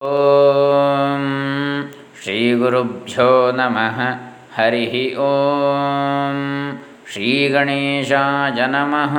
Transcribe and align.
ಓಂ 0.00 1.22
ಶ್ರೀ 2.22 2.54
ಗುರುಭ್ಯೋ 2.54 3.52
ನಮಃ. 3.52 4.00
ಹರಿ 4.54 5.16
ಓಂ 5.16 6.82
ಶ್ರೀ 7.12 7.48
ಗಣೇಶಾಯ 7.48 8.66
ನಮಃ. 8.66 9.18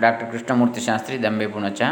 ಡಾಕ್ಟರ್ 0.00 0.30
ಕೃಷ್ಣಮೂರ್ತಿ 0.32 0.80
ಶಾಸ್ತ್ರಿ, 0.80 1.22
ದಂಬೆ 1.22 1.46
ಪುಣಚ. 1.46 1.82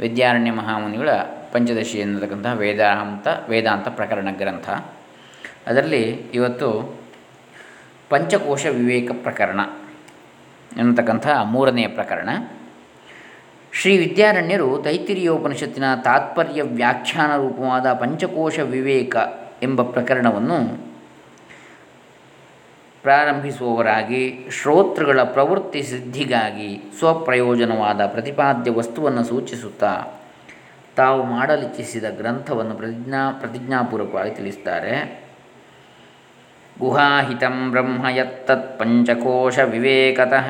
ವಿದ್ಯಾರಣ್ಯ 0.00 0.50
ಮಹಾಮುನಿಗಳ 0.50 1.10
ಪಂಚದಶಿ 1.52 1.98
ಎನ್ನತಕ್ಕಂಥ 1.98 2.46
ವೇದಾಂತ 2.46 3.28
ವೇದಾಂತ 3.48 3.88
ಪ್ರಕರಣ 3.88 4.28
ಗ್ರಂಥ. 4.30 4.70
ಅದರಲ್ಲಿ 5.66 6.02
ಇವತ್ತು 6.34 7.00
ಪಂಚಕೋಶ 8.10 8.66
ವಿವೇಕ 8.66 9.10
ಪ್ರಕರಣ 9.22 9.60
ಎನ್ನತಕ್ಕಂಥ 10.76 11.26
ಮೂರನೆಯ 11.44 11.88
ಪ್ರಕರಣ. 11.88 12.28
ಶ್ರೀ 13.74 13.98
ವಿದ್ಯಾರಣ್ಯರು 13.98 14.82
ತೈತಿರಿಯೋಪನಿಷತ್ತಿನ 14.82 15.84
ತಾತ್ಪರ್ಯ 16.04 16.62
ವ್ಯಾಖ್ಯಾನ 16.62 17.36
ರೂಪವಾದ 17.36 17.92
ಪಂಚಕೋಶ 17.92 18.58
ವಿವೇಕ 18.58 19.16
ಎಂಬ 19.62 19.82
ಪ್ರಕರಣವನ್ನು 19.82 20.92
ಪ್ರಾರಂಭಿಸುವವರಾಗಿ, 23.02 24.50
ಶ್ರೋತೃಗಳ 24.50 25.22
ಪ್ರವೃತ್ತಿ 25.22 25.82
ಸಿದ್ಧಿಗಾಗಿ 25.82 26.82
ಸ್ವಪ್ರಯೋಜನವಾದ 26.98 28.06
ಪ್ರತಿಪಾದ್ಯ 28.06 28.70
ವಸ್ತುವನ್ನು 28.70 29.24
ಸೂಚಿಸುತ್ತಾ 29.24 30.06
ತಾವು 30.96 31.22
ಮಾಡಲಿಚ್ಛಿಸಿದ 31.22 32.04
ಗ್ರಂಥವನ್ನು 32.10 32.74
ಪ್ರತಿಜ್ಞಾ, 32.74 33.30
ಪ್ರತಿಜ್ಞಾಪೂರ್ವಕವಾಗಿ 33.30 34.30
ತಿಳಿಸುತ್ತಾರೆ 34.30 34.94
ಗುಹಾಹಿತಂ 36.78 37.70
ಬ್ರಹ್ಮ 37.70 38.08
ಯತ್ತತ್ 38.08 38.78
ಪಂಚಕೋಶ 38.78 39.58
ವಿವೇಕತಃ 39.58 40.48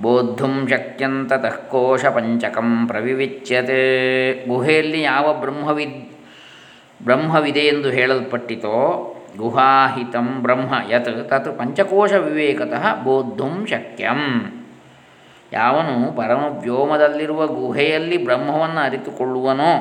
ಬೋದ್ಧುಂ 0.00 0.66
ಶಕ್ಯಂತತಃ 0.68 1.56
ಕೋಶ 1.68 2.06
ಪಂಚಕಂ 2.06 2.86
ಪ್ರವಿವಿಚ್ಯತೆ. 2.86 3.82
ಗುಹೆಯಲ್ಲಿ 4.46 5.02
ಯಾವ 5.02 5.34
ಬ್ರಹ್ಮವಿದ್ 5.40 6.12
ಬ್ರಹ್ಮವಿದೆ 7.04 7.60
ಎಂದು 7.60 7.90
ಹೇಳಲ್ಪಟ್ಟಿತೋ, 7.90 8.76
ಗುಹಾಹಿತಂ 9.36 10.42
ಬ್ರಹ್ಮ 10.42 10.92
ಯತ್ 10.92 11.28
ತತ್ 11.28 11.58
ಪಂಚಕೋಶ 11.58 12.12
ವಿವೇಕತಃ 12.12 12.94
ಬೋದ್ಧುಂ 13.02 13.66
ಶಕ್ಯಂ. 13.66 14.22
ಯಾವನು 15.52 16.12
ಪರಮ 16.12 16.44
ವ್ಯೋಮದಲ್ಲಿರುವ 16.60 17.46
ಗುಹೆಯಲ್ಲಿ 17.46 18.24
ಬ್ರಹ್ಮವನ್ನು 18.24 18.80
ಅರಿತುಕೊಳ್ಳುವನೋ, 18.80 19.72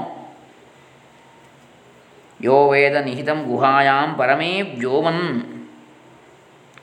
ಯೋ 2.41 2.69
ವೇದ 2.69 2.95
ನಿಹಿತಂ 2.95 3.43
ಗುಹಾಯಾಂ 3.47 4.15
ಪರಮೇ 4.17 4.61
ವ್ಯೋಮನ್. 4.61 5.25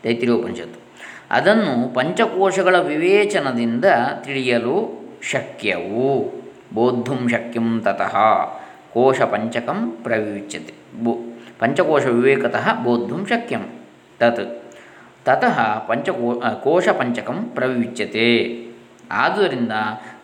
ತೈತಿರಿಯೋಪನಿಷತ್ತು 0.02 0.85
ಅದನ್ನು 1.30 1.94
ಪಂಚಕೋಶಗಳ 1.94 2.78
ವಿವೇಚನದಿಂದ 2.78 3.84
ತಿಳಿಯಲು 4.24 5.00
ಶಕ್ಯವು. 5.22 6.32
ಬೋದ್ಧುಂ 6.74 7.28
ಶಕ್ಯಂ 7.28 7.80
ತತಃ. 7.80 8.16
ಕೋಶ 8.92 9.22
ಪಂಚಕಂ 9.22 9.90
ಪ್ರವಿಚ್ಯತೆ 10.02 11.04
ಬೋ, 11.04 11.16
ಪಂಚಕೋಶ 11.58 12.06
ವಿವೇಕತಃ 12.06 12.74
ಬೋದ್ಧುಂ 12.74 13.26
ಶಕ್ಯಂ. 13.26 13.84
ತತ್. 14.18 14.62
ತತಃ 15.24 15.78
ಪಂಚಕೋ 15.78 16.42
ಕೋಶ 16.62 16.88
ಪಂಚಕಂ 16.88 17.44
ಪ್ರವಿಚ್ಯತೆ 17.44 18.66
ಆದುದರಿಂದ 19.10 19.72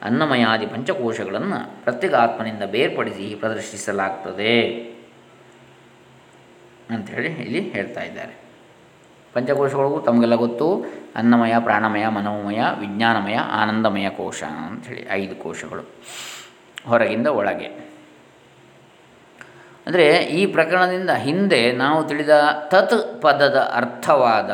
ಅನ್ನಮಯಾದಿ 0.02 0.66
ಪಂಚಕೋಶಗಳನ್ನು 0.66 1.84
ಪ್ರತ್ಯೇಗಾತ್ಮನಿಂದ 1.84 2.62
ಬೇರ್ಪಡಿಸಿ 2.62 3.36
ಪ್ರದರ್ಶಿಸಲಾಗ್ತದೆ. 3.40 4.62
ಅಂಥೇಳಿ 6.90 7.28
ಇಲ್ಲಿ 7.28 7.60
ಹೇಳ್ತಾ 7.60 8.02
ಇದ್ದಾರೆ. 8.02 8.41
ಪಂಚಕೋಶಗಳು 9.34 10.02
ತಮಗೆಲ್ಲ 10.06 10.34
ಗೊತ್ತು. 10.34 10.84
ಅನ್ನಮಯ, 11.16 11.54
ಪ್ರಾಣಮಯ, 11.60 12.08
ಮನೋಮಯ, 12.08 12.60
ವಿಜ್ಞಾನಮಯ, 12.78 13.34
ಆನಂದಮಯ 13.34 14.08
ಕೋಶ 14.10 14.42
ಅಂಥೇಳಿ 14.42 15.06
ಐದು 15.10 15.34
ಕೋಶಗಳು 15.36 15.82
ಹೊರಗಿಂದ 16.86 17.26
ಒಳಗೆ. 17.26 17.92
ಅಂದರೆ 19.86 20.16
ಈ 20.16 20.46
ಪ್ರಕರಣದಿಂದ 20.46 21.10
ಹಿಂದೆ 21.10 21.72
ನಾವು 21.72 22.04
ತಿಳಿದ 22.04 22.28
ತತ್ 22.68 23.22
ಪದದ 23.22 23.72
ಅರ್ಥವಾದ 23.74 24.50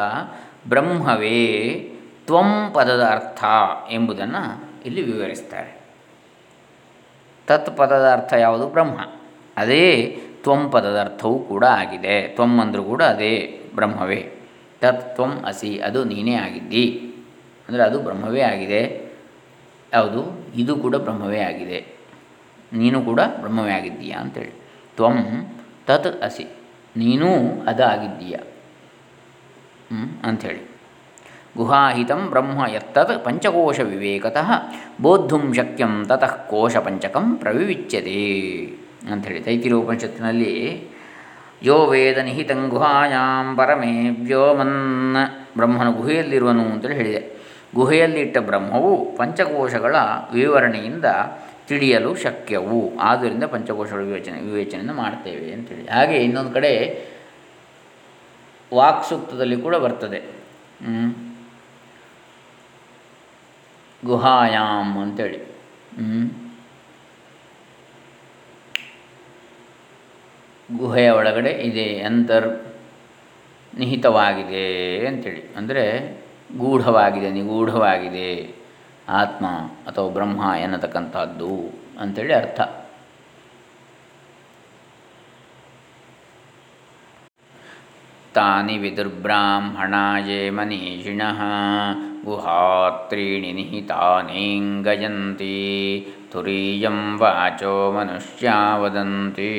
ಬ್ರಹ್ಮವೇ 0.69 1.75
ತ್ವಂ 2.27 2.71
ಪದದ 2.75 3.03
ಅರ್ಥ 3.05 3.45
ಎಂಬುದನ್ನು 3.91 4.65
ಇಲ್ಲಿ 4.87 5.03
ವಿವರಿಸ್ತಾರೆ. 5.03 5.81
ತತ್ 7.47 7.77
ಪದದ 7.77 8.10
ಅರ್ಥ 8.12 8.33
ಯಾವುದು? 8.33 8.66
ಬ್ರಹ್ಮ. 8.66 9.00
ಅದೇ 9.56 10.19
ತ್ವಂ 10.43 10.71
ಪದದ 10.71 11.00
ಅರ್ಥವೂ 11.00 11.39
ಕೂಡ 11.39 11.65
ಆಗಿದೆ. 11.65 12.28
ತ್ವಂ 12.28 12.60
ಅಂದರೂ 12.60 12.83
ಕೂಡ 12.83 13.03
ಅದೇ 13.03 13.60
ಬ್ರಹ್ಮವೇ. 13.75 14.33
ತತ್ 14.83 15.05
ತ್ವಂ 15.15 15.33
ಅಸಿ, 15.50 15.71
ಅದು 15.87 16.00
ನೀನೇ 16.05 16.34
ಆಗಿದ್ದಿ. 16.47 16.84
ಅಂದರೆ 17.69 17.83
ಅದು 17.83 17.99
ಬ್ರಹ್ಮವೇ 18.06 18.43
ಆಗಿದೆ. 18.53 18.83
ಯಾವುದು 19.93 20.21
ಇದು 20.62 20.72
ಕೂಡ 20.84 20.94
ಬ್ರಹ್ಮವೇ 21.06 21.41
ಆಗಿದೆ. 21.41 21.78
ನೀನು 22.72 22.99
ಕೂಡ 23.09 23.21
ಬ್ರಹ್ಮವೇ 23.41 23.72
ಆಗಿದ್ದೀಯಾ 23.72 24.16
ಅಂತೇಳಿ. 24.21 24.53
ತ್ವಂ 24.97 25.19
ತತ್ 25.89 26.09
ಅಸಿ, 26.22 26.47
ನೀನೂ 26.97 27.31
ಅದು 27.71 27.84
ಆಗಿದ್ದೀಯ? 27.84 28.37
ಅಂಥೇಳಿ. 30.28 30.62
ಗುಹಾಹಿತಂ 31.56 32.21
ಬ್ರಹ್ಮ 32.31 32.60
ಯತ್ತತ್ 32.72 33.12
ಪಂಚಕೋಶ 33.25 33.78
ವಿವೇಕತಃ, 33.93 34.49
ಬೋದ್ಧುಂ 35.05 35.45
ಶಕ್ಯಂ 35.59 35.93
ತತಃ 36.09 36.34
ಕೋಶ 36.50 36.77
ಪಂಚಕಂ 36.87 37.25
ಪ್ರವಿವಿಚ್ಯತೆ. 37.37 38.21
ಅಂಥೇಳಿ, 39.12 39.41
ತೈತಿರೋಪನಿಷತ್ತಿನಲ್ಲಿ 39.41 40.53
ಯೋ 41.63 41.87
ವೇದ 41.87 42.19
ನಿಹಿತಂ 42.19 42.69
ಗುಹಾಯಾಂ 42.69 43.57
ಪರಮೇ 43.57 44.09
ವ್ಯೋಮನ್ 44.09 45.17
ಬ್ರಹ್ಮನು 45.57 45.93
ಗುಹೆಯಲ್ಲಿರುವನು 45.93 46.65
ಅಂತೇಳಿ 46.65 46.95
ಹೇಳಿದೆ. 46.95 47.39
ಗುಹೆಯಲ್ಲಿಟ್ಟ 47.75 48.39
ಬ್ರಹ್ಮವು 48.39 49.17
ಪಂಚಕೋಶಗಳ 49.17 49.97
ವಿವರಣೆಯಿಂದ 50.33 51.05
ತಿಳಿಯಲು 51.69 52.15
ಶಕ್ಯವು. 52.15 52.99
ಆದ್ದರಿಂದ 52.99 53.45
ಪಂಚಕೋಶಗಳ 53.45 54.01
ವಿವೇಚನೆ, 54.01 54.41
ವಿವೇಚನೆಯನ್ನು 54.41 54.95
ಮಾಡ್ತೇವೆ 54.95 55.53
ಅಂತೇಳಿ. 55.53 55.89
ಹಾಗೆ 55.89 56.17
ಇನ್ನೊಂದು 56.17 56.51
ಕಡೆ 56.51 56.73
ವಾಕ್ಸೂಕ್ತದಲ್ಲಿ 58.75 59.57
ಕೂಡ 59.57 59.77
ಬರ್ತದೆ. 59.77 60.23
ಗುಹಾಯಾಮ್ 64.05 64.99
ಅಂತೇಳಿ. 64.99 65.39
ಗುಹೆಯ 70.77 71.11
ಒಳಗಡೆ 71.11 71.51
ಇದೆ 71.51 72.01
ಅಂತರ್ 72.01 72.49
ನಿಹಿತವಾಗಿದೆ 73.79 75.06
ಅಂಥೇಳಿ 75.06 75.55
ಅಂದರೆ 75.56 75.84
ಗೂಢವಾಗಿದೆ, 76.59 77.31
ನಿಗೂಢವಾಗಿದೆ. 77.31 78.55
ಆತ್ಮ 79.09 79.47
ಅಥವಾ 79.87 80.09
ಬ್ರಹ್ಮ 80.09 80.41
ಎನ್ನತಕ್ಕಂಥದ್ದು 80.61 81.75
ಅಂಥೇಳಿ 82.01 82.34
ಅರ್ಥ. 82.34 82.61
ತಾನಿ 88.34 88.78
ವಿದುರ್ಬ್ರಾಹ್ಮಣಾಯೇ 88.78 90.51
ಮನೀಷಿಣಃ 90.51 91.41
ಗುಹಾತ್ರೀಣಿ 92.25 93.53
ನಿಹಿತಾನೇಂಗಯಂತಿ 93.53 94.27
ತುರೀಯಂ 96.33 97.19
ವಾಚೋ 97.19 97.93
ಮನುಷ್ಯ 97.93 98.53
ವದಂತಿ 98.77 99.50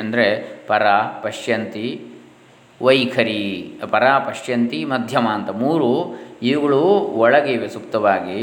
ಅಂದರೆ 0.00 0.26
ಪರ 0.66 0.86
ಪಶ್ಯಂತಿ, 1.22 1.88
ವೈಖರಿ, 2.82 3.42
ಪರ 3.92 4.04
ಪಶ್ಯಂತಿ, 4.18 4.84
ಮಧ್ಯಮ 4.84 5.28
ಅಂತ 5.28 5.50
ಮೂರು 5.50 5.90
ಇವುಗಳು 6.42 6.82
ಒಳಗಿವೆ 7.22 7.68
ಸುಪ್ತವಾಗಿ 7.68 8.40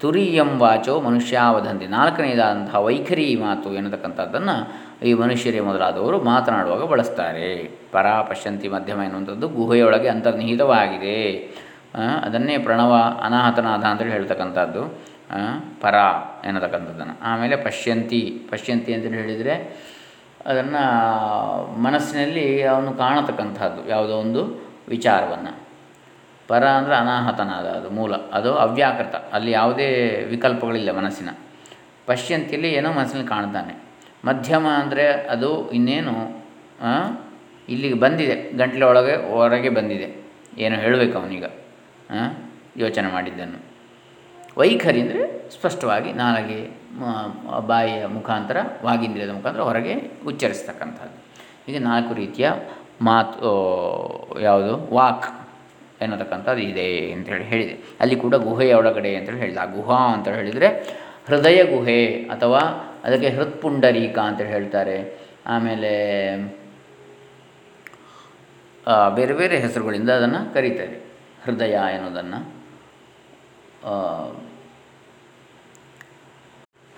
ತುರಿಯಂ 0.00 0.58
ವಾಚೋ 0.58 1.00
ಮನುಷ್ಯ 1.00 1.38
ವದಂತಿ. 1.50 1.86
ನಾಲ್ಕನೇದಾದಂತಹ 1.86 2.80
ವೈಖರಿ 2.80 3.36
ಮಾತು 3.36 3.74
ಎನ್ನತಕ್ಕಂಥದ್ದನ್ನು 3.74 4.56
ಈ 5.06 5.12
ಮನುಷ್ಯರೇ 5.14 5.60
ಮೊದಲಾದವರು 5.60 6.20
ಮಾತನಾಡುವಾಗ 6.22 6.84
ಬಳಸ್ತಾರೆ. 6.84 7.48
ಪರ 7.92 8.06
ಪಶ್ಯಂತಿ, 8.06 8.68
ಮಧ್ಯಮ 8.68 9.00
ಎನ್ನುವಂಥದ್ದು 9.02 9.48
ಗುಹೆಯೊಳಗೆ 9.48 10.08
ಅಂತರ್ನಿಹಿತವಾಗಿದೆ. 10.08 11.18
ಅದನ್ನೇ 12.22 12.58
ಪ್ರಣವ 12.58 12.92
ಅನಾಹತನಾದ 13.24 13.82
ಅಂತೇಳಿ 13.82 14.10
ಹೇಳ್ತಕ್ಕಂಥದ್ದು. 14.10 14.82
ಪರ 15.82 15.96
ಎನ್ನತಕ್ಕಂಥದ್ದನ್ನು. 16.48 17.14
ಆಮೇಲೆ 17.30 17.56
ಪಶ್ಯಂತಿ 17.66 18.20
ಪಶ್ಯಂತಿ 18.50 18.90
ಅಂತೇಳಿ 18.94 19.18
ಹೇಳಿದರೆ 19.22 19.54
ಅದನ್ನು 20.50 20.82
ಮನಸ್ಸಿನಲ್ಲಿ 21.86 22.46
ಅವನು 22.72 22.90
ಕಾಣತಕ್ಕಂಥದ್ದು, 23.02 23.80
ಯಾವುದೋ 23.92 24.14
ಒಂದು 24.24 24.42
ವಿಚಾರವನ್ನು. 24.94 25.52
ಪರ 26.48 26.64
ಅಂದರೆ 26.78 26.94
ಅನಾಹತನಾದ 27.02 27.66
ಅದು 27.78 27.88
ಮೂಲ, 27.98 28.12
ಅದು 28.38 28.50
ಅವ್ಯಾಕೃತ, 28.64 29.16
ಅಲ್ಲಿ 29.36 29.50
ಯಾವುದೇ 29.58 29.88
ವಿಕಲ್ಪಗಳಿಲ್ಲ 30.32 30.90
ಮನಸ್ಸಿನ. 31.00 31.30
ಪಶ್ಯಂತಿಯಲ್ಲಿ 32.08 32.70
ಏನೋ 32.78 32.88
ಮನಸ್ಸಿನಲ್ಲಿ 32.98 33.30
ಕಾಣ್ತಾನೆ. 33.34 33.74
ಮಧ್ಯಮ 34.28 34.66
ಅಂದರೆ 34.82 35.04
ಅದು 35.34 35.50
ಇನ್ನೇನು 35.78 36.14
ಇಲ್ಲಿಗೆ 37.74 37.96
ಬಂದಿದೆ 38.04 38.36
ಗಂಟಲೆ 38.60 38.84
ಒಳಗೆ 38.90 39.14
ಹೊರಗೆ 39.30 39.70
ಬಂದಿದೆ. 39.78 40.08
ಏನು 40.64 40.76
ಹೇಳಬೇಕು 40.84 41.14
ಅವನೀಗ 41.20 41.46
ಯೋಚನೆ 42.84 43.08
ಮಾಡಿದ್ದನ್ನು. 43.16 43.60
ವೈಖರಿ 44.60 45.00
ಅಂದರೆ 45.04 45.22
ಸ್ಪಷ್ಟವಾಗಿ 45.56 46.10
ನಾಲಗೆ 46.22 46.60
ಬಾಯಿಯ 47.70 48.00
ಮುಖಾಂತರ 48.16 48.58
ವಾಗಿಂದ್ರಿಯದ 48.86 49.32
ಮುಖಾಂತರ 49.38 49.62
ಹೊರಗೆ 49.68 49.94
ಉಚ್ಚರಿಸ್ತಕ್ಕಂಥದ್ದು. 50.30 51.16
ಹೀಗೆ 51.66 51.80
ನಾಲ್ಕು 51.88 52.12
ರೀತಿಯ 52.22 52.48
ಮಾತು 53.08 53.50
ಯಾವುದು, 54.48 54.72
ವಾಕ್ 54.96 55.28
ಎನ್ನತಕ್ಕಂಥದ್ದು 56.04 56.62
ಇದೆ 56.72 56.86
ಅಂತೇಳಿ 57.14 57.46
ಹೇಳಿದೆ. 57.52 57.74
ಅಲ್ಲಿ 58.02 58.16
ಕೂಡ 58.24 58.34
ಗುಹೆಯ 58.48 58.72
ಒಳಗಡೆ 58.80 59.10
ಅಂತೇಳಿ 59.16 59.40
ಹೇಳಿದೆ. 59.44 59.64
ಗುಹಾ 59.76 59.98
ಅಂತ 60.14 60.28
ಹೇಳಿದರೆ 60.40 60.68
ಹೃದಯ 61.28 61.58
ಗುಹೆ 61.72 62.00
ಅಥವಾ 62.34 62.60
ಅದಕ್ಕೆ 63.06 63.28
ಹೃತ್ಪುಂಡರೀಕ 63.36 64.16
ಅಂತೇಳಿ 64.28 64.52
ಹೇಳ್ತಾರೆ. 64.56 64.96
ಆಮೇಲೆ 65.54 65.92
ಬೇರೆ 69.18 69.34
ಬೇರೆ 69.40 69.56
ಹೆಸರುಗಳಿಂದ 69.64 70.10
ಅದನ್ನು 70.18 70.40
ಕರೀತಾರೆ. 70.54 70.96
ಹೃದಯ 71.44 71.74
ಎನ್ನುವುದನ್ನು 71.96 72.40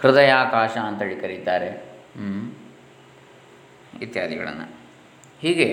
ಹೃದಯಾಕಾಶ 0.03 0.77
ಅಂತೇಳಿ 0.77 1.17
ಕರೀತಾರೆ. 1.17 1.69
ಇತ್ಯಾದಿಗಳನ್ನು. 4.01 4.67
ಹೀಗೆ 5.41 5.69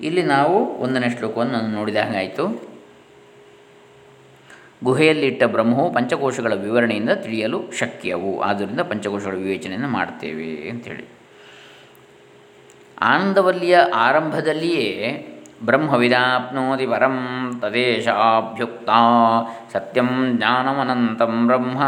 ಇಲ್ಲಿ 0.00 0.22
ನಾವು 0.22 0.56
ಒಂದನೇ 0.78 1.08
ಶ್ಲೋಕವನ್ನು 1.10 1.60
ನೋಡಿದ 1.66 1.96
ಆಯಿತು. 2.16 2.44
ಗುಹೆಯಲ್ಲಿಟ್ಟ 4.84 5.44
ಬ್ರಹ್ಮವು 5.44 5.92
ಪಂಚಕೋಶಗಳ 5.92 6.54
ವಿವರಣೆಯಿಂದ 6.54 7.10
ತಿಳಿಯಲು 7.10 7.72
ಶಕ್ಯವು. 7.72 8.32
ಆದ್ದರಿಂದ 8.40 8.80
ಪಂಚಕೋಶಗಳ 8.80 9.34
ವಿವೇಚನೆಯನ್ನು 9.34 9.88
ಮಾಡ್ತೇವೆ 9.88 10.70
ಅಂಥೇಳಿ 10.70 11.06
ಆನಂದವಲ್ಲಿಯ 13.00 13.76
ಆರಂಭದಲ್ಲಿಯೇ 13.94 14.88
ಬ್ರಹ್ಮವಿದಾಪ್ನೋತಿ 15.62 16.86
ಪರಂ 16.86 17.16
ತದೇಶಾಭ್ಯುಕ್ತ 17.62 18.90
ಸತ್ಯಂ 19.72 20.36
ಜ್ಞಾನಮನಂತಂ 20.36 21.46
ಬ್ರಹ್ಮ 21.46 21.82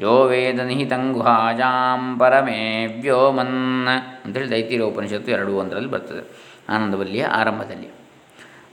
ಯೋ 0.00 0.24
ವೇದ 0.24 0.60
ನಿಹಿತಂ 0.60 1.12
ಗುಹಾಜಾಂ 1.12 2.18
ಪರಮೇ 2.18 2.86
ವ್ಯೋಮನ್ 3.00 3.88
ಅಂತೇಳಿ 4.24 4.50
ದೈತಿರ 4.50 4.82
ಉಪನಿಷತ್ತು 4.82 5.32
ಎರಡು 5.32 5.52
ಒಂದರಲ್ಲಿ 5.52 5.90
ಬರ್ತದೆ, 5.90 6.22
ಆನಂದವಲ್ಲಿಯ 6.68 7.24
ಆರಂಭದಲ್ಲಿ 7.24 7.90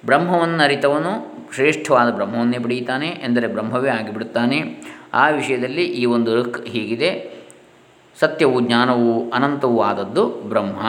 ಬ್ರಹ್ಮವನ್ನು 0.05 0.63
ಅರಿತವನು 0.63 1.11
ಶ್ರೇಷ್ಠವಾದ 1.53 2.11
ಬ್ರಹ್ಮವನ್ನೇ 2.11 2.57
ಪಡೆಯುತ್ತಾನೆ, 2.57 3.07
ಎಂದರೆ 3.07 3.47
ಬ್ರಹ್ಮವೇ 3.47 3.89
ಆಗಿಬಿಡುತ್ತಾನೆ. 3.89 4.59
ಆ 5.13 5.29
ವಿಷಯದಲ್ಲಿ 5.29 5.83
ಈ 5.83 6.05
ಒಂದು 6.05 6.41
ಋಕ್ 6.41 6.65
ಹೀಗಿದೆ, 6.65 7.31
ಸತ್ಯವು 8.19 8.59
ಜ್ಞಾನವು 8.61 9.31
ಅನಂತವೂ 9.31 9.81
ಆದದ್ದು 9.81 10.27
ಬ್ರಹ್ಮ 10.27 10.79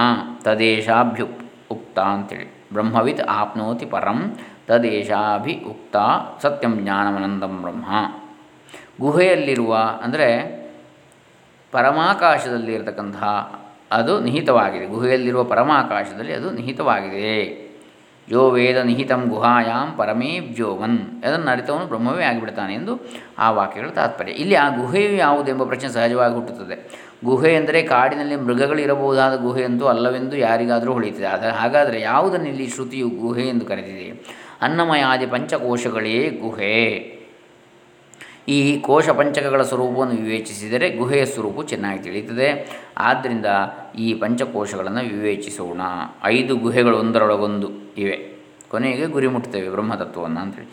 ತದೇಶಾಭ್ಯು 0.43 1.28
ಉಕ್ತ 1.70 1.99
ಅಂತೇಳಿ. 1.99 2.62
ಬ್ರಹ್ಮವಿತ್ 2.72 3.20
ಆಪ್ನೋತಿ 3.20 3.86
ಪರಂ 3.86 4.36
ತದೇಶಾಭಿ 4.66 5.54
ಉಕ್ತ 5.69 5.96
ಸತ್ಯಂ 6.42 6.74
ಜ್ಞಾನಮನಂದಂ 6.80 7.62
ಬ್ರಹ್ಮ 7.62 7.86
ಗುಹೆಯಲ್ಲಿರುವ 9.00 9.78
ಅಂದರೆ 10.02 10.28
ಪರಮಾಕಾಶದಲ್ಲಿ 11.72 12.74
ಇರತಕ್ಕಂತಹ 12.74 13.24
ಅದು 13.92 14.20
ನಿಹಿತವಾಗಿದೆ. 14.20 14.86
ಗುಹೆಯಲ್ಲಿರುವ 14.86 15.44
ಪರಮಾಕಾಶದಲ್ಲಿ 15.44 16.32
ಅದು 16.32 16.50
ನಿಹಿತವಾಗಿದೆ. 16.50 17.32
ಯೋ 18.28 18.50
ವೇದ 18.50 18.76
ನಿಹಿತಂ 18.76 19.28
ಗುಹಾಯಾಂ 19.28 19.96
ಪರಮೇ 19.96 20.38
ವ್ಯೋಮನ್. 20.38 20.98
ಅದನ್ನು 21.25 21.50
ಅರಿತವನು 21.50 21.86
ಬ್ರಹ್ಮವೇ 21.86 22.25
ಆಗಿಬಿಡ್ತಾನೆ 22.25 22.75
ಎಂದು 22.75 23.00
ಆ 23.38 23.50
ವಾಕ್ಯಗಳ 23.50 23.88
ತಾತ್ಪರ್ಯ. 23.88 24.32
ಇಲ್ಲಿ 24.32 24.54
ಆ 24.54 24.68
ಗುಹೆಯು 24.68 25.12
ಯಾವುದೆಂಬ 25.12 25.64
ಪ್ರಶ್ನೆ 25.64 25.90
ಸಹಜವಾಗಿ 25.90 26.34
ಹುಟ್ಟುತ್ತದೆ. 26.34 26.76
ಗುಹೆ 27.24 27.54
ಎಂದರೆ 27.54 27.82
ಕಾಡಿನಲ್ಲಿ 27.82 28.36
ಮೃಗಗಳಿರಬಹುದಾದ 28.36 29.36
ಗುಹೆ 29.36 29.62
ಎಂದು 29.62 29.88
ಅಲ್ಲವೆಂದು 29.88 30.36
ಯಾರಿಗಾದರೂ 30.36 30.92
ಹೊಳೆಯುತ್ತದೆ. 30.92 31.26
ಅದ 31.26 31.44
ಹಾಗಾದರೆ 31.44 32.00
ಯಾವುದನ್ನು 32.00 32.48
ಇಲ್ಲಿ 32.48 32.69
ಶ್ರುತಿಯು 32.69 33.08
ಗುಹೆ 33.08 33.42
ಎಂದು 33.42 33.64
ಕರೆದಿದೆ? 33.64 34.26
ಅನ್ನಮಯ 34.62 35.00
ಆದಿ 35.00 35.26
ಪಂಚಕೋಶಗಳೇ 35.26 36.30
ಗುಹೆ. 36.30 36.84
ಈ 38.48 38.78
ಕೋಶ 38.78 39.08
ಪಂಚಕಗಳ 39.08 39.62
ಸ್ವರೂಪವನ್ನು 39.62 40.14
ವಿವೇಚಿಸಿದರೆ 40.14 40.90
ಗುಹೆಯ 40.90 41.24
ಸ್ವರೂಪ 41.24 41.62
ಚೆನ್ನಾಗಿ 41.62 42.02
ತಿಳಿಯುತ್ತದೆ. 42.02 42.80
ಆದ್ದರಿಂದ 42.98 43.46
ಈ 43.98 44.14
ಪಂಚಕೋಶಗಳನ್ನು 44.14 45.00
ವಿವೇಚಿಸೋಣ. 45.00 45.80
ಐದು 46.25 46.56
ಗುಹೆಗಳು 46.56 46.98
ಒಂದರೊಳಗೊಂದು 46.98 47.70
ಇವೆ. 47.98 48.32
ಕೊನೆಗೆ 48.68 49.06
ಗುರಿ 49.06 49.26
ಮುಟ್ತೇವೆ 49.26 49.68
ಬ್ರಹ್ಮತತ್ವವನ್ನು 49.68 50.40
ಅಂತೇಳಿ 50.40 50.68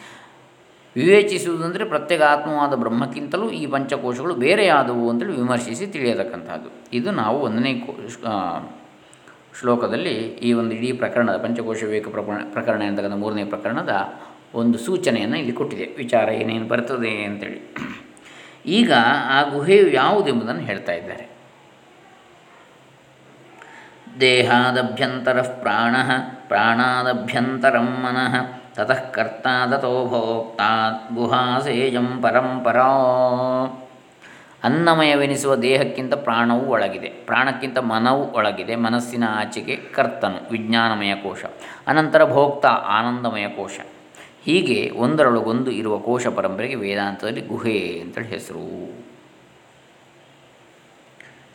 ವಿವೇಚಿಸುವುದಂದರೆ 0.96 1.86
ಪ್ರತ್ಯೇಕ 1.86 2.22
ಆತ್ಮವಾದ 2.22 2.74
ಬ್ರಹ್ಮಕ್ಕಿಂತಲೂ 2.74 3.50
ಈ 3.50 3.66
ಪಂಚಕೋಶಗಳು 3.66 4.36
ಬೇರೆಯಾದವು 4.36 5.10
ಅಂತೇಳಿ 5.10 5.32
ವಿಮರ್ಶಿಸಿ 5.32 5.88
ತಿಳಿಯತಕ್ಕಂಥದ್ದು 5.88 6.70
ಇದು 6.94 7.12
ನಾವು 7.12 7.40
ಒಂದನೇ 7.40 7.84
ಶ್ಲೋಕದಲ್ಲಿ 9.60 10.14
ಈ 10.14 10.54
ಒಂದು 10.54 10.76
ಇಡೀ 10.76 10.92
ಪ್ರಕರಣದ 10.92 11.38
ಪಂಚಕೋಶ 11.38 11.84
ವಿವೇಕ 11.84 12.08
ಪ್ರಕರಣ 12.08 12.42
ಪ್ರಕರಣ 12.54 12.82
ಎಂತಕ್ಕಂಥ 12.82 13.14
ಮೂರನೇ 13.14 13.44
ಪ್ರಕರಣದ 13.44 14.14
ಒಂದು 14.54 14.78
ಸೂಚನೆಯನ್ನು 14.78 15.38
ಇಲ್ಲಿ 15.38 15.52
ಕೊಟ್ಟಿದೆ. 15.52 15.86
ವಿಚಾರ 15.98 16.30
ಏನೇನು 16.30 16.68
ಬರ್ತದೆ 16.68 17.24
ಅಂತೇಳಿ. 17.24 17.76
ಈಗ 18.66 18.92
ಆ 19.26 19.44
ಗುಹೆಯು 19.44 19.90
ಯಾವುದೆಂಬುದನ್ನು 19.90 20.62
ಹೇಳ್ತಾ 20.62 20.94
ಇದ್ದಾರೆ. 20.94 21.30
ದೇಹಾದಭ್ಯಂತರ 24.20 25.42
ಪ್ರಾಣ, 25.42 25.96
ಪ್ರಾಣಾದಭ್ಯಂತರಂ 26.48 27.86
ಮನಃ. 27.86 28.59
ತತಃ 28.80 29.12
ಕರ್ತಾದತೋ 29.12 30.08
ಭೋಕ್ತಾ 30.08 30.92
ಗುಹಾಸೇಯಂ 31.16 32.22
ಪರಂಪರಾ 32.22 32.88
ಅನ್ನಮಯವೆನಿಸುವ 34.64 35.56
ದೇಹಕ್ಕಿಂತ 35.56 36.14
ಪ್ರಾಣವು 36.14 36.66
ಒಳಗಿದೆ. 36.70 37.08
ಪ್ರಾಣಕ್ಕಿಂತ 37.08 37.78
ಮನವು 37.78 38.32
ಒಳಗಿದೆ. 38.32 38.76
ಮನಸ್ಸಿನ 38.76 39.24
ಆಚೆಗೆ 39.30 39.76
ಕರ್ತನು, 39.76 40.50
ವಿಜ್ಞಾನಮಯ 40.52 41.16
ಕೋಶ. 41.16 41.46
ಅನಂತರ 41.88 42.32
ಭೋಕ್ತ, 42.32 42.66
ಆನಂದಮಯ 42.66 43.48
ಕೋಶ. 43.48 43.80
ಹೀಗೆ 44.46 44.92
ಒಂದರೊಳಗೊಂದು 44.98 45.72
ಇರುವ 45.72 45.98
ಕೋಶ 45.98 46.28
ಪರಂಪರೆಗೆ 46.28 46.76
ವೇದಾಂತದಲ್ಲಿ 46.76 47.42
ಗುಹೆ 47.42 48.00
ಅಂತೇಳಿ 48.00 48.28
ಹೆಸರು. 48.28 48.94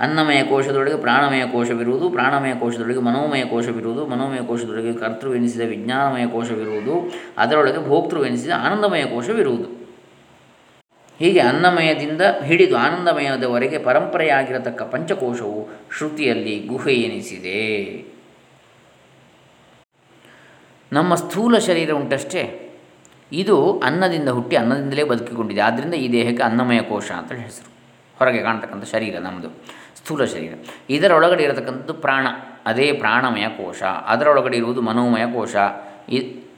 ಅನ್ನಮಯ 0.00 0.42
ಕೋಶದೊಳಗೆ 0.42 0.96
ಪ್ರಾಣಮಯ 0.96 1.46
ಕೋಶವಿರುವುದು, 1.46 2.10
ಪ್ರಾಣಮಯ 2.10 2.54
ಕೋಶದೊಳಗೆ 2.54 2.98
ಮನೋಮಯ 2.98 3.44
ಕೋಶವಿರುವುದು, 3.44 4.06
ಮನೋಮಯ 4.06 4.38
ಕೋಶದೊಳಗೆ 4.38 4.92
ಕರ್ತೃವೆನಿಸಿದ 4.92 5.60
ವಿಜ್ಞಾನಮಯ 5.60 6.26
ಕೋಶವಿರುವುದು, 6.26 7.12
ಅದರೊಳಗೆ 7.38 7.88
ಭೋಕ್ತೃವೆನಿಸಿದ 7.88 8.50
ಆನಂದಮಯ 8.50 9.04
ಕೋಶವಿರುವುದು. 9.04 9.84
ಹೀಗೆ 11.18 11.40
ಅನ್ನಮಯದಿಂದ 11.40 12.20
ಹಿಡಿದು 12.44 12.76
ಆನಂದಮಯದವರೆಗೆ 12.76 13.78
ಪರಂಪರೆಯಾಗಿರತಕ್ಕ 13.78 14.82
ಪಂಚಕೋಶವು 14.82 15.68
ಶ್ರುತಿಯಲ್ಲಿ 15.96 16.60
ಗುಹೆ 16.60 16.94
ಎನಿಸಿದೆ 16.94 18.14
ನಮ್ಮ 20.92 21.14
ಸ್ಥೂಲ 21.14 21.58
ಶರೀರ 21.58 21.92
ಉಂಟಷ್ಟೇ. 21.92 22.60
ಇದು 23.32 23.78
ಅನ್ನದಿಂದ 23.78 24.28
ಹುಟ್ಟಿ 24.28 24.56
ಅನ್ನದಿಂದಲೇ 24.56 25.04
ಬದುಕಿಕೊಂಡಿದೆ. 25.04 25.60
ಆದ್ದರಿಂದ 25.60 25.94
ಈ 25.94 26.12
ದೇಹಕ್ಕೆ 26.12 26.42
ಅನ್ನಮಯ 26.42 26.80
ಕೋಶ 26.80 27.12
ಅಂತ 27.12 27.32
ಹೆಸರು. 27.32 27.74
ಹೊರಗೆ 28.18 28.42
ಕಾಣ್ತಕ್ಕಂಥ 28.42 28.84
ಶರೀರ 28.84 29.18
ನಮ್ಮದು 29.18 29.48
ಸ್ಥೂಲ 29.96 30.24
ಶರೀರ. 30.24 30.54
ಇದರೊಳಗಡೆ 30.90 31.42
ಇರತಕ್ಕಂಥದ್ದು 31.42 31.94
ಪ್ರಾಣ. 31.94 32.26
ಅದೇ 32.66 32.92
ಪ್ರಾಣಮಯ 32.92 33.48
ಕೋಶ. 33.48 33.82
ಅದರೊಳಗಡೆ 33.82 34.56
ಇರುವುದು 34.56 34.80
ಮನೋಮಯ 34.80 35.26
ಕೋಶ. 35.32 35.56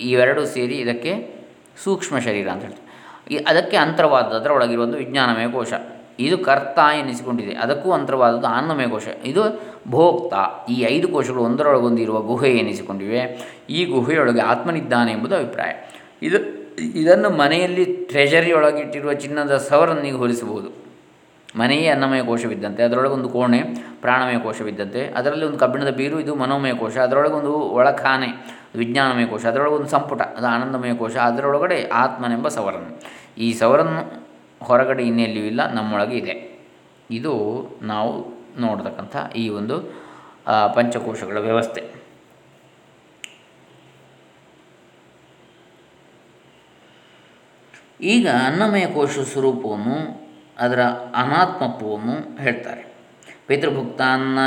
ಇವೆರಡೂ 0.01 0.45
ಸೇರಿ 0.45 0.75
ಇದಕ್ಕೆ 0.75 1.37
ಸೂಕ್ಷ್ಮ 1.85 2.19
ಶರೀರ 2.19 2.49
ಅಂತ 2.49 2.63
ಹೇಳ್ತಾರೆ. 2.63 2.87
ಈ, 3.35 3.37
ಅದಕ್ಕೆ 3.37 3.77
ಅಂತರವಾದದ್ದು 3.77 4.37
ಅದರೊಳಗಿರುವುದು 4.37 4.97
ವಿಜ್ಞಾನಮಯ 4.97 5.49
ಕೋಶ. 5.49 5.73
ಇದು 6.19 6.39
ಕರ್ತ 6.39 6.79
ಎನಿಸಿಕೊಂಡಿದೆ. 6.99 7.53
ಅದಕ್ಕೂ 7.53 7.93
ಅಂತರವಾದದ್ದು 7.93 8.47
ಆನಂದಮಯ 8.47 8.87
ಕೋಶ. 8.87 9.09
ಇದು 9.25 9.63
ಭೋಕ್ತ. 9.89 10.35
ಈ 10.71 10.83
ಐದು 10.83 11.09
ಕೋಶಗಳು 11.09 11.43
ಒಂದರೊಳಗೊಂದಿರುವ 11.43 12.21
ಗುಹೆ 12.21 12.51
ಎನಿಸಿಕೊಂಡಿವೆ. 12.51 13.21
ಈ 13.71 13.85
ಗುಹೆಯೊಳಗೆ 13.85 14.41
ಆತ್ಮನಿದ್ದಾನೆ 14.41 15.13
ಎಂಬುದು 15.13 15.37
ಅಭಿಪ್ರಾಯ. 15.37 15.73
ಇದು, 16.23 16.67
ಇದನ್ನು 16.83 17.31
ಮನೆಯಲ್ಲಿ 17.31 17.85
ಟ್ರೆಜರಿಯೊಳಗಿಟ್ಟಿರುವ 17.85 19.13
ಚಿನ್ನದ 19.13 19.57
ಸವರನ್ನಿಗೆ 19.57 20.17
ಹೋಲಿಸಬಹುದು. 20.17 20.86
ಮನೆಯೇ 21.61 21.89
ಅನ್ನಮಯ 21.95 22.23
ಕೋಶವಿದ್ದಂತೆ, 22.31 22.83
ಅದರೊಳಗೆ 22.83 23.15
ಒಂದು 23.19 23.29
ಕೋಣೆ 23.29 23.61
ಪ್ರಾಣಮಯ 24.05 24.39
ಕೋಶವಿದ್ದಂತೆ, 24.47 25.03
ಅದರಲ್ಲಿ 25.19 25.45
ಒಂದು 25.49 25.59
ಕಬ್ಬಿಣದ 25.63 25.93
ಬೀರು, 25.99 26.17
ಇದು 26.25 26.35
ಮನೋಮಯ 26.43 26.75
ಕೋಶ, 26.83 26.97
ಅದರೊಳಗೆ 27.07 27.37
ಒಂದು 27.41 27.55
ಒಳಖಾನೆ, 27.79 28.29
ವಿಜ್ಞಾನಮಯ 28.81 29.27
ಕೋಶ, 29.27 29.45
ಅದರೊಳಗೆ 29.53 29.77
ಒಂದು 29.81 29.91
ಸಂಪುಟ, 29.97 30.23
ಅದು 30.39 30.49
ಆನಂದಮಯ 30.55 30.95
ಕೋಶ, 31.03 31.17
ಅದರೊಳಗಡೆ 31.31 31.79
ಆತ್ಮನೆಂಬ 32.03 32.49
ಸವರನ್ನು. 32.57 32.93
ಈ 33.39 33.49
ಸವರನ್ನು 33.61 34.03
ಹೊರಗಡೆ 34.67 35.03
ಇನ್ನೆಲ್ಲಿಯೂ 35.11 35.47
ಇಲ್ಲ, 35.53 35.63
ನಮ್ಮೊಳಗೆ 35.73 36.17
ಇದೆ. 36.23 36.35
ಇದು 37.19 37.33
ನಾವು 37.93 38.13
ನೋಡ್ತಕ್ಕಂಥ 38.65 39.17
ಈ 39.37 39.47
ಒಂದು 39.59 39.77
ಪಂಚಕೋಶಗಳ 40.77 41.39
ವ್ಯವಸ್ಥೆ. 41.49 41.83
ಈಗ 48.15 48.27
ಅನ್ನಮಯ 48.47 48.87
ಕೋಶ 48.95 49.19
ಸ್ವರೂಪವನ್ನು 49.33 49.99
ಅದರ 50.59 50.83
ಅನಾತ್ಮತ್ವವನ್ನು 51.15 52.39
ಹೇಳ್ತಾರೆ. 52.43 52.83
ಪಿತೃಭುಕ್ತಾನ್ನ 53.47 54.39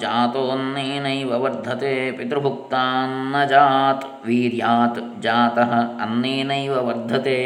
ಜಾತೋನ್ನೇನೈವ 0.00 1.32
ವರ್ಧತೆ? 1.42 2.12
ಪಿತೃಭುಕ್ತಾನ್ನ 2.12 3.44
ಜಾತ್ 3.44 4.26
ವೀರ್ಯಾತ್ 4.26 5.22
ಜಾತಃ 5.22 5.72
ಅನ್ನೇನೈವ 6.02 6.72
ವರ್ಧತೆ? 6.72 7.38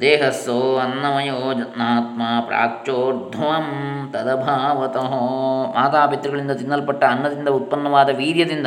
ದೇಹಸ್ಸೋ 0.00 0.78
ಅನ್ನಮಯೋ 0.78 1.52
ಜನಾತ್ಮ 1.52 2.22
ಪ್ರಾಕ್ಚೋರ್ಧ್ವಂ 2.46 3.68
ತದಭಾವತಃ. 4.12 5.10
ಮಾತಾಪಿತೃಗಳಿಂದ 5.74 6.50
ತಿನ್ನಲ್ಪಟ್ಟ 6.50 7.04
ಅನ್ನದಿಂದ 7.04 7.48
ಉತ್ಪನ್ನವಾದ 7.48 8.08
ವೀರ್ಯದಿಂದ 8.16 8.66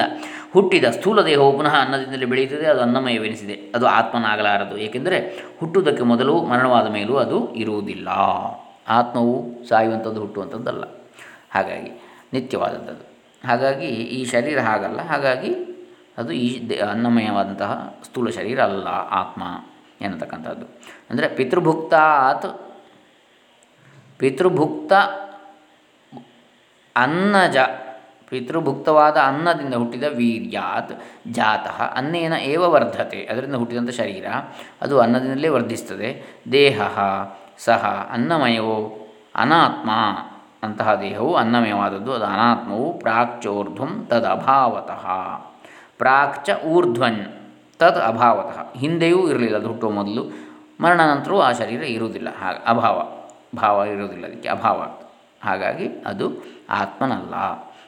ಹುಟ್ಟಿದ 0.56 0.86
ಸ್ಥೂಲ 0.86 1.22
ದೇಹವು 1.22 1.58
ಪುನಃ 1.58 1.76
ಅನ್ನದಿಂದಲೇ 1.76 2.26
ಬೆಳೆಯುತ್ತದೆ, 2.26 2.66
ಅದು 2.66 2.82
ಅನ್ನಮಯವೆನಿಸಿದೆ. 2.82 3.72
ಅದು 3.76 3.88
ಆತ್ಮನಾಗಲಾರದು. 3.88 4.78
ಏಕೆಂದರೆ 4.78 5.18
ಹುಟ್ಟುವುದಕ್ಕೆ 5.60 6.04
ಮೊದಲು 6.04 6.44
ಮರಣವಾದ 6.44 6.88
ಮೇಲೂ 6.88 7.16
ಅದು 7.16 7.56
ಇರುವುದಿಲ್ಲ. 7.56 8.08
ಆತ್ಮವು 8.88 9.68
ಸಾಯುವಂಥದ್ದು, 9.70 10.20
ಹುಟ್ಟುವಂಥದ್ದಲ್ಲ. 10.20 10.84
ಹಾಗಾಗಿ 11.52 11.92
ನಿತ್ಯವಾದಂಥದ್ದು. 12.34 13.04
ಹಾಗಾಗಿ 13.48 13.86
ಈ 13.86 14.26
ಶರೀರ 14.26 14.60
ಹಾಗಲ್ಲ. 14.60 15.02
ಹಾಗಾಗಿ 15.02 15.52
ಅದು 16.18 16.32
ಈ 16.32 16.78
ಅನ್ನಮಯವಾದಂತಹ 16.80 17.98
ಸ್ಥೂಲ 18.04 18.30
ಶರೀರ 18.30 18.62
ಅಲ್ಲ, 18.62 18.88
ಆತ್ಮ 19.12 19.44
ಎನ್ನತಕ್ಕಂಥದ್ದು. 20.02 20.66
ಅಂದರೆ 21.10 21.28
ಪಿತೃಭುಕ್ತಾತ್, 21.28 22.48
ಪಿತೃಭುಕ್ತ 24.18 24.94
ಅನ್ನಜ 26.96 27.58
ಪಿತೃಭುಕ್ತವಾದ 28.30 29.18
ಅನ್ನದಿಂದ 29.18 29.74
ಹುಟ್ಟಿದ 29.74 30.04
ವೀರ್ಯಾತ್ 30.04 30.94
ಜಾತಃ, 31.32 31.82
ಅನ್ನೇನ 31.96 32.34
ಏವ 32.34 32.70
ವರ್ಧತೆ, 32.70 33.28
ಅದರಿಂದ 33.32 33.56
ಹುಟ್ಟಿದಂಥ 33.56 33.90
ಶರೀರ, 33.90 34.26
ಅದು 34.82 35.00
ಅನ್ನದಿಂದಲೇ 35.00 35.48
ವರ್ಧಿಸ್ತದೆ. 35.48 36.40
ದೇಹ 36.52 36.82
ಸಹ 37.58 38.10
ಅನ್ನಮಯವೋ 38.12 38.98
ಅನಾತ್ಮ, 39.36 39.90
ಅಂತಹ 40.64 40.96
ದೇಹವು 40.96 41.36
ಅನ್ನಮಯವಾದದ್ದು, 41.36 42.14
ಅದು 42.14 42.26
ಅನಾತ್ಮವು 42.26 43.00
ಪ್ರಾಕ್ಚೋರ್ಧ್ವಂ 43.00 44.08
ತದಭಾವತಃ 44.10 45.06
ಪ್ರಾಕ್ಚ 45.98 46.50
ಊರ್ಧ್ವನ್ 46.66 47.26
ತದ್ 47.80 48.02
ಅಭಾವತಃ, 48.02 48.80
ಹಿಂದೆಯೂ 48.80 49.30
ಇರಲಿಲ್ಲ, 49.30 49.56
ಅದು 49.56 49.68
ಹುಟ್ಟುವ 49.68 49.92
ಮೊದಲು. 49.92 50.24
ಮರಣ 50.82 51.02
ನಂತರವೂ 51.02 51.40
ಆ 51.40 51.52
ಶರೀರ 51.52 51.84
ಇರುವುದಿಲ್ಲ, 51.84 52.30
ಹಾಗೆ, 52.42 52.66
ಅಭಾವ, 52.66 53.08
ಭಾವ 53.58 53.84
ಇರುವುದಿಲ್ಲ, 53.84 54.26
ಅದಕ್ಕೆ 54.26 54.50
ಅಭಾವ. 54.50 54.80
ಹಾಗಾಗಿ 55.44 55.88
ಅದು 56.06 56.32
ಆತ್ಮನಲ್ಲ. 56.70 57.34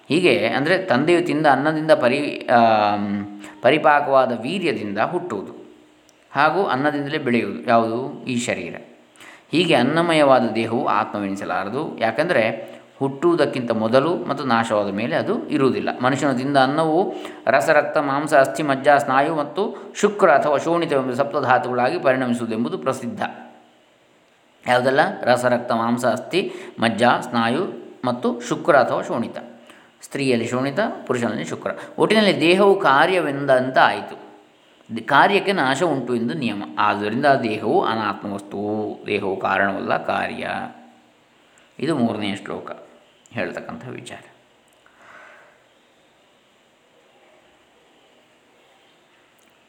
ಹೀಗೆ 0.08 0.48
ಅಂದರೆ 0.48 0.78
ತಂದೆಯು 0.78 1.22
ತಿಂದ 1.22 1.48
ಅನ್ನದಿಂದ 1.48 1.92
ಪರಿ 1.92 2.50
ಪರಿಪಾಕವಾದ 3.62 4.32
ವೀರ್ಯದಿಂದ 4.42 4.98
ಹುಟ್ಟುವುದು 5.00 5.54
ಹಾಗೂ 6.32 6.66
ಅನ್ನದಿಂದಲೇ 6.66 7.18
ಬೆಳೆಯುವುದು. 7.18 7.70
ಯಾವುದು? 7.70 8.26
ಈ 8.26 8.38
ಶರೀರ. 8.38 8.76
ಹೀಗೆ 9.52 9.74
ಅನ್ನಮಯವಾದ 9.74 10.50
ದೇಹವು 10.50 10.88
ಆತ್ಮವೆನಿಸಲಾರದು. 10.88 11.98
ಯಾಕಂದರೆ 11.98 12.78
ಹುಟ್ಟುವುದಕ್ಕಿಂತ 13.00 13.72
ಮೊದಲು 13.72 14.16
ಮತ್ತು 14.16 14.44
ನಾಶವಾದ 14.44 14.90
ಮೇಲೆ 14.90 15.16
ಅದು 15.16 15.50
ಇರುವುದಿಲ್ಲ. 15.50 15.90
ಮನುಷ್ಯನು 16.02 16.38
ತಿಂದ 16.38 16.58
ಅನ್ನವು 16.58 17.14
ರಸರಕ್ತ 17.48 17.98
ಮಾಂಸ, 17.98 18.34
ಅಸ್ಥಿ, 18.34 18.64
ಮಜ್ಜ, 18.64 18.88
ಸ್ನಾಯು 18.98 19.36
ಮತ್ತು 19.36 19.94
ಶುಕ್ರ 19.96 20.30
ಅಥವಾ 20.32 20.58
ಶೋಣಿತವೆಂಬ 20.58 21.12
ಸಪ್ತಧಾತುಗಳಾಗಿ 21.14 22.00
ಪರಿಣಮಿಸುವುದೆಂಬುದು 22.00 22.78
ಪ್ರಸಿದ್ಧ. 22.78 23.22
ಯಾವುದೆಲ್ಲ? 24.68 25.00
ರಸರಕ್ತ 25.24 25.72
ಮಾಂಸ, 25.72 26.06
ಅಸ್ಥಿ, 26.06 26.52
ಮಜ್ಜ, 26.80 27.04
ಸ್ನಾಯು 27.04 27.64
ಮತ್ತು 28.06 28.42
ಶುಕ್ರ 28.50 28.76
ಅಥವಾ 28.76 29.02
ಶೋಣಿತ. 29.02 29.38
ಸ್ತ್ರೀಯಲ್ಲಿ 30.02 30.48
ಶೋಣಿತ, 30.48 30.80
ಪುರುಷನಲ್ಲಿ 31.06 31.46
ಶುಕ್ರ. 31.46 31.72
ಒಟ್ಟಿನಲ್ಲಿ 31.98 32.42
ದೇಹವು 32.42 32.80
ಕಾರ್ಯವೆಂದಂತ 32.80 33.78
ಆಯಿತು 33.78 34.28
ಕಾರ್ಯಕ್ಕೆ 35.06 35.52
ನಾಶ 35.52 35.84
ಉಂಟು 35.84 36.16
ಎಂದು 36.16 36.34
ನಿಯಮ. 36.34 36.64
ಆದ್ದರಿಂದ 36.80 37.26
ದೇಹವು 37.26 37.86
ಅನಾತ್ಮ 37.86 38.34
ವಸ್ತು. 38.34 39.04
ದೇಹವು 39.08 39.40
ಕಾರಣವಲ್ಲ, 39.40 39.98
ಕಾರ್ಯ. 40.06 40.48
ಇದು 41.80 41.96
ಮೂರನೆಯ 41.96 42.36
ಶ್ಲೋಕ. 42.36 42.72
ಹೇಳ್ತಕ್ಕಂಥ 43.32 43.88
ವಿಚಾರ. 43.88 44.20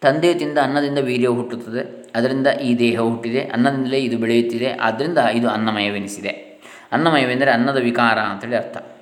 ತಂದೆಯು 0.00 0.38
ತಿಂದ 0.38 0.58
ಅನ್ನದಿಂದ 0.58 0.98
ವೀರ್ಯವು 0.98 1.34
ಹುಟ್ಟುತ್ತದೆ. 1.34 2.12
ಅದರಿಂದ 2.14 2.46
ಈ 2.46 2.78
ದೇಹ 2.78 3.00
ಹುಟ್ಟಿದೆ. 3.00 3.40
ಅನ್ನದಿಂದಲೇ 3.40 3.98
ಇದು 3.98 4.18
ಬೆಳೆಯುತ್ತಿದೆ. 4.18 4.72
ಆದ್ದರಿಂದ 4.72 5.18
ಇದು 5.18 5.48
ಅನ್ನಮಯವೆನಿಸಿದೆ. 5.48 6.28
ಅನ್ನಮಯವೆಂದರೆ 6.92 7.50
ಅನ್ನದ 7.50 7.76
ವಿಕಾರ 7.76 8.18
ಅಂತೇಳಿ 8.18 8.56
ಅರ್ಥ. 8.56 8.97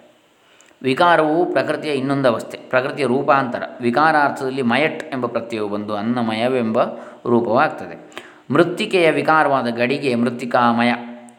ವಿಕಾರವು 0.83 1.47
ಪ್ರಕೃತಿಯ 1.47 1.93
ಇನ್ನೊಂದು 1.93 2.29
ಅವಸ್ಥೆ 2.29 2.59
ಪ್ರಕೃತಿಯ 2.59 3.07
ರೂಪಾಂತರ. 3.07 3.63
ವಿಕಾರಾರ್ಥದಲ್ಲಿ 3.81 4.63
ಮಯಟ್ 4.63 5.15
ಎಂಬ 5.15 5.27
ಪ್ರತ್ಯಯವು 5.27 5.69
ಬಂದು 5.69 5.97
ಅನ್ನಮಯವೆಂಬ 5.97 6.85
ರೂಪವಾಗ್ತದೆ. 7.27 8.27
ಮೃತ್ತಿಕೆಯ 8.51 9.11
ವಿಕಾರವಾದ 9.11 9.67
ಗಡಿಗೆ 9.67 10.15
ಮೃತ್ತಿಕಾಮಯ, 10.15 10.93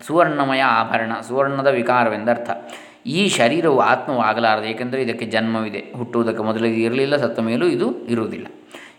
ಸುವರ್ಣಮಯ 0.07 0.61
ಆಭರಣ, 0.61 1.11
ಸುವರ್ಣದ 1.27 1.67
ವಿಕಾರವೆಂದರ್ಥ. 1.67 2.49
ಈ 3.05 3.29
ಶರೀರವು 3.29 3.79
ಆತ್ಮವಾಗಲಾರದು 3.79 4.65
ಏಕೆಂದರೆ 4.65 5.01
ಇದಕ್ಕೆ 5.01 5.25
ಜನ್ಮವಿದೆ. 5.25 5.93
ಹುಟ್ಟುವುದಕ್ಕೆ 5.97 6.43
ಮೊದಲಿಗೆ 6.43 6.83
ಇರಲಿಲ್ಲ, 6.83 7.15
ಸತ್ತ 7.15 7.39
ಮೇಲೂ 7.39 7.65
ಇದು 7.65 8.07
ಇರುವುದಿಲ್ಲ. 8.07 8.47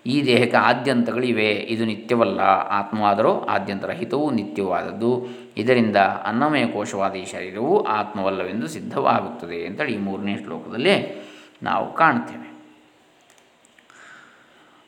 ಈ 0.06 0.26
ದೇಹಕ್ಕೆ 0.26 0.56
ಆದ್ಯಂತಗಳಿವೆ. 0.56 1.50
ಇದು 1.50 1.84
ನಿತ್ಯವಲ್ಲ. 1.84 2.40
ಆತ್ಮವಾದರೂ 2.70 3.40
ಆದ್ಯಂತರಹಿತವೂ 3.40 4.30
ನಿತ್ಯವಾದದ್ದು. 4.30 5.26
ಇದರಿಂದ 5.56 5.96
ಅನ್ನಮಯ 5.96 6.66
ಕೋಶವಾದ 6.66 7.14
ಈ 7.14 7.24
ಶರೀರವು 7.24 7.84
ಆತ್ಮವಲ್ಲವೆಂದು 7.84 8.66
ಸಿದ್ಧವಾಗುತ್ತದೆ 8.66 9.66
ಅಂತೇಳಿ 9.66 9.94
ಈ 9.94 9.98
ಮೂರನೇ 9.98 10.36
ಶ್ಲೋಕದಲ್ಲಿ 10.44 11.28
ನಾವು 11.62 11.94
ಕಾಣ್ತೇವೆ 11.94 12.48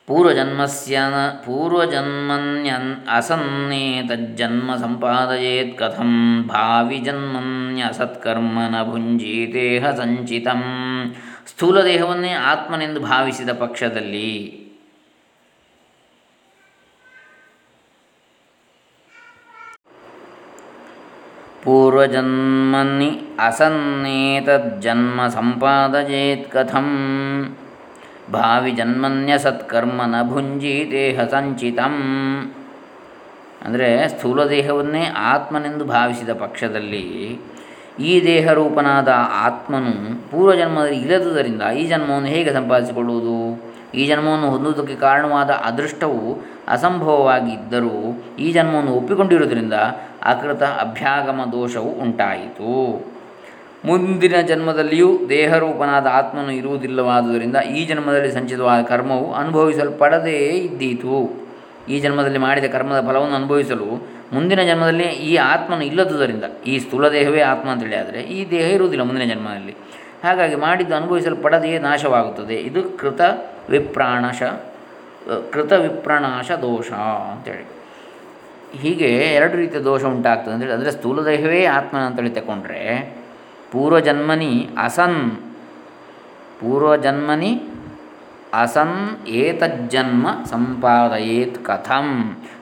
ಪೂರ್ವಜನ್ಮಸ್ಯ 0.07 0.99
ಪೂರ್ವಜನ್ಮನ್ಯನ್ 1.45 2.95
ಅಸನ್ನೇತಜ್ಜನ್ಮ 3.15 4.75
ಸಂಪಾದಯೇತ್ 4.75 5.77
ಕಥಂ 5.77 6.43
ಭಾವಿ 6.47 6.97
ಜನ್ಮನ್ಯಸತ್ಕರ್ಮ 6.97 8.59
ನ 8.69 8.83
ಭುಂಜೀತೇಹ 8.83 9.91
ಸಂಚಿತಂ 9.91 10.63
ಸ್ಥೂಲ 11.47 11.81
ದೇಹವನ್ನೇ 11.81 12.31
ಆತ್ಮನೆಂದು 12.31 12.99
ಭಾವಿಸಿದ 12.99 13.49
ಪಕ್ಷದಲ್ಲಿ 13.49 14.60
ಪೂರ್ವಜನ್ಮನಿ 21.63 23.09
ಅಸನ್ನೇತಜ್ಜನ್ಮ 23.39 25.27
ಸಂಪಾದಯೇತ್ 25.27 26.47
ಕಥಂ. 26.51 26.89
ಭಾವಿ 28.33 28.71
ಜನ್ಮನ್ಯ 28.71 29.33
ಸತ್ಕರ್ಮ 29.37 30.01
ನ 30.05 30.15
ಭುಂಜೀತೇಹ 30.23 31.23
ಸಂಚಿತಂ 31.31 31.95
ಅಂದರೆ 33.65 33.89
ಸ್ಥೂಲ 34.07 34.45
ದೇಹವನ್ನೇ 34.49 35.03
ಆತ್ಮನೆಂದು 35.31 35.85
ಭಾವಿಸಿದ 35.85 36.31
ಪಕ್ಷದಲ್ಲಿ 36.33 37.05
ಈ 37.99 38.13
ದೇಹರೂಪನಾದ 38.25 39.09
ಆತ್ಮನು 39.45 39.93
ಪೂರ್ವಜನ್ಮದಲ್ಲಿ 40.31 40.99
ಇಲ್ಲದುದರಿಂದ 40.99 41.61
ಈ 41.61 41.83
ಜನ್ಮವನ್ನು 41.87 42.27
ಹೇಗೆ 42.27 42.53
ಸಂಪಾದಿಸಿಕೊಳ್ಳುವುದು? 42.53 43.40
ಈ 43.95 44.07
ಜನ್ಮವನ್ನು 44.07 44.49
ಹೊಂದುವುದಕ್ಕೆ 44.49 44.95
ಕಾರಣವಾದ 44.95 45.49
ಅದೃಷ್ಟವು 45.49 46.41
ಅಸಂಭವವಾಗಿದ್ದರೂ 46.67 48.23
ಈ 48.39 48.51
ಜನ್ಮವನ್ನು 48.51 48.91
ಒಪ್ಪಿಕೊಂಡಿರುವುದರಿಂದ 48.91 49.73
ಅಕೃತ 50.23 50.63
ಅಭ್ಯಾಗಮ 50.63 51.41
ದೋಷವು 51.51 51.89
ಉಂಟಾಯಿತು. 51.89 53.05
ಮುಂದಿನ 53.85 54.41
ಜನ್ಮದಲ್ಲಿಯೂ 54.41 55.29
ದೇಹರೂಪನಾದ 55.29 56.07
ಆತ್ಮನು 56.11 56.51
ಇರುವುದಿಲ್ಲವಾದುದರಿಂದ 56.51 57.55
ಈ 57.55 57.85
ಜನ್ಮದಲ್ಲಿ 57.85 58.31
ಸಂಚಿತವಾದ 58.31 58.81
ಕರ್ಮವು 58.83 59.33
ಅನುಭವಿಸಲ್ಪಡದೇ 59.33 60.39
ಇದ್ದೀತು. 60.39 61.41
ಈ 61.89 61.99
ಜನ್ಮದಲ್ಲಿ 61.99 62.37
ಮಾಡಿದ 62.37 62.65
ಕರ್ಮದ 62.65 63.07
ಫಲವನ್ನು 63.07 63.35
ಅನುಭವಿಸಲು 63.35 63.87
ಮುಂದಿನ 64.33 64.61
ಜನ್ಮದಲ್ಲಿ 64.61 65.03
ಈ 65.03 65.35
ಆತ್ಮನು 65.35 65.83
ಇಲ್ಲದುದರಿಂದ 65.83 66.43
ಈ 66.65 66.79
ಸ್ಥೂಲ 66.79 67.09
ದೇಹವೇ 67.09 67.41
ಆತ್ಮ 67.41 67.69
ಅಂತೇಳಿ 67.69 67.95
ಆದರೆ 67.95 68.21
ಈ 68.21 68.49
ದೇಹ 68.49 68.67
ಇರುವುದಿಲ್ಲ 68.73 69.03
ಮುಂದಿನ 69.03 69.33
ಜನ್ಮದಲ್ಲಿ. 69.33 69.75
ಹಾಗಾಗಿ 70.23 70.55
ಮಾಡಿದ್ದು 70.55 70.95
ಅನುಭವಿಸಲ್ಪಡದೆಯೇ 70.95 71.79
ನಾಶವಾಗುತ್ತದೆ. 71.79 72.55
ಇದು 72.69 72.97
ಕೃತ 72.97 73.21
ವಿಪ್ರಾಣಶ 73.69 74.41
ಕೃತ 75.53 75.71
ವಿಪ್ರಣಾಶ 75.71 76.51
ದೋಷ 76.51 76.91
ಅಂತೇಳಿ. 77.31 77.65
ಹೀಗೆ 78.81 79.09
ಎರಡು 79.35 79.55
ರೀತಿಯ 79.57 79.79
ದೋಷ 79.79 80.03
ಉಂಟಾಗ್ತದೆ 80.03 80.53
ಅಂತೇಳಿ. 80.53 80.73
ಅಂದರೆ 80.73 80.91
ಸ್ಥೂಲ 80.91 81.25
ದೇಹವೇ 81.25 81.65
ಆತ್ಮನ 81.65 82.03
ಅಂತೇಳಿ 82.05 82.29
ತಗೊಂಡ್ರೆ 82.29 82.81
ಪೂರ್ವಜನ್ಮನಿ 83.71 84.69
ಅಸನ್ 84.83 85.21
ಪೂರ್ವಜನ್ಮನಿ 86.59 87.51
ಅಸನ್ 88.53 89.27
ಏತಜ್ಜನ್ಮ 89.27 90.27
ಸಂಪಾದಯೇತ್ 90.51 91.59
ಕಥಂ. 91.65 92.07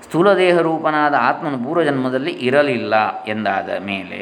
ಸ್ಥೂಲದೇಹ 0.04 0.58
ರೂಪನಾದ 0.60 1.16
ಆತ್ಮನು 1.20 1.58
ಪೂರ್ವಜನ್ಮದಲ್ಲಿ 1.58 2.32
ಇರಲಿಲ್ಲ 2.32 2.96
ಎಂದಾದ 3.26 3.70
ಮೇಲೆ 3.86 4.22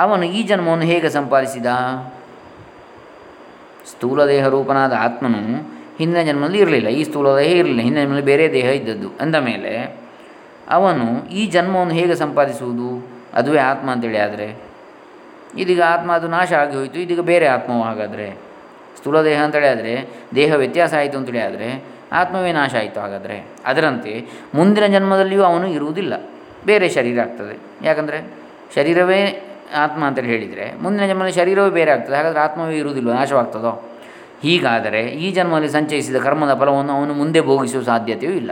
ಅವನು 0.00 0.24
ಈ 0.24 0.42
ಜನ್ಮವನ್ನು 0.42 0.84
ಹೇಗೆ 0.84 1.10
ಸಂಪಾದಿಸಿದ? 1.10 1.66
ಸ್ಥೂಲ 3.90 4.26
ದೇಹ 4.26 4.46
ರೂಪನಾದ 4.46 4.92
ಆತ್ಮನು 4.92 5.38
ಹಿಂದಿನ 5.98 6.22
ಜನ್ಮದಲ್ಲಿ 6.22 6.58
ಇರಲಿಲ್ಲ. 6.58 6.88
ಈ 6.88 7.04
ಸ್ಥೂಲ 7.04 7.38
ದೇಹ 7.38 7.52
ಇರಲಿಲ್ಲ. 7.52 7.80
ಹಿಂದಿನ 7.80 8.02
ಜನ್ಮದಲ್ಲಿ 8.02 8.26
ಬೇರೆ 8.26 8.52
ದೇಹ 8.52 8.64
ಇದ್ದದ್ದು. 8.64 9.08
ಅಂದ 9.20 9.34
ಮೇಲೆ 9.34 9.96
ಅವನು 10.68 11.28
ಈ 11.28 11.46
ಜನ್ಮವನ್ನು 11.46 11.94
ಹೇಗೆ 11.94 12.14
ಸಂಪಾದಿಸುವುದು? 12.14 13.08
ಅದುವೇ 13.34 13.58
ಆತ್ಮ 13.58 13.90
ಅಂತೇಳಿ 13.90 14.18
ಆದರೆ, 14.18 14.56
ಇದೀಗ 15.56 15.82
ಆತ್ಮ 15.82 16.12
ಅದು 16.12 16.28
ನಾಶ 16.28 16.52
ಆಗಿ 16.52 16.76
ಹೋಯಿತು. 16.76 16.98
ಇದೀಗ 16.98 17.20
ಬೇರೆ 17.20 17.46
ಆತ್ಮವು 17.46 17.82
ಹಾಗಾದರೆ 17.82 18.38
ಸ್ಥೂಲ 18.96 19.22
ದೇಹ 19.22 19.42
ಅಂತೇಳಿ 19.42 19.66
ಆದರೆ, 19.66 20.08
ದೇಹ 20.34 20.54
ವ್ಯತ್ಯಾಸ 20.54 20.94
ಆಯಿತು 20.94 21.18
ಅಂತೇಳಿ 21.18 21.40
ಆದರೆ, 21.40 21.84
ಆತ್ಮವೇ 22.12 22.52
ನಾಶ 22.52 22.74
ಆಯಿತು 22.74 23.00
ಹಾಗಾದರೆ. 23.00 23.46
ಅದರಂತೆ 23.66 24.26
ಮುಂದಿನ 24.54 24.86
ಜನ್ಮದಲ್ಲಿಯೂ 24.86 25.42
ಅವನು 25.42 25.66
ಇರುವುದಿಲ್ಲ. 25.66 26.30
ಬೇರೆ 26.66 26.88
ಶರೀರ 26.88 27.20
ಆಗ್ತದೆ. 27.20 27.58
ಯಾಕಂದರೆ 27.86 28.34
ಶರೀರವೇ 28.74 29.46
ಆತ್ಮ 29.74 30.04
ಅಂತೇಳಿ 30.04 30.28
ಹೇಳಿದರೆ, 30.28 30.82
ಮುಂದಿನ 30.82 31.06
ಜನ್ಮದಲ್ಲಿ 31.06 31.32
ಶರೀರವೇ 31.32 31.70
ಬೇರೆ 31.70 31.90
ಆಗ್ತದೆ, 31.90 32.16
ಹಾಗಾದರೆ 32.16 32.40
ಆತ್ಮವೇ 32.40 32.78
ಇರುವುದಿಲ್ಲ, 32.78 33.12
ನಾಶವಾಗ್ತದೋ? 33.12 33.88
ಹೀಗಾದರೆ 34.42 35.00
ಈ 35.00 35.30
ಜನ್ಮದಲ್ಲಿ 35.30 35.68
ಸಂಚಯಿಸಿದ 35.68 36.16
ಕರ್ಮದ 36.16 36.60
ಫಲವನ್ನು 36.60 36.92
ಅವನು 36.92 37.14
ಮುಂದೆ 37.14 37.40
ಭೋಗಿಸುವ 37.40 37.82
ಸಾಧ್ಯತೆಯೂ 37.82 38.32
ಇಲ್ಲ. 38.32 38.50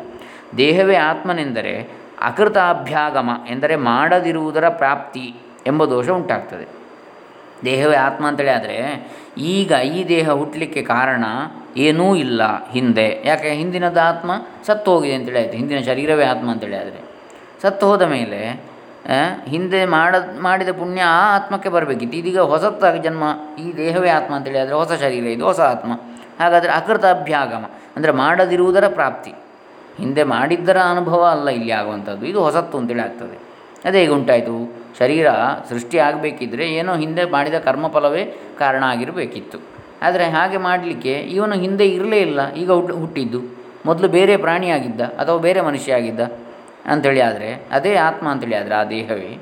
ದೇಹವೇ 0.57 0.97
ಆತ್ಮನೆಂದರೆ 0.97 1.89
ಅಕೃತಾಭ್ಯಾಗಮ, 2.23 3.31
ಎಂದರೆ 3.51 3.77
ಮಾಡದಿರುವುದರ 3.77 4.69
ಪ್ರಾಪ್ತಿ 4.69 5.35
ಎಂಬ 5.67 5.85
ದೋಷ 5.85 6.09
ಉಂಟಾಗ್ತದೆ. 6.09 6.69
ದೇಹವೇ 7.65 7.97
ಆತ್ಮ 7.97 8.27
ಅಂತೇಳಿ 8.27 8.51
ಆದರೆ, 8.51 9.09
ಈಗ 9.39 9.73
ಈ 9.73 10.09
ದೇಹ 10.09 10.31
ಹುಟ್ಟಲಿಕ್ಕೆ 10.31 10.83
ಕಾರಣ 10.83 11.25
ಏನೂ 11.77 12.17
ಇಲ್ಲ 12.17 12.71
ಹಿಂದೆ. 12.71 13.23
ಯಾಕೆ? 13.25 13.51
ಹಿಂದಿನದ 13.51 13.97
ಆತ್ಮ 13.97 14.31
ಸತ್ತು 14.67 14.93
ಹೋಗಿದೆ 14.93 15.15
ಅಂತೇಳಿ 15.15 15.39
ಆಯಿತು. 15.39 15.57
ಹಿಂದಿನ 15.57 15.79
ಶರೀರವೇ 15.79 16.25
ಆತ್ಮ 16.25 16.51
ಅಂತೇಳಿ 16.51 16.77
ಆದರೆ. 16.77 17.01
ಸತ್ತು 17.63 17.87
ಹೋದ 17.87 18.03
ಮೇಲೆ 18.03 18.61
ಹಿಂದೆ 19.47 19.85
ಮಾಡ, 19.85 20.15
ಮಾಡಿದ 20.41 20.69
ಪುಣ್ಯ 20.69 21.01
ಆ 21.01 21.37
ಆತ್ಮಕ್ಕೆ 21.37 21.69
ಬರಬೇಕಿತ್ತು. 21.69 22.19
ಇದೀಗ 22.19 22.39
ಹೊಸತಾಗಿ 22.39 22.99
ಜನ್ಮ, 22.99 23.23
ಈ 23.59 23.77
ದೇಹವೇ 23.77 24.09
ಆತ್ಮ 24.09 24.35
ಅಂತೇಳಿ, 24.35 24.59
ಆದರೆ 24.59 24.75
ಹೊಸ 24.75 24.93
ಶರೀರ 24.93 25.25
ಇದು, 25.25 25.45
ಹೊಸ 25.45 25.61
ಆತ್ಮ. 25.61 25.93
ಹಾಗಾದರೆ 26.41 26.73
ಅಕೃತ 26.73 27.05
ಅಭ್ಯಾಗಮ 27.05 27.65
ಅಂದರೆ 27.97 28.13
ಮಾಡದಿರುವುದರ 28.13 28.89
ಪ್ರಾಪ್ತಿ. 28.89 29.31
ಹಿಂದೆ 29.99 30.23
ಮಾಡಿದ್ದರ 30.23 30.77
ಅನುಭವ 30.77 31.25
ಅಲ್ಲ 31.25 31.49
ಇಲ್ಲಿ 31.49 31.71
ಆಗುವಂಥದ್ದು. 31.71 32.27
ಇದು 32.27 32.43
ಹೊಸತ್ತು 32.43 32.79
ಅಂತೇಳಿ 32.79 33.01
ಆಗ್ತದೆ. 33.01 33.39
ಅದೇ 33.85 34.03
ಈಗ 34.03 34.13
ಉಂಟಾಯಿತು. 34.13 34.75
ಶರೀರ 34.99 35.27
ಸೃಷ್ಟಿ 35.69 35.99
ಆಗಬೇಕಿದ್ರೆ 35.99 36.69
ಏನೋ 36.69 36.97
ಹಿಂದೆ 36.97 37.25
ಮಾಡಿದ 37.25 37.55
ಕರ್ಮಫಲವೇ 37.55 38.37
ಕಾರಣ 38.59 38.85
ಆಗಿರಬೇಕಿತ್ತು. 38.87 39.59
ಆದರೆ 40.03 40.25
ಹಾಗೆ 40.25 40.57
ಮಾಡಲಿಕ್ಕೆ 40.57 41.13
ಇವನು 41.13 41.55
ಹಿಂದೆ 41.55 41.87
ಇರಲೇ 41.89 42.21
ಇಲ್ಲ. 42.21 42.53
ಈಗ 42.53 42.71
ಹುಟ್ಟಿದ್ದು. 42.71 43.41
ಮೊದಲು 43.87 44.09
ಬೇರೆ 44.09 44.37
ಪ್ರಾಣಿಯಾಗಿದ್ದ 44.37 45.01
ಅಥವಾ 45.01 45.39
ಬೇರೆ 45.39 45.61
ಮನುಷ್ಯ 45.61 45.93
ಆಗಿದ್ದ. 45.93 46.21
ಅಂಥೇಳಿ 46.89 47.21
ಆದರೆ, 47.21 47.69
ಅದೇ 47.73 47.95
ಆತ್ಮ 47.95 48.29
ಅಂತೇಳಿ 48.29 48.55
ಆದರೆ 48.55 48.75
ಆ 48.75 48.85
ದೇಹವೇ, 48.85 49.39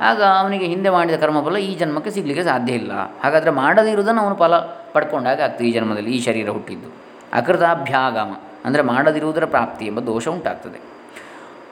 ಆಗ 0.00 0.22
ಅವನಿಗೆ 0.22 0.66
ಹಿಂದೆ 0.66 0.90
ಮಾಡಿದ 0.90 1.14
ಕರ್ಮಫಲ 1.14 1.56
ಈ 1.56 1.74
ಜನ್ಮಕ್ಕೆ 1.74 2.10
ಸಿಗಲಿಕ್ಕೆ 2.10 2.44
ಸಾಧ್ಯ 2.44 2.72
ಇಲ್ಲ. 2.72 2.92
ಹಾಗಾದರೆ 2.92 3.50
ಮಾಡದಿರುವುದನ್ನು 3.50 4.20
ಅವನು 4.20 4.36
ಫಲ 4.36 4.56
ಪಡ್ಕೊಂಡಾಗ 4.92 5.40
ಆಗ್ತದೆ 5.40 5.66
ಈ 5.66 5.72
ಜನ್ಮದಲ್ಲಿ, 5.72 6.10
ಈ 6.10 6.20
ಶರೀರ 6.20 6.50
ಹುಟ್ಟಿದ್ದು. 6.50 6.88
ಅಕೃತಾಭ್ಯಾಗಮ, 7.32 8.40
ಅಂದರೆ 8.64 8.82
ಮಾಡದಿರುವುದರ 8.82 9.44
ಪ್ರಾಪ್ತಿ 9.44 9.86
ಎಂಬ 9.86 10.00
ದೋಷ 10.00 10.28
ಉಂಟಾಗ್ತದೆ. 10.28 10.80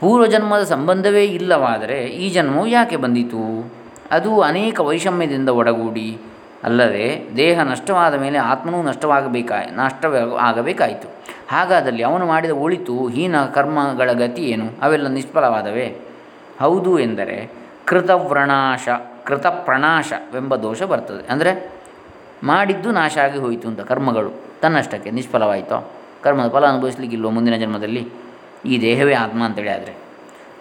ಪೂರ್ವಜನ್ಮದ 0.01 0.63
ಸಂಬಂಧವೇ 0.63 1.25
ಇಲ್ಲವಾದರೆ 1.25 2.05
ಈ 2.05 2.31
ಜನ್ಮವು 2.31 2.67
ಯಾಕೆ 2.67 2.97
ಬಂದಿತು? 2.97 3.73
ಅದು 4.11 4.41
ಅನೇಕ 4.41 4.81
ವೈಷಮ್ಯದಿಂದ 4.81 5.49
ಒಡಗೂಡಿ 5.49 6.19
ಅಲ್ಲದೆ 6.65 7.31
ದೇಹ 7.37 7.63
ನಷ್ಟವಾದ 7.63 8.15
ಮೇಲೆ 8.15 8.39
ಆತ್ಮನೂ 8.39 8.83
ನಷ್ಟವಾಗಬೇಕಾ 8.83 9.55
ನಷ್ಟ 9.71 10.05
ಆಗಬೇಕಾಯಿತು. 10.41 11.09
ಹಾಗಾದಲ್ಲಿ 11.49 12.03
ಅವನು 12.03 12.27
ಮಾಡಿದ 12.27 12.51
ಒಳಿತು 12.51 13.09
ಹೀನ 13.09 13.45
ಕರ್ಮಗಳ 13.45 14.13
ಗತಿ 14.13 14.43
ಏನು? 14.43 14.67
ಅವೆಲ್ಲ 14.83 15.09
ನಿಷ್ಫಲವಾದವೇ? 15.09 15.99
ಹೌದು 16.61 16.99
ಎಂದರೆ 16.99 17.51
ಕೃತವ್ರಣಾಶ 17.85 18.89
ಕೃತಪ್ರಣಾಶವೆಂಬ 19.27 20.57
ದೋಷ 20.57 20.83
ಬರ್ತದೆ. 20.83 21.33
ಅಂದರೆ 21.33 21.73
ಮಾಡಿದ್ದು 22.43 22.91
ನಾಶ 22.91 23.19
ಆಗಿ 23.19 23.39
ಹೋಯಿತು 23.39 23.69
ಅಂತ 23.69 23.81
ಕರ್ಮಗಳು. 23.81 24.33
ತನ್ನಷ್ಟಕ್ಕೆ 24.63 25.11
ನಿಷ್ಫಲವಾಯಿತೋ? 25.11 25.91
ಕರ್ಮದ 26.23 26.49
ಫಲ 26.49 26.67
ಅನುಭವಿಸಲಿಕ್ಕಿಲ್ವೋ 26.67 27.31
ಮುಂದಿನ 27.31 27.57
ಜನ್ಮದಲ್ಲಿ? 27.57 28.09
ಈ 28.67 28.81
ದೇಹವೇ 28.81 29.15
ಆತ್ಮ 29.15 29.45
ಅಂತೇಳಿ 29.45 29.71
ಆದರೆ. 29.71 29.95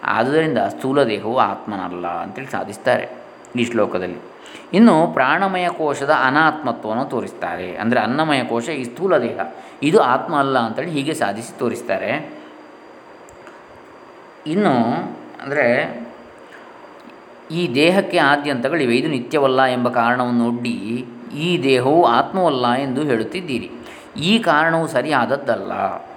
ಆದುದರಿಂದ 0.04 0.58
ಸ್ಥೂಲ 0.58 1.02
ದೇಹವು 1.04 1.38
ಆತ್ಮನಲ್ಲ 1.38 2.06
ಅಂತೇಳಿ 2.06 2.46
ಸಾಧಿಸ್ತಾರೆ 2.46 3.08
ಈ 3.56 3.64
ಶ್ಲೋಕದಲ್ಲಿ. 3.64 4.31
ಇನ್ನು 4.74 5.06
ಪ್ರಾಣಮಯ 5.06 5.68
ಕೋಶದ 5.68 6.10
ಅನಾತ್ಮತ್ವವನ್ನು 6.10 7.04
ತೋರಿಸ್ತಾರೆ. 7.04 7.76
ಅಂದರೆ 7.76 8.00
ಅನ್ನಮಯ 8.00 8.44
ಕೋಶ 8.44 8.68
ಈ 8.68 8.84
ಸ್ಥೂಲ 8.84 9.18
ದೇಹ. 9.18 9.40
ಇದು 9.82 10.00
ಆತ್ಮ 10.00 10.36
ಅಲ್ಲ 10.36 10.58
ಅಂತೇಳಿ 10.58 10.90
ಹೀಗೆ 10.90 11.14
ಸಾಧಿಸಿ 11.14 11.58
ತೋರಿಸ್ತಾರೆ. 11.58 12.42
ಇನ್ನು 14.46 14.72
ಅಂದರೆ 15.42 15.66
ಈ 17.50 17.74
ದೇಹಕ್ಕೆ 17.74 18.18
ಆದ್ಯಂತಗಳಿವೆ. 18.18 18.96
ಇದು 18.96 19.08
ನಿತ್ಯವಲ್ಲ 19.08 19.62
ಎಂಬ 19.62 19.88
ಕಾರಣವನ್ನು 19.88 20.48
ಒಡ್ಡಿ 20.48 21.06
ಈ 21.36 21.62
ದೇಹವು 21.62 22.04
ಆತ್ಮವಲ್ಲ 22.04 22.72
ಎಂದು 22.72 23.02
ಹೇಳುತ್ತಿದ್ದೀರಿ. 23.02 23.70
ಈ 24.16 24.38
ಕಾರಣವು 24.38 24.88
ಸರಿಯಾದದ್ದಲ್ಲ. 24.88 25.72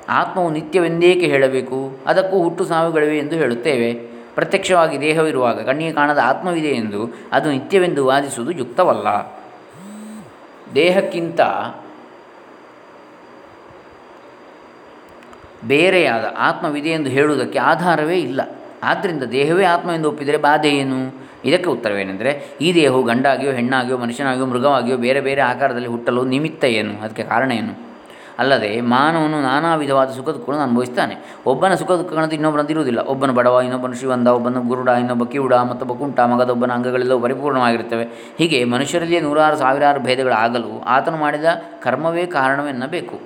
ಆತ್ಮವು 0.10 0.50
ನಿತ್ಯವೆಂದೇಕೆ 0.50 1.26
ಹೇಳಬೇಕು? 1.26 1.98
ಅದಕ್ಕೂ 2.08 2.40
ಹುಟ್ಟು 2.40 2.66
ಸಾವುಗಳಿವೆ 2.66 3.18
ಎಂದು 3.18 3.36
ಹೇಳುತ್ತೇವೆ. 3.36 4.15
ಪ್ರತ್ಯಕ್ಷವಾಗಿ 4.36 5.02
ದೇಹವಿರುವಾಗ 5.02 5.66
ಕಣ್ಣಿಗೆ 5.66 5.92
ಕಾಣದ 5.92 6.20
ಆತ್ಮವಿದೆ 6.24 6.68
ಎಂದು 6.68 7.16
ಅದು 7.32 7.52
ನಿತ್ಯವೆಂದು 7.52 8.06
ವಾದಿಸುವುದು 8.06 8.52
ಯುಕ್ತವಲ್ಲ. 8.52 9.08
ದೇಹಕ್ಕಿಂತ 10.76 11.40
ಬೇರೆಯಾದ 15.68 16.34
ಆತ್ಮವಿದೆ 16.38 16.90
ಎಂದು 16.90 17.10
ಹೇಳುವುದಕ್ಕೆ 17.10 17.60
ಆಧಾರವೇ 17.60 18.20
ಇಲ್ಲ. 18.20 18.42
ಆದ್ದರಿಂದ 18.84 19.24
ದೇಹವೇ 19.24 19.66
ಆತ್ಮ 19.66 19.92
ಎಂದು 19.92 20.10
ಒಪ್ಪಿದರೆ 20.10 20.38
ಬಾಧೆ 20.38 20.70
ಏನು? 20.70 21.26
ಇದಕ್ಕೆ 21.46 21.70
ಉತ್ತರವೇನೆಂದರೆ, 21.70 22.58
ಈ 22.62 22.74
ದೇಹವು 22.74 23.04
ಗಂಡಾಗಿಯೋ, 23.04 23.52
ಹೆಣ್ಣಾಗಿಯೋ, 23.52 23.98
ಮನುಷ್ಯನಾಗಿಯೋ, 23.98 24.46
ಮೃಗವಾಗಿಯೋ, 24.46 24.98
ಬೇರೆ 24.98 25.22
ಬೇರೆ 25.22 25.42
ಆಕಾರದಲ್ಲಿ 25.42 25.88
ಹುಟ್ಟಲು 25.88 26.26
ನಿಮಿತ್ತ 26.26 26.64
ಏನು? 26.64 27.02
ಅದಕ್ಕೆ 27.02 27.24
ಕಾರಣ 27.24 27.52
ಏನು? 27.52 27.95
ಅಲ್ಲದೆ 28.40 28.82
ಮಾನವನು 28.82 29.42
ನಾನಾ 29.42 29.76
ವಿಧವಾದ 29.76 30.10
ಸುಖ 30.10 30.30
ದುಃಖಗಳನ್ನು 30.30 30.64
ಅನುಭವಿಸ್ತಾನೆ. 30.64 31.16
ಒಬ್ಬನ 31.46 31.76
ಸುಖ 31.76 31.92
ದುಃಖಗಳಂತೂ 31.92 32.34
ಇನ್ನೊಬ್ಬನದ್ದು 32.34 32.72
ಇರುವುದಿಲ್ಲ 32.72 33.00
ಒಬ್ಬನ 33.00 33.32
ಬಡವ, 33.32 33.60
ಇನ್ನೊಬ್ಬನು 33.64 33.94
ಶಿವಂದ 33.94 34.28
ಒಬ್ಬನ 34.28 34.68
ಗುರುಡ, 34.68 34.88
ಇನ್ನೊಬ್ಬ 34.88 35.24
ಕಿವುಡ 35.24 35.54
ಮತ್ತೊಬ್ಬ 35.54 35.94
ಕುಂಟ 35.94 36.20
ಮಗದೊಬ್ಬನ 36.20 36.72
ಅಂಗಗಳೆಲ್ಲವೂ 36.72 37.20
ಪರಿಪೂರ್ಣವಾಗಿರುತ್ತವೆ. 37.20 38.36
ಹೀಗೆ 38.38 38.64
ಮನುಷ್ಯರಲ್ಲಿಯೇ 38.64 39.22
ನೂರಾರು 39.22 39.56
ಸಾವಿರಾರು 39.56 40.00
ಭೇದಗಳಾಗಲು 40.00 40.84
ಆತನು 40.86 41.18
ಮಾಡಿದ 41.18 41.44
ಕರ್ಮವೇ 41.84 42.26
ಕಾರಣವೆನ್ನಬೇಕು. 42.26 43.20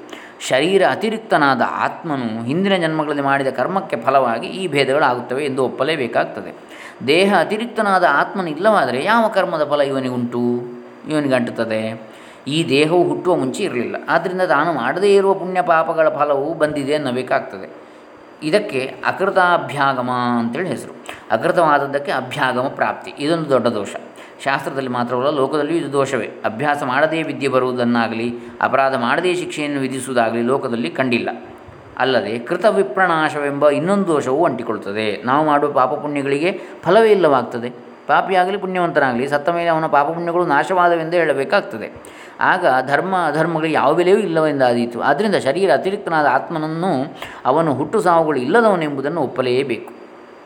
ಶರೀರ 0.48 0.83
ಅತಿರಿಕ್ತನಾದ 0.89 1.61
ಆತ್ಮನು 1.69 2.43
ಹಿಂದಿನ 2.43 2.75
ಜನ್ಮಗಳಲ್ಲಿ 2.75 3.22
ಮಾಡಿದ 3.22 3.48
ಕರ್ಮಕ್ಕೆ 3.48 3.98
ಫಲವಾಗಿ 3.98 4.48
ಈ 4.48 4.67
ಭೇದಗಳಾಗುತ್ತವೆ 4.67 5.45
ಎಂದು 5.45 5.63
ಒಪ್ಪಲೇಬೇಕಾಗ್ತದೆ. 5.63 6.55
ದೇಹ 7.07 7.33
ಅತಿರಿಕ್ತನಾದ 7.39 8.05
ಆತ್ಮನಿಲ್ಲವಾದರೆ 8.09 9.03
ಯಾವ 9.03 9.27
ಕರ್ಮದ 9.27 9.67
ಫಲ 9.69 9.81
ಇವನಿಗುಂಟು? 9.81 10.39
ಇವನಿಗೆ 11.09 11.35
ಅಂಟುತ್ತದೆ 11.35 12.09
ಈ 12.50 12.70
ದೇಹವು 12.70 13.03
ಹುಟ್ಟುವ 13.03 13.35
ಮುಂಚೆ 13.35 13.64
ಇರಲಿಲ್ಲ. 13.64 13.96
ಆದ್ದರಿಂದ 14.09 14.42
ತಾನು 14.42 14.74
ಮಾಡದೇ 14.74 15.16
ಇರುವ 15.16 15.33
ಪುಣ್ಯ 15.33 15.62
ಪಾಪಗಳ 15.62 16.09
ಫಲವು 16.09 16.53
ಬಂದಿದೆ 16.53 16.96
ಅನ್ನಬೇಕಾಗ್ತದೆ. 16.96 17.90
ಇದಕ್ಕೆ 18.44 18.96
ಅಕೃತಾಭ್ಯಾಗಮ 19.05 20.09
ಅಂತೇಳಿ 20.40 20.70
ಹೆಸರು. 20.70 20.96
ಅಕೃತವಾದದ್ದಕ್ಕೆ 21.31 22.12
ಅಭ್ಯಾಗಮ 22.12 22.68
ಪ್ರಾಪ್ತಿ. 22.68 23.14
ಇದೊಂದು 23.20 23.50
ದೊಡ್ಡ 23.50 23.68
ದೋಷ. 23.68 23.96
ಶಾಸ್ತ್ರದಲ್ಲಿ 24.44 24.90
ಮಾತ್ರವಲ್ಲ, 24.90 25.29
ಲೋಕದಲ್ಲಿಯೂ 25.29 25.79
ಇದು 25.79 25.92
ದೋಷವೇ. 25.92 26.25
ಅಭ್ಯಾಸ 26.25 26.83
ಮಾಡದೇ 26.83 27.24
ವಿದ್ಯೆ 27.24 27.48
ಬರುವುದನ್ನಾಗಲಿ, 27.48 28.35
ಅಪರಾಧ 28.62 28.96
ಮಾಡದೇ 28.96 29.33
ಶಿಕ್ಷೆಯನ್ನು 29.33 29.81
ವಿಧಿಸುವುದಾಗಲಿ 29.81 30.42
ಲೋಕದಲ್ಲಿ 30.42 30.90
ಕಂಡಿಲ್ಲ. 30.90 31.29
ಅಲ್ಲದೆ 31.98 32.40
ಕೃತ 32.40 32.66
ವಿಪ್ರಣಾಶವೆಂಬ 32.66 33.70
ಇನ್ನೊಂದು 33.70 34.07
ದೋಷವು 34.07 34.46
ಅಂಟಿಕೊಳ್ಳುತ್ತದೆ. 34.46 35.24
ನಾವು 35.24 35.46
ಮಾಡುವ 35.46 35.72
ಪಾಪ 35.72 35.94
ಪುಣ್ಯಗಳಿಗೆ 35.94 36.62
ಫಲವೇ 36.83 37.12
ಇಲ್ಲವಾಗ್ತದೆ. 37.12 37.70
ಪಾಪಿಯಾಗಲಿ 38.07 38.57
ಪುಣ್ಯವಂತನಾಗಲಿ, 38.57 39.27
ಸತ್ತ 39.27 39.50
ಮೇಲೆ 39.50 39.68
ಅವನ 39.68 39.88
ಪಾಪ 39.88 40.07
ಪುಣ್ಯಗಳು 40.07 40.46
ನಾಶವಾದವೆಂದೇ 40.46 41.18
ಹೇಳಬೇಕಾಗ್ತದೆ. 41.18 42.20
ಆಗ 42.39 42.65
ಧರ್ಮ, 42.87 43.15
ಅಧರ್ಮಗಳಿಗೆ 43.27 43.73
ಯಾವ 43.73 43.93
ಬೆಲೆಯೂ 43.93 44.17
ಇಲ್ಲವೆಂದಾದೀತು 44.17 45.01
ಆದ್ದರಿಂದ 45.01 45.35
ಶರೀರ 45.35 45.73
ಅತಿರಿಕ್ತನಾದ 45.73 46.25
ಆತ್ಮನನ್ನು 46.25 47.17
ಅವನು 47.45 47.73
ಹುಟ್ಟು 47.73 48.01
ಸಾವುಗಳು 48.01 48.37
ಇಲ್ಲದವನೆಂಬುದನ್ನು 48.37 49.21
ಒಪ್ಪಲೇಬೇಕು. 49.21 49.93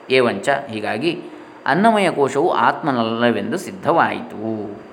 ಏವಂಚ, 0.10 0.50
ಹೀಗಾಗಿ 0.50 1.22
ಅನ್ನಮಯ 1.66 2.12
ಕೋಶವು 2.12 2.54
ಆತ್ಮನಲ್ಲವೆಂದು 2.54 3.58
ಸಿದ್ಧವಾಯಿತು. 3.58 4.84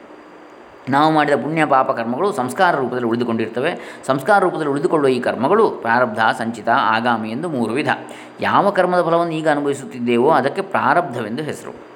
ನಾವು 0.90 1.12
ಮಾಡಿದ 1.12 1.34
ಪುಣ್ಯ 1.34 1.64
ಪಾಪ 1.64 1.90
ಕರ್ಮಗಳು 1.90 2.32
ಸಂಸ್ಕಾರ 2.32 2.76
ರೂಪದಲ್ಲಿ 2.76 3.06
ಉಳಿದುಕೊಂಡಿರ್ತವೆ. 3.06 4.00
ಸಂಸ್ಕಾರ 4.06 4.38
ರೂಪದಲ್ಲಿ 4.38 4.70
ಉಳಿದುಕೊಳ್ಳುವ 4.70 5.10
ಈ 5.10 5.20
ಕರ್ಮಗಳು 5.20 5.70
ಪ್ರಾರಬ್ಧ, 5.70 6.18
ಸಂಚಿತ, 6.38 6.68
ಆಗಾಮಿ 6.68 7.30
ಎಂದು 7.30 7.48
ಮೂರು 7.48 7.72
ವಿಧ. 7.72 7.88
ಯಾವ 8.40 8.70
ಕರ್ಮದ 8.70 9.02
ಫಲವನ್ನು 9.02 9.32
ಈಗ 9.32 9.48
ಅನುಭವಿಸುತ್ತಿದ್ದೇವೋ 9.48 10.30
ಅದಕ್ಕೆ 10.30 10.62
ಪ್ರಾರಬ್ಧವೆಂದು 10.62 11.42
ಹೆಸರು. 11.42 11.89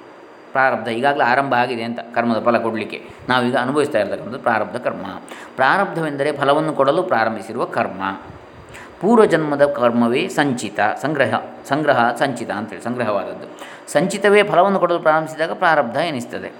ಪ್ರಾರಬ್ಧ 0.54 0.88
ಈಗಾಗಲೇ 0.88 1.24
ಆರಂಭ 1.24 1.54
ಆಗಿದೆ 1.54 1.82
ಅಂತ 1.82 1.98
ಕರ್ಮದ 2.14 2.44
ಫಲ 2.44 2.58
ಕೊಡಲಿಕ್ಕೆ. 2.58 2.98
ನಾವೀಗ 3.28 3.56
ಅನುಭವಿಸ್ತಾ 3.56 3.98
ಇರತಕ್ಕಂಥದ್ದು 3.98 4.38
ಪ್ರಾರಬ್ಧ 4.38 4.76
ಕರ್ಮ. 4.76 5.06
ಪ್ರಾರಬ್ಧವೆಂದರೆ 5.56 6.32
ಫಲವನ್ನು 6.32 6.72
ಕೊಡಲು 6.72 7.02
ಪ್ರಾರಂಭಿಸಿರುವ 7.02 7.64
ಕರ್ಮ. 7.64 8.02
ಪೂರ್ವಜನ್ಮದ 9.00 9.64
ಕರ್ಮವೇ 9.66 10.28
ಸಂಚಿತ, 10.28 10.80
ಸಂಗ್ರಹ 11.02 11.34
ಸಂಗ್ರಹ 11.68 12.14
ಸಂಚಿತ 12.14 12.50
ಅಂತೇಳಿ, 12.50 12.82
ಸಂಗ್ರಹವಾದದ್ದು. 12.82 13.46
ಸಂಚಿತವೇ 13.92 14.42
ಫಲವನ್ನು 14.42 14.78
ಕೊಡಲು 14.78 14.98
ಪ್ರಾರಂಭಿಸಿದಾಗ 14.98 15.52
ಪ್ರಾರಬ್ಧ 15.52 15.96
ಎನಿಸ್ತದೆ. 15.96 16.50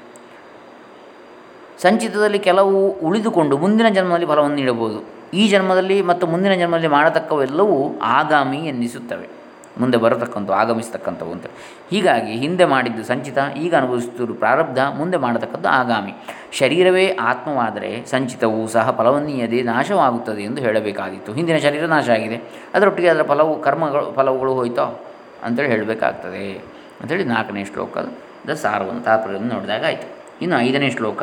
ಸಂಚಿತದಲ್ಲಿ 1.83 2.39
ಕೆಲವು 2.39 2.89
ಉಳಿದುಕೊಂಡು 2.89 3.59
ಮುಂದಿನ 3.59 3.89
ಜನ್ಮದಲ್ಲಿ 3.89 4.27
ಫಲವನ್ನು 4.27 4.57
ನೀಡಬಹುದು. 4.57 5.01
ಈ 5.35 5.49
ಜನ್ಮದಲ್ಲಿ 5.49 6.03
ಮತ್ತು 6.03 6.27
ಮುಂದಿನ 6.27 6.55
ಜನ್ಮದಲ್ಲಿ 6.55 6.89
ಮಾಡತಕ್ಕವೆಲ್ಲವೂ 6.89 8.01
ಆಗಾಮಿ 8.03 8.57
ಎನ್ನಿಸುತ್ತವೆ. 8.57 9.44
ಮುಂದೆ 9.81 9.97
ಬರತಕ್ಕಂಥ, 9.97 10.51
ಆಗಮಿಸ್ತಕ್ಕಂಥವು 10.51 11.33
ಅಂತ. 11.33 11.47
ಹೀಗಾಗಿ 11.91 12.33
ಹಿಂದೆ 12.33 12.65
ಮಾಡಿದ್ದು 12.65 13.05
ಸಂಚಿತ, 13.05 13.39
ಈಗ 13.57 13.75
ಅನುಭವಿಸುತ್ತಿರುವ 13.75 14.37
ಪ್ರಾರಬ್ಧ, 14.37 14.79
ಮುಂದೆ 14.79 15.17
ಮಾಡತಕ್ಕದ್ದು 15.17 15.69
ಆಗಾಮಿ. 15.69 16.13
ಶರೀರವೇ 16.53 17.17
ಆತ್ಮವಾದರೆ 17.21 18.07
ಸಂಚಿತವು 18.07 18.69
ಸಹ 18.69 18.91
ಫಲವನ್ನೀಯದೇ 18.91 19.63
ನಾಶವಾಗುತ್ತದೆ 19.63 20.43
ಎಂದು 20.43 20.61
ಹೇಳಬೇಕಾಗಿತ್ತು. 20.61 21.33
ಹಿಂದಿನ 21.33 21.57
ಶರೀರ 21.57 21.87
ನಾಶ 21.87 22.11
ಆಗಿದೆ. 22.11 22.37
ಅದರೊಟ್ಟಿಗೆ 22.75 23.09
ಅದರ 23.09 23.23
ಫಲವು, 23.23 23.63
ಕರ್ಮಗಳು, 23.63 24.13
ಫಲವುಗಳು 24.13 24.55
ಹೋಯ್ತೋ 24.55 25.01
ಅಂತೇಳಿ 25.43 25.69
ಹೇಳಬೇಕಾಗ್ತದೆ. 25.69 26.59
ಅಂಥೇಳಿ 27.01 27.25
ನಾಲ್ಕನೇ 27.25 27.65
ಶ್ಲೋಕದ 27.65 28.53
ಸಾರವನ್ನು 28.53 29.01
ತಾತ್ಪರ್ಯವನ್ನು 29.01 29.55
ನೋಡಿದಾಗ 29.55 29.85
ಆಯಿತು. 29.85 30.24
ಇನ್ನು 30.43 30.57
ಐದನೇ 30.61 30.91
ಶ್ಲೋಕ, 30.91 31.23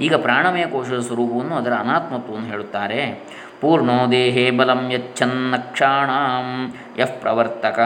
ಈಗ 0.00 0.14
ಪ್ರಾಣಮಯ 0.14 0.64
ಕೋಶದ 0.64 1.00
ಸ್ವರೂಪವನ್ನು 1.00 1.54
ಅದರ 1.54 1.72
ಅನಾತ್ಮತ್ವವನ್ನು 1.72 2.48
ಹೇಳುತ್ತಾರೆ. 2.48 3.32
ಪೂರ್ಣೋ 3.60 4.10
ದೇಹೇ 4.10 4.50
ಬಲಂ 4.50 4.90
ಯಚ್ಛನ್ನಕ್ಷಾಣಾಂ 4.92 6.74
ಯಃ 6.98 7.06
ಪ್ರವರ್ತಕ 7.06 7.78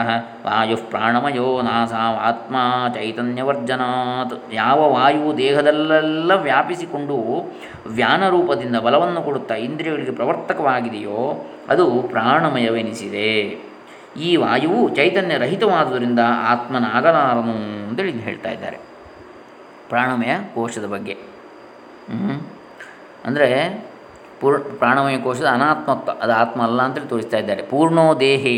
ವಾಯು 0.45 0.77
ಪ್ರಾಣಮಯೋ 0.77 1.61
ನಾಸಾವಾತ್ಮ 1.61 2.55
ಚೈತನ್ಯವರ್ಜನಾತ್. 2.95 4.53
ಯಾವ 4.53 4.79
ವಾಯುವು 4.93 5.37
ದೇಹದಲ್ಲೆಲ್ಲ 5.37 6.31
ವ್ಯಾಪಿಸಿಕೊಂಡು 6.31 7.17
ವ್ಯಾನ 7.87 8.29
ರೂಪದಿಂದ 8.29 8.75
ಬಲವನ್ನು 8.75 9.21
ಕೊಡುತ್ತಾ 9.21 9.55
ಇಂದ್ರಿಯಗಳಿಗೆ 9.55 10.11
ಪ್ರವರ್ತಕವಾಗಿದೆಯೋ 10.11 11.45
ಅದು 11.69 12.01
ಪ್ರಾಣಮಯವೆನಿಸಿದೆ. 12.01 13.31
ಈ 14.27 14.35
ವಾಯುವು 14.35 14.95
ಚೈತನ್ಯ 14.95 15.37
ರಹಿತವಾದುದರಿಂದ 15.37 16.19
ಆತ್ಮನಾಗಲಾರನು 16.53 17.57
ಅಂತೇಳಿ 17.87 18.11
ಹೇಳ್ತಾ 18.11 18.49
ಇದ್ದಾರೆ. 18.49 18.86
ಪ್ರಾಣಮಯ 19.89 20.33
ಕೋಶದ 20.55 20.85
ಬಗ್ಗೆ. 20.85 21.15
ಅಂದರೆ 23.25 23.47
ಪೂರ್, 24.39 24.57
ಪ್ರಾಣಮಯ 24.79 25.17
ಕೋಶದ 25.17 25.47
ಅನಾತ್ಮತ್ವ, 25.51 26.11
ಅದು 26.21 26.33
ಆತ್ಮ 26.33 26.63
ಅಲ್ಲ 26.63 26.81
ಅಂತೇಳಿ 26.81 27.07
ತೋರಿಸ್ತಾ 27.07 27.37
ಇದ್ದಾರೆ. 27.37 27.61
ಪೂರ್ಣೋ 27.63 28.05
ದೇಹಿ. 28.19 28.57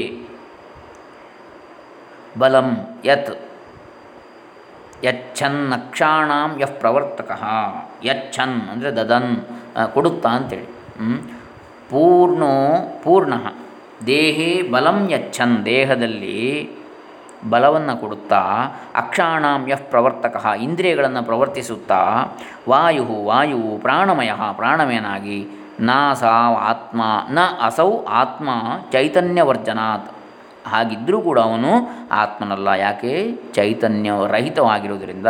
ಬಲಂ 2.39 2.69
ಯತ್. 3.05 3.31
ಯಚ್ಛನ್ 5.03 5.59
ನಕ್ಷಾಣಾಂ 5.71 6.51
ಯಃ 6.61 6.71
ಪ್ರವರ್ತಕ. 6.79 7.31
ಯಚ್ಛನ್ 8.05 8.55
ಅಂದರೆ 8.69 8.89
ದದನ್ 8.91 9.31
ಕೊಡುತ್ತಾ 9.93 10.29
ಅಂತೇಳಿ. 10.29 10.67
ಪೂರ್ಣೋ 11.89 12.53
ಪೂರ್ಣ. 13.03 13.33
ದೇಹೇ 14.05 14.49
ಬಲಂ 14.71 14.97
ಯಚ್ಛನ್. 15.11 15.55
ದೇಹದಲ್ಲಿ 15.65 16.39
ಬಲವನ್ನು 17.49 18.01
ಕೊಡುತ್ತಾ 18.01 18.41
ಅಕ್ಷಾಣಾಂ 18.95 19.69
ಯಃ 19.69 19.81
ಪ್ರವರ್ತಕ, 19.89 20.45
ಇಂದ್ರಿಯಗಳನ್ನು 20.61 21.23
ಪ್ರವರ್ತಿಸುತ್ತಾ 21.23 22.01
ವಾಯು 22.69 23.25
ವಾಯುವು 23.25 23.77
ಪ್ರಾಣಮಯ 23.77 24.31
ಪ್ರಾಣಮಯನಾಗಿ 24.51 25.47
ನಾ 25.79 26.13
ಆತ್ಮ, 26.43 27.01
ನ 27.29 27.39
ಅಸೌ 27.61 28.05
ಆತ್ಮ 28.05 28.49
ಚೈತನ್ಯವರ್ಜನಾತ್. 28.91 30.11
ಹಾಗಿದ್ದರೂ 30.67 31.21
ಕೂಡ 31.21 31.39
ಅವನು 31.39 31.71
ಆತ್ಮನಲ್ಲ, 32.11 32.67
ಯಾಕೆ? 32.67 33.31
ಚೈತನ್ಯ 33.53 34.11
ರಹಿತವಾಗಿರುವುದರಿಂದ 34.27 35.27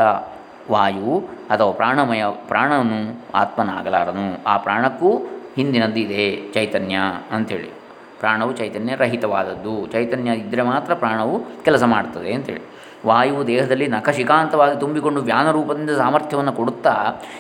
ವಾಯು 0.72 1.20
ಅಥವಾ 1.50 1.72
ಪ್ರಾಣಮಯ, 1.72 2.24
ಪ್ರಾಣನು 2.30 3.22
ಆತ್ಮನಾಗಲಾರನು. 3.36 4.44
ಆ 4.48 4.58
ಪ್ರಾಣಕ್ಕೂ 4.58 5.18
ಹಿಂದಿನದ್ದಿದೆ 5.56 6.54
ಚೈತನ್ಯ 6.54 6.98
ಅಂಥೇಳಿ. 7.32 7.79
ಪ್ರಾಣವು 8.20 8.52
ಚೈತನ್ಯ 8.54 8.96
ರಹಿತವಾದದ್ದು. 8.96 9.88
ಚೈತನ್ಯ 9.88 10.32
ಇದ್ದರೆ 10.32 10.62
ಮಾತ್ರ 10.62 10.94
ಪ್ರಾಣವು 10.94 11.64
ಕೆಲಸ 11.64 11.84
ಮಾಡ್ತದೆ 11.84 12.34
ಅಂತೇಳಿ. 12.34 12.62
ವಾಯುವು 13.06 13.48
ದೇಹದಲ್ಲಿ 13.48 13.88
ನಖಶಿಖಾಂತವಾಗಿ 13.88 14.80
ತುಂಬಿಕೊಂಡು 14.80 15.22
ವ್ಯಾನ 15.22 15.52
ರೂಪದಿಂದ 15.52 15.90
ಸಾಮರ್ಥ್ಯವನ್ನು 15.90 16.54
ಕೊಡುತ್ತಾ 16.54 16.96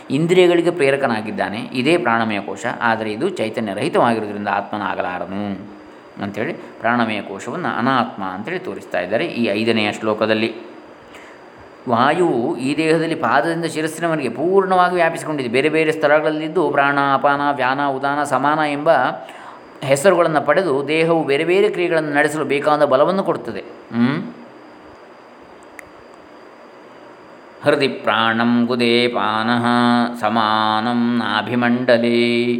ಇಂದ್ರಿಯಗಳಿಗೆ 0.09 0.71
ಪ್ರೇರಕನಾಗಿದ್ದಾನೆ. 0.71 1.59
ಇದೇ 1.59 1.97
ಪ್ರಾಣಮಯ 1.97 2.39
ಕೋಶ. 2.39 2.65
ಆದರೆ 2.81 3.11
ಇದು 3.11 3.29
ಚೈತನ್ಯ 3.29 3.73
ರಹಿತವಾಗಿರುವುದರಿಂದ 3.73 4.47
ಆತ್ಮನಾಗಲಾರನು 4.47 5.69
ಅಂಥೇಳಿ 6.23 6.53
ಪ್ರಾಣಮಯ 6.53 7.21
ಕೋಶವನ್ನು 7.21 7.77
ಅನಾತ್ಮ 7.77 8.23
ಅಂತೇಳಿ 8.23 8.59
ತೋರಿಸ್ತಾ 8.59 8.99
ಇದ್ದಾರೆ 8.99 9.25
ಈ 9.25 9.45
ಐದನೆಯ 9.45 9.91
ಶ್ಲೋಕದಲ್ಲಿ. 9.91 10.55
ವಾಯುವು 11.89 12.57
ಈ 12.57 12.77
ದೇಹದಲ್ಲಿ 12.77 13.15
ಪಾದದಿಂದ 13.15 13.65
ಶಿರಸ್ಸಿನವರೆಗೆ 13.65 14.29
ಪೂರ್ಣವಾಗಿ 14.29 14.95
ವ್ಯಾಪಿಸಿಕೊಂಡಿದೆ. 14.95 15.49
ಬೇರೆ 15.49 15.69
ಬೇರೆ 15.69 15.91
ಸ್ಥಳಗಳಲ್ಲಿದ್ದು 15.91 16.71
ಪ್ರಾಣ 16.71 16.99
ಅಪಾನ 17.13 17.41
ವ್ಯಾನ 17.55 17.87
ಉದಾನ, 17.87 18.23
ಸಮಾನ 18.23 18.59
ಎಂಬ 18.59 18.89
ಹೆಸರುಗಳನ್ನು 19.83 20.41
ಪಡೆದು 20.41 20.87
ದೇಹವು 20.87 21.23
ಬೇರೆ 21.23 21.43
ಬೇರೆ 21.43 21.69
ಕ್ರಿಯೆಗಳನ್ನು 21.69 22.13
ನಡೆಸಲು 22.13 22.45
ಬೇಕಾದ 22.45 22.85
ಬಲವನ್ನು 22.85 23.23
ಕೊಡುತ್ತದೆ. 23.23 23.63
ಹೃದಯ 27.63 27.87
ಪ್ರಾಣಂ 27.87 28.65
ಗುದೇ 28.65 29.07
ಪಾನಃ 29.07 29.65
ಸಮಾನಂ 30.19 31.17
ನಾಭಿಮಂಡಲೇ. 31.17 32.55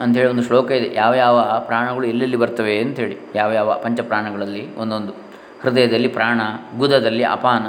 ಅಂಥೇಳಿ 0.00 0.30
ಒಂದು 0.30 0.42
ಶ್ಲೋಕ 0.42 0.70
ಇದೆ. 0.70 0.94
ಯಾವ 0.94 1.14
ಯಾವ 1.14 1.64
ಪ್ರಾಣಗಳು 1.66 2.06
ಎಲ್ಲೆಲ್ಲಿ 2.06 2.36
ಬರ್ತವೆ 2.36 2.78
ಅಂಥೇಳಿ. 2.78 3.18
ಯಾವ 3.34 3.52
ಯಾವ 3.52 3.80
ಪಂಚಪ್ರಾಣಗಳಲ್ಲಿ 3.82 4.76
ಒಂದೊಂದು. 4.76 5.12
ಹೃದಯದಲ್ಲಿ 5.62 6.08
ಪ್ರಾಣ, 6.08 6.40
ಗುದದಲ್ಲಿ 6.78 7.24
ಅಪಾನ, 7.24 7.66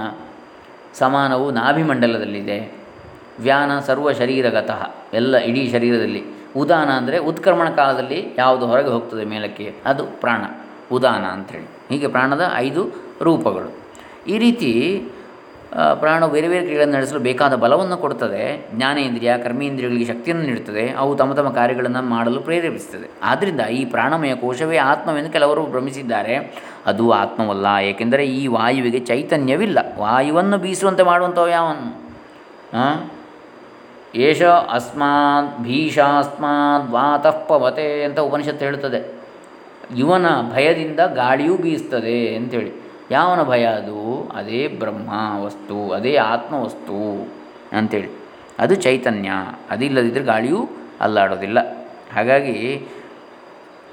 ಸಮಾನವು 0.94 1.52
ನಾಭಿಮಂಡಲದಲ್ಲಿದೆ. 1.52 2.83
ವ್ಯಾನ 3.40 3.72
ಸರ್ವ 3.80 4.12
ಶರೀರಗತಃ, 4.20 4.82
ಎಲ್ಲ 5.14 5.38
ಇಡೀ 5.50 5.64
ಶರೀರದಲ್ಲಿ. 5.72 6.22
ಉದಾನ 6.56 6.90
ಅಂದರೆ 7.00 7.18
ಉತ್ಕ್ರಮಣ 7.30 7.68
ಕಾಲದಲ್ಲಿ 7.70 8.20
ಯಾವುದು 8.38 8.66
ಹೊರಗೆ 8.72 8.92
ಹೋಗ್ತದೆ 8.96 9.24
ಮೇಲಕ್ಕೆ, 9.26 9.68
ಅದು 9.86 10.04
ಪ್ರಾಣ. 10.22 10.44
ಉದಾನ 10.92 11.24
ಅಂಥೇಳಿ 11.36 11.68
ಹೀಗೆ 11.92 12.08
ಪ್ರಾಣದ 12.08 12.44
ಐದು 12.58 12.82
ರೂಪಗಳು. 13.22 13.70
ಈ 14.28 14.38
ರೀತಿ 14.38 14.72
ಪ್ರಾಣ 16.02 16.20
ಬೇರೆ 16.34 16.48
ಬೇರೆ 16.48 16.64
ಕ್ರಿಯೆಗಳನ್ನು 16.66 16.96
ನಡೆಸಲು 16.98 17.20
ಬೇಕಾದ 17.20 17.54
ಬಲವನ್ನು 17.64 17.96
ಕೊಡುತ್ತದೆ 17.98 18.42
ಜ್ಞಾನೇಂದ್ರಿಯ, 18.76 19.32
ಕರ್ಮೇಂದ್ರಿಯಗಳಿಗೆ 19.46 20.06
ಶಕ್ತಿಯನ್ನು 20.06 20.44
ನೀಡುತ್ತದೆ. 20.50 20.84
ಅವು 21.02 21.12
ತಮ್ಮ 21.22 21.34
ತಮ್ಮ 21.34 21.50
ಕಾರ್ಯಗಳನ್ನು 21.50 22.02
ಮಾಡಲು 22.12 22.40
ಪ್ರೇರೇಪಿಸುತ್ತದೆ. 22.40 23.08
ಆದ್ದರಿಂದ 23.24 23.62
ಈ 23.78 23.82
ಪ್ರಾಣಮಯ 23.86 24.34
ಕೋಶವೇ 24.36 24.78
ಆತ್ಮವೆಂದು 24.92 25.32
ಕೆಲವರು 25.32 25.64
ಭ್ರಮಿಸಿದ್ದಾರೆ. 25.74 26.36
ಅದು 26.86 27.08
ಆತ್ಮವಲ್ಲ, 27.22 27.66
ಏಕೆಂದರೆ 27.90 28.26
ಈ 28.38 28.44
ವಾಯುವಿಗೆ 28.58 29.02
ಚೈತನ್ಯವಿಲ್ಲ. 29.12 29.80
ವಾಯುವನ್ನು 29.98 30.58
ಬೀಸುವಂತೆ 30.58 31.06
ಮಾಡುವಂಥವು 31.12 31.52
ಯಾವನು? 31.58 31.88
ಏಷ 34.16 34.42
ಅಸ್ಮಾತ್ 34.44 35.64
ಭೀಷಾಸ್ಮಾತ್ 35.64 36.92
ವಾತಃ 36.92 37.46
ಪವತೆ 37.48 38.04
ಅಂತ 38.04 38.20
ಉಪನಿಷತ್ತು 38.20 38.66
ಹೇಳುತ್ತದೆ. 38.66 39.24
ಇವನ 39.98 40.26
ಭಯದಿಂದ 40.54 41.00
ಗಾಳಿಯೂ 41.00 41.58
ಬೀಸ್ತದೆ 41.58 42.36
ಅಂತೇಳಿ. 42.36 42.72
ಯಾವನ 43.12 43.44
ಭಯ 43.44 43.66
ಅದು? 43.66 44.32
ಅದೇ 44.36 44.68
ಬ್ರಹ್ಮ 44.68 45.10
ವಸ್ತು, 45.44 45.92
ಅದೇ 45.92 46.16
ಆತ್ಮವಸ್ತು 46.16 47.28
ಅಂಥೇಳಿ 47.78 48.10
ಅದು 48.60 48.76
ಚೈತನ್ಯ. 48.76 49.30
ಅದಿಲ್ಲದಿದ್ದರೆ 49.70 50.24
ಗಾಳಿಯೂ 50.24 50.70
ಅಲ್ಲಾಡೋದಿಲ್ಲ. 51.02 51.60
ಹಾಗಾಗಿ 52.16 52.88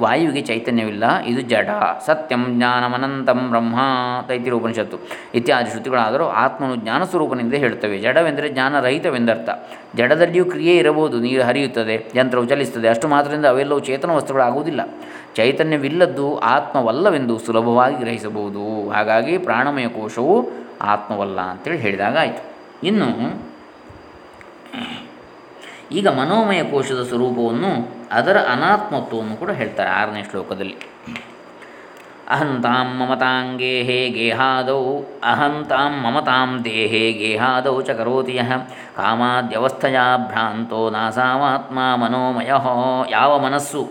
ವಾಯುವಿಗೆ 0.00 0.42
ಚೈತನ್ಯವಿಲ್ಲ, 0.46 1.04
ಇದು 1.30 1.40
ಜಡ. 1.52 1.70
ಸತ್ಯಂ 2.06 2.42
ಜ್ಞಾನಮನಂತಂ 2.56 3.40
ಬ್ರಹ್ಮ. 3.50 3.76
ತೈತಿರ 4.28 4.52
ಉಪನಿಷತ್ತು 4.52 4.96
ಇತ್ಯಾದಿ 5.34 5.70
ಶ್ರುತಿಗಳಾದರೂ 5.70 6.26
ಆತ್ಮನು 6.42 6.76
ಜ್ಞಾನ 6.76 7.02
ಸ್ವರೂಪನಿಂದ 7.04 7.54
ಹೇಳುತ್ತವೆ 7.54 7.98
ಜಡವೆಂದರೆ 7.98 8.48
ಜ್ಞಾನರಹಿತವೆಂದರ್ಥ. 8.48 9.50
ಜಡದಲ್ಲಿಯೂ 9.96 10.44
ಕ್ರಿಯೆ 10.44 10.76
ಇರಬಹುದು, 10.76 11.16
ನೀರು 11.20 11.42
ಹರಿಯುತ್ತದೆ, 11.42 11.96
ಯಂತ್ರವು 12.16 12.46
ಚಲಿಸುತ್ತದೆ, 12.46 12.88
ಅಷ್ಟು 12.88 13.08
ಮಾತ್ರದಿಂದ 13.08 13.46
ಅವೆಲ್ಲವೂ 13.46 13.80
ಚೇತನ 13.80 14.10
ವಸ್ತುಗಳಾಗುವುದಿಲ್ಲ. 14.10 14.80
ಚೈತನ್ಯವಿಲ್ಲದ್ದು 15.36 16.26
ಆತ್ಮವಲ್ಲವೆಂದು 16.54 17.38
ಸುಲಭವಾಗಿ 17.38 17.96
ಗ್ರಹಿಸಬಹುದು. 17.96 18.90
ಹಾಗಾಗಿ 18.90 19.38
ಪ್ರಾಣಮಯ 19.38 19.88
ಕೋಶವು 19.88 20.36
ಆತ್ಮವಲ್ಲ 20.82 21.40
ಅಂತೇಳಿ 21.40 21.78
ಹೇಳಿದಾಗ 21.78 22.16
ಆಯಿತು 22.16 22.42
ಇನ್ನು 22.86 23.08
ಈಗ 25.92 26.08
ಮನೋಮಯ 26.08 26.62
ಕೋಶದ 26.62 27.02
ಸ್ವರೂಪವನ್ನು 27.08 27.70
ಅದರ 28.12 28.36
ಅನಾತ್ಮತ್ವವನ್ನು 28.52 29.36
ಕೂಡ 29.36 29.50
ಹೇಳ್ತಾರೆ 29.50 29.90
ಆರನೇ 29.90 30.22
ಶ್ಲೋಕದಲ್ಲಿ. 30.30 30.76
ಅಹಂತಾಂ 32.28 32.88
ಮಮತಾಂಗೇ 32.98 33.82
ಹೇ 33.82 33.96
ಗೇಹಾದೌ 34.08 34.82
ಅಹಂತಾಂ 35.24 35.92
ಮಮತಾಂ 36.02 36.50
ದೇಹೇ 36.64 37.12
ಗೇಹಾದೌ 37.12 37.80
ಚ 37.80 37.90
ಕರೋತಿ 37.90 38.36
ಯಹ 38.36 38.52
ಕಾಮಾದ್ಯವಸ್ಥೆಯ 38.96 39.98
ಭ್ರಾಂತೋ 40.28 40.90
ನಾಸಾವಾತ್ಮ 40.90 41.78
ಮನೋಮಯ 41.94 42.52
ಯಾವ 43.10 43.32
ಮನಸ್ಸು, 43.38 43.82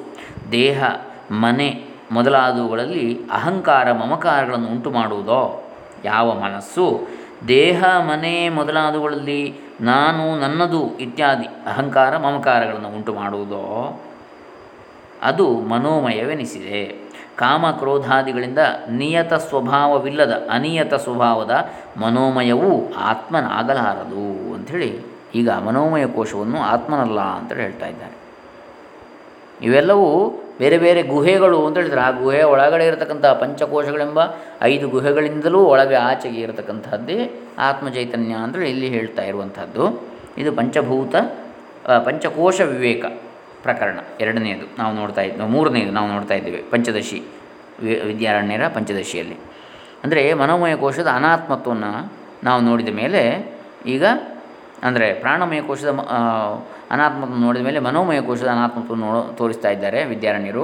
ದೇಹ, 0.51 0.83
ಮನೆ 1.31 1.69
ಮೊದಲಾದವುಗಳಲ್ಲಿ 2.11 3.07
ಅಹಂಕಾರ 3.31 3.91
ಮಮಕಾರಗಳನ್ನು 3.91 4.67
ಉಂಟು 4.67 4.91
ಮಾಡುವುದೋ 4.91 5.41
ಯಾವ 6.05 6.27
ಮನಸ್ಸು 6.39 6.85
ದೇಹ, 7.47 7.83
ಮನೆ 7.99 8.49
ಮೊದಲಾದವುಗಳಲ್ಲಿ 8.49 9.59
ನಾನು 9.81 10.39
ನನ್ನದು 10.39 10.97
ಇತ್ಯಾದಿ 10.97 11.45
ಅಹಂಕಾರ 11.45 12.17
ಮಮಕಾರಗಳನ್ನು 12.17 12.89
ಉಂಟು 12.89 13.13
ಮಾಡುವುದೋ 13.13 13.99
ಅದು 15.21 15.51
ಮನೋಮಯವೆನಿಸಿದೆ. 15.53 17.09
ಕಾಮ 17.37 17.71
ಕ್ರೋಧಾದಿಗಳಿಂದ 17.71 18.59
ನಿಯತ 18.89 19.33
ಸ್ವಭಾವವಿಲ್ಲದ 19.33 20.47
ಅನಿಯತ 20.51 20.93
ಸ್ವಭಾವದ 20.93 21.69
ಮನೋಮಯವೂ 21.97 22.93
ಆತ್ಮನಾಗಲಾರದು 22.93 24.53
ಅಂಥೇಳಿ 24.53 24.99
ಈಗ 25.35 25.49
ಮನೋಮಯ 25.49 26.05
ಕೋಶವನ್ನು 26.07 26.59
ಆತ್ಮನಲ್ಲ 26.59 27.19
ಅಂತೇಳಿ 27.19 27.61
ಹೇಳ್ತಾ 27.61 27.87
ಇದ್ದಾರೆ. 27.87 28.17
ಇವೆಲ್ಲವೂ 29.61 30.33
ಬೇರೆ 30.59 30.77
ಬೇರೆ 30.85 31.01
ಗುಹೆಗಳು 31.13 31.59
ಅಂತ 31.67 31.77
ಹೇಳಿದರೆ 31.81 32.01
ಆ 32.07 32.09
ಗುಹೆಯ 32.21 32.45
ಒಳಗಡೆ 32.53 32.85
ಇರತಕ್ಕಂಥ 32.89 33.25
ಪಂಚಕೋಶಗಳೆಂಬ 33.41 34.19
ಐದು 34.71 34.85
ಗುಹೆಗಳಿಂದಲೂ 34.95 35.59
ಒಳಗೆ 35.73 35.97
ಆಚೆಗೆ 36.09 36.39
ಇರತಕ್ಕಂಥದ್ದೇ 36.45 37.17
ಆತ್ಮಚೈತನ್ಯ 37.69 38.33
ಅಂದರೆ 38.45 38.65
ಇಲ್ಲಿ 38.73 38.89
ಹೇಳ್ತಾ 38.95 39.23
ಇರುವಂಥದ್ದು. 39.31 39.85
ಇದು 40.41 40.51
ಪಂಚಭೂತ 40.59 41.15
ಪಂಚಕೋಶ 42.07 42.59
ವಿವೇಕ 42.73 43.05
ಪ್ರಕರಣ. 43.65 43.99
ಎರಡನೆಯದು 44.23 44.65
ನಾವು 44.79 44.91
ನೋಡ್ತಾ 44.99 45.21
ಇದ್ದು 45.27 45.47
ಮೂರನೆಯದು 45.53 45.93
ನಾವು 45.97 46.07
ನೋಡ್ತಾ 46.15 46.35
ಇದ್ದೇವೆ, 46.39 46.59
ಪಂಚದಶಿ 46.73 47.19
ವಿದ್ಯಾರಣ್ಯರ 48.09 48.65
ಪಂಚದಶಿಯಲ್ಲಿ. 48.77 49.37
ಅಂದರೆ 50.03 50.21
ಮನೋಮಯ 50.41 50.75
ಕೋಶದ 50.83 51.09
ಅನಾತ್ಮತ್ವವನ್ನು 51.19 51.91
ನಾವು 52.47 52.59
ನೋಡಿದ 52.67 52.91
ಮೇಲೆ 53.01 53.21
ಈಗ 53.93 54.05
ಅಂದರೆ 54.87 55.07
ಪ್ರಾಣಮಯ 55.21 55.61
ಕೋಶದ 55.61 55.91
ಅನಾತ್ಮತ್ವ 56.93 57.37
ನೋಡಿದ 57.45 57.63
ಮೇಲೆ 57.67 57.79
ಮನೋಮಯ 57.87 58.19
ಕೋಶದ 58.21 58.49
ಅನಾತ್ಮತ್ವವನ್ನು 58.55 59.05
ನೋಡೋ, 59.07 59.21
ತೋರಿಸ್ತಾ 59.39 59.69
ಇದ್ದಾರೆ 59.75 59.99
ವಿದ್ಯಾರಣ್ಯರು. 60.11 60.63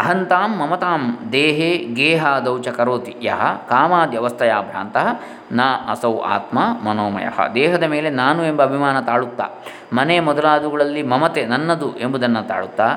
ಅಹಂತಾಂ 0.00 0.50
ಮಮತಾಂ 0.58 1.02
ದೇಹೇ 1.32 1.70
ಗೇಹಾದೌ 1.98 2.54
ಚ 2.62 2.68
ಕರೋತಿ. 2.76 3.12
ಯಹ 3.22 3.40
ಕಾಮಾದ್ಯವಸ್ಥೆಯ 3.68 4.52
ಭ್ರಾಂತ 4.68 4.96
ನ 5.52 5.60
ಅಸೌ 5.92 6.12
ಆತ್ಮ 6.34 6.58
ಮನೋಮಯ. 6.86 7.26
ದೇಹದ 7.54 7.86
ಮೇಲೆ 7.94 8.10
ನಾನು 8.22 8.40
ಎಂಬ 8.44 8.60
ಅಭಿಮಾನ 8.62 9.00
ತಾಳುತ್ತಾ, 9.00 9.46
ಮನೆ 9.92 10.18
ಮೊದಲಾದವುಗಳಲ್ಲಿ 10.28 11.02
ಮಮತೆ 11.12 11.42
ನನ್ನದು 11.46 11.88
ಎಂಬುದನ್ನು 11.98 12.42
ತಾಳುತ್ತಾ 12.48 12.88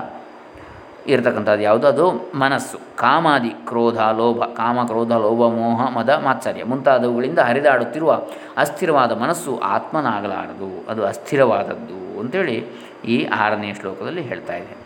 ಇರತಕ್ಕಂಥದ್ದು 1.08 1.88
ಅದು 1.88 2.32
ಮನಸ್ಸು. 2.36 2.78
ಕಾಮಾದಿ 2.96 3.50
ಕ್ರೋಧ 3.50 3.98
ಲೋಭ. 3.98 4.44
ಕಾಮ, 4.44 4.86
ಕ್ರೋಧ, 4.86 5.12
ಲೋಭ, 5.12 5.54
ಮೋಹ, 5.54 5.98
ಮದ, 5.98 6.10
ಮಾತ್ಸರ್ಯ 6.24 6.64
ಮುಂತಾದವುಗಳಿಂದ 6.64 7.40
ಹರಿದಾಡುತ್ತಿರುವ 7.40 8.22
ಅಸ್ಥಿರವಾದ 8.58 9.12
ಮನಸ್ಸು 9.12 9.60
ಆತ್ಮನಾಗಲಾರದು. 9.60 10.92
ಅದು 10.92 11.06
ಅಸ್ಥಿರವಾದದ್ದು 11.06 12.20
ಅಂತೇಳಿ 12.20 12.66
ಈ 13.06 13.24
ಆರನೇ 13.24 13.74
ಶ್ಲೋಕದಲ್ಲಿ 13.74 14.22
ಹೇಳ್ತಾ 14.22 14.56
ಇದೆ. 14.56 14.84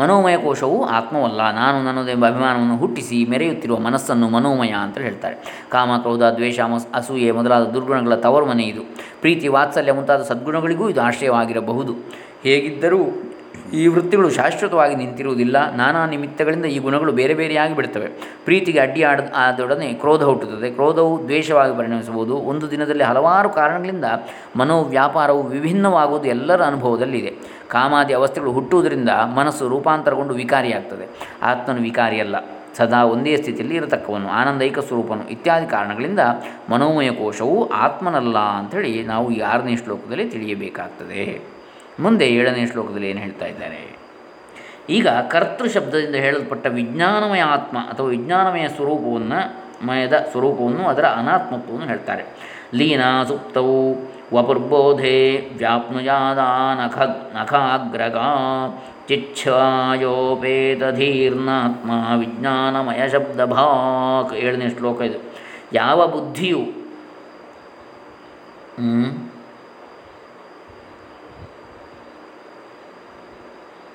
ಮನೋಮಯ 0.00 0.36
ಕೋಶವು 0.36 0.84
ಆತ್ಮವಲ್ಲ. 0.86 1.54
ನಾನು 1.54 1.84
ನನ್ನದೆಂಬ 1.84 2.26
ಅಭಿಮಾನವನ್ನು 2.26 2.76
ಹುಟ್ಟಿಸಿ 2.76 3.26
ಮೆರೆಯುತ್ತಿರುವ 3.30 3.78
ಮನಸ್ಸನ್ನು 3.78 4.28
ಮನೋಮಯ 4.28 4.70
ಅಂತ 4.70 4.98
ಹೇಳ್ತಾರೆ. 4.98 5.66
ಕಾಮ, 5.70 5.98
ಕ್ರೋಧ, 5.98 6.22
ದ್ವೇಷ 6.22 6.60
ಅಸೂಯೆ 6.94 7.30
ಮೊದಲಾದ 7.30 7.64
ದುರ್ಗುಣಗಳ 7.64 8.14
ತವರು 8.14 8.46
ಮನೆ 8.46 8.62
ಇದು. 8.62 8.80
ಪ್ರೀತಿ, 9.20 9.48
ವಾತ್ಸಲ್ಯ 9.48 9.92
ಮುಂತಾದ 9.92 10.22
ಸದ್ಗುಣಗಳಿಗೂ 10.22 10.88
ಇದು 10.88 11.02
ಆಶ್ರಯವಾಗಿರಬಹುದು. 11.02 11.92
ಹೇಗಿದ್ದರೂ 12.42 12.98
ಈ 13.72 13.86
ವೃತ್ತಿಗಳು 13.86 14.30
ಶಾಶ್ವತವಾಗಿ 14.30 14.94
ನಿಂತಿರುವುದಿಲ್ಲ. 14.94 15.74
ನಾನಾ 15.74 16.06
ನಿಮಿತ್ತಗಳಿಂದ 16.06 16.64
ಈ 16.64 16.78
ಗುಣಗಳು 16.78 17.12
ಬೇರೆ 17.12 17.34
ಬೇರೆಯಾಗಿ 17.34 17.76
ಬಿಡುತ್ತವೆ. 17.76 18.06
ಪ್ರೀತಿಗೆ 18.44 18.78
ಅಡ್ಡಿ 18.78 19.02
ಆಡ, 19.02 19.20
ಆದೊಡನೆ 19.36 19.92
ಕ್ರೋಧ 19.92 20.22
ಹುಟ್ಟುತ್ತದೆ. 20.22 20.70
ಕ್ರೋಧವು 20.70 21.24
ದ್ವೇಷವಾಗಿ 21.24 21.78
ಪರಿಣಮಿಸಬಹುದು. 21.78 22.36
ಒಂದು 22.36 22.70
ದಿನದಲ್ಲಿ 22.70 23.04
ಹಲವಾರು 23.04 23.48
ಕಾರಣಗಳಿಂದ 23.50 24.04
ಮನೋವ್ಯಾಪಾರವು 24.56 25.42
ವಿಭಿನ್ನವಾಗುವುದು 25.42 26.28
ಎಲ್ಲರ 26.28 26.62
ಅನುಭವದಲ್ಲಿದೆ 26.62 27.34
ಕಾಮಾದಿ 27.68 28.14
ಅವಸ್ಥೆಗಳು 28.14 28.52
ಹುಟ್ಟುವುದರಿಂದ 28.52 29.08
ಮನಸ್ಸು 29.08 29.68
ರೂಪಾಂತರಗೊಂಡು 29.68 30.34
ವಿಕಾರಿಯಾಗ್ತದೆ. 30.34 31.08
ಆತ್ಮನು 31.42 31.82
ವಿಕಾರಿಯಲ್ಲ. 31.82 32.36
ಸದಾ 32.76 33.04
ಒಂದೇ 33.04 33.36
ಸ್ಥಿತಿಯಲ್ಲಿ 33.36 33.76
ಇರತಕ್ಕವನು. 33.76 34.28
ಆನಂದೈಕ 34.28 34.78
ಸ್ವರೂಪನು. 34.78 35.30
ಇತ್ಯಾದಿ 35.30 35.66
ಕಾರಣಗಳಿಂದ 35.66 36.20
ಮನೋಮಯ 36.70 37.10
ಕೋಶವು 37.10 37.70
ಆತ್ಮನಲ್ಲ 37.70 38.38
ಅಂಥೇಳಿ 38.38 39.04
ನಾವು 39.04 39.30
ಈ 39.30 39.40
ಆರನೇ 39.40 39.76
ಶ್ಲೋಕದಲ್ಲಿ 39.76 40.24
ತಿಳಿಯಬೇಕಾಗ್ತದೆ. 40.24 41.51
ಮುಂದೆ 42.02 42.28
ಏಳನೇ 42.28 42.66
ಶ್ಲೋಕದಲ್ಲಿ 42.66 43.10
ಏನು 43.10 43.18
ಹೇಳ್ತಾ 43.18 43.46
ಇದ್ದಾರೆ? 43.46 43.98
ಈಗ 44.90 45.08
ಕರ್ತೃ 45.08 45.66
ಶಬ್ದದಿಂದ 45.66 46.14
ಹೇಳಲ್ಪಟ್ಟ 46.14 46.66
ವಿಜ್ಞಾನಮಯ 46.66 47.40
ಆತ್ಮ 47.40 47.78
ಅಥವಾ 47.78 48.06
ವಿಜ್ಞಾನಮಯ 48.06 48.68
ಸ್ವರೂಪವನ್ನು, 48.68 49.62
ಮಯದ 49.86 50.12
ಸ್ವರೂಪವನ್ನು 50.30 50.88
ಅದರ 50.88 51.04
ಅನಾತ್ಮತ್ವವನ್ನು 51.04 51.86
ಹೇಳ್ತಾರೆ. 51.86 52.24
ಲೀನಾ 52.74 53.24
ಸುಪ್ತವು 53.24 54.08
ವಪುರ್ಬೋಧೆ 54.34 55.50
ವ್ಯಾಪ್ನುಜಾದ 55.56 56.38
ನಖ 56.80 56.98
ನಖಾಗ್ರಗ 57.36 58.16
ಚಿಚ್ಛಾಯೋಪೇತಧೀರ್ನಾತ್ಮ 59.08 61.90
ವಿಜ್ಞಾನಮಯ 62.18 63.08
ಶಬ್ದ 63.08 63.44
ಭಾಕ್ 63.44 64.34
ಏಳನೇ 64.34 64.74
ಶ್ಲೋಕ 64.78 65.00
ಇದು. 65.00 65.18
ಯಾವ 65.72 66.06
ಬುದ್ಧಿಯು 66.06 66.82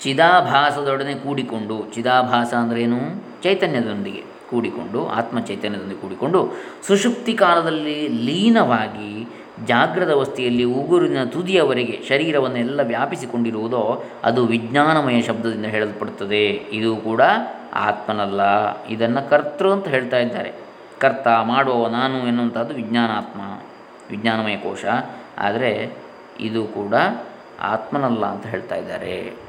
ಚಿದಾಭಾಸದೊಡನೆ 0.07 1.13
ಕೂಡಿಕೊಂಡು, 1.13 1.87
ಚಿದಾಭಾಸ 1.93 2.53
ಅಂದ್ರೇನು 2.53 2.97
ಚೈತನ್ಯದೊಂದಿಗೆ 3.43 4.23
ಕೂಡಿಕೊಂಡು 4.49 5.07
ಆತ್ಮ 5.07 5.39
ಚೈತನ್ಯದೊಂದಿಗೆ 5.39 6.01
ಕೂಡಿಕೊಂಡು, 6.01 6.53
ಸುಷುಪ್ತಿ 6.87 7.33
ಕಾಲದಲ್ಲಿ 7.33 8.07
ಲೀನವಾಗಿ, 8.07 9.27
ಜಾಗ್ರದ 9.65 10.11
ಅವಸ್ಥೆಯಲ್ಲಿ 10.11 10.63
ಉಗುರಿನ 10.63 11.23
ತುದಿಯವರೆಗೆ 11.23 11.99
ಶರೀರವನ್ನೆಲ್ಲ 12.09 12.81
ವ್ಯಾಪಿಸಿಕೊಂಡಿರುವುದೋ, 12.83 14.03
ಅದು 14.23 14.45
ವಿಜ್ಞಾನಮಯ 14.45 15.21
ಶಬ್ದದಿಂದ 15.21 15.65
ಹೇಳಲ್ಪಡುತ್ತದೆ. 15.65 16.47
ಇದು 16.49 16.95
ಕೂಡ 16.95 17.21
ಆತ್ಮನಲ್ಲ. 17.73 18.41
ಇದನ್ನು 18.85 19.29
ಕರ್ತೃ 19.29 19.71
ಅಂತ 19.71 19.87
ಹೇಳ್ತಾ 19.87 20.17
ಇದ್ದಾರೆ. 20.17 20.51
ಕರ್ತ 20.99 21.27
ಮಾಡುವ 21.27 21.87
ನಾನು 21.87 22.27
ಎನ್ನುವಂಥದ್ದು 22.27 22.73
ವಿಜ್ಞಾನಾತ್ಮ, 22.73 23.41
ವಿಜ್ಞಾನಮಯ 24.11 24.55
ಕೋಶ. 24.55 24.85
ಆದರೆ 25.37 25.93
ಇದು 26.39 26.65
ಕೂಡ 26.65 26.93
ಆತ್ಮನಲ್ಲ 27.61 28.25
ಅಂತ 28.25 28.45
ಹೇಳ್ತಾ 28.45 28.75
ಇದ್ದಾರೆ. 28.75 29.46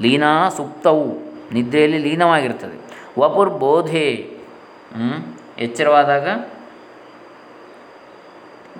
ಲೀನಾ 0.00 0.48
ಸುಪ್ತವು. 0.48 1.18
ನಿದ್ರೆಯಲ್ಲಿ 1.52 1.98
ಲೀನವಾಗಿರ್ತದೆ 1.98 2.82
ವಪುರ್ 3.18 3.50
ಬೋಧೆ. 3.50 4.36
ಎಚ್ಚರವಾದಾಗ? 5.58 6.28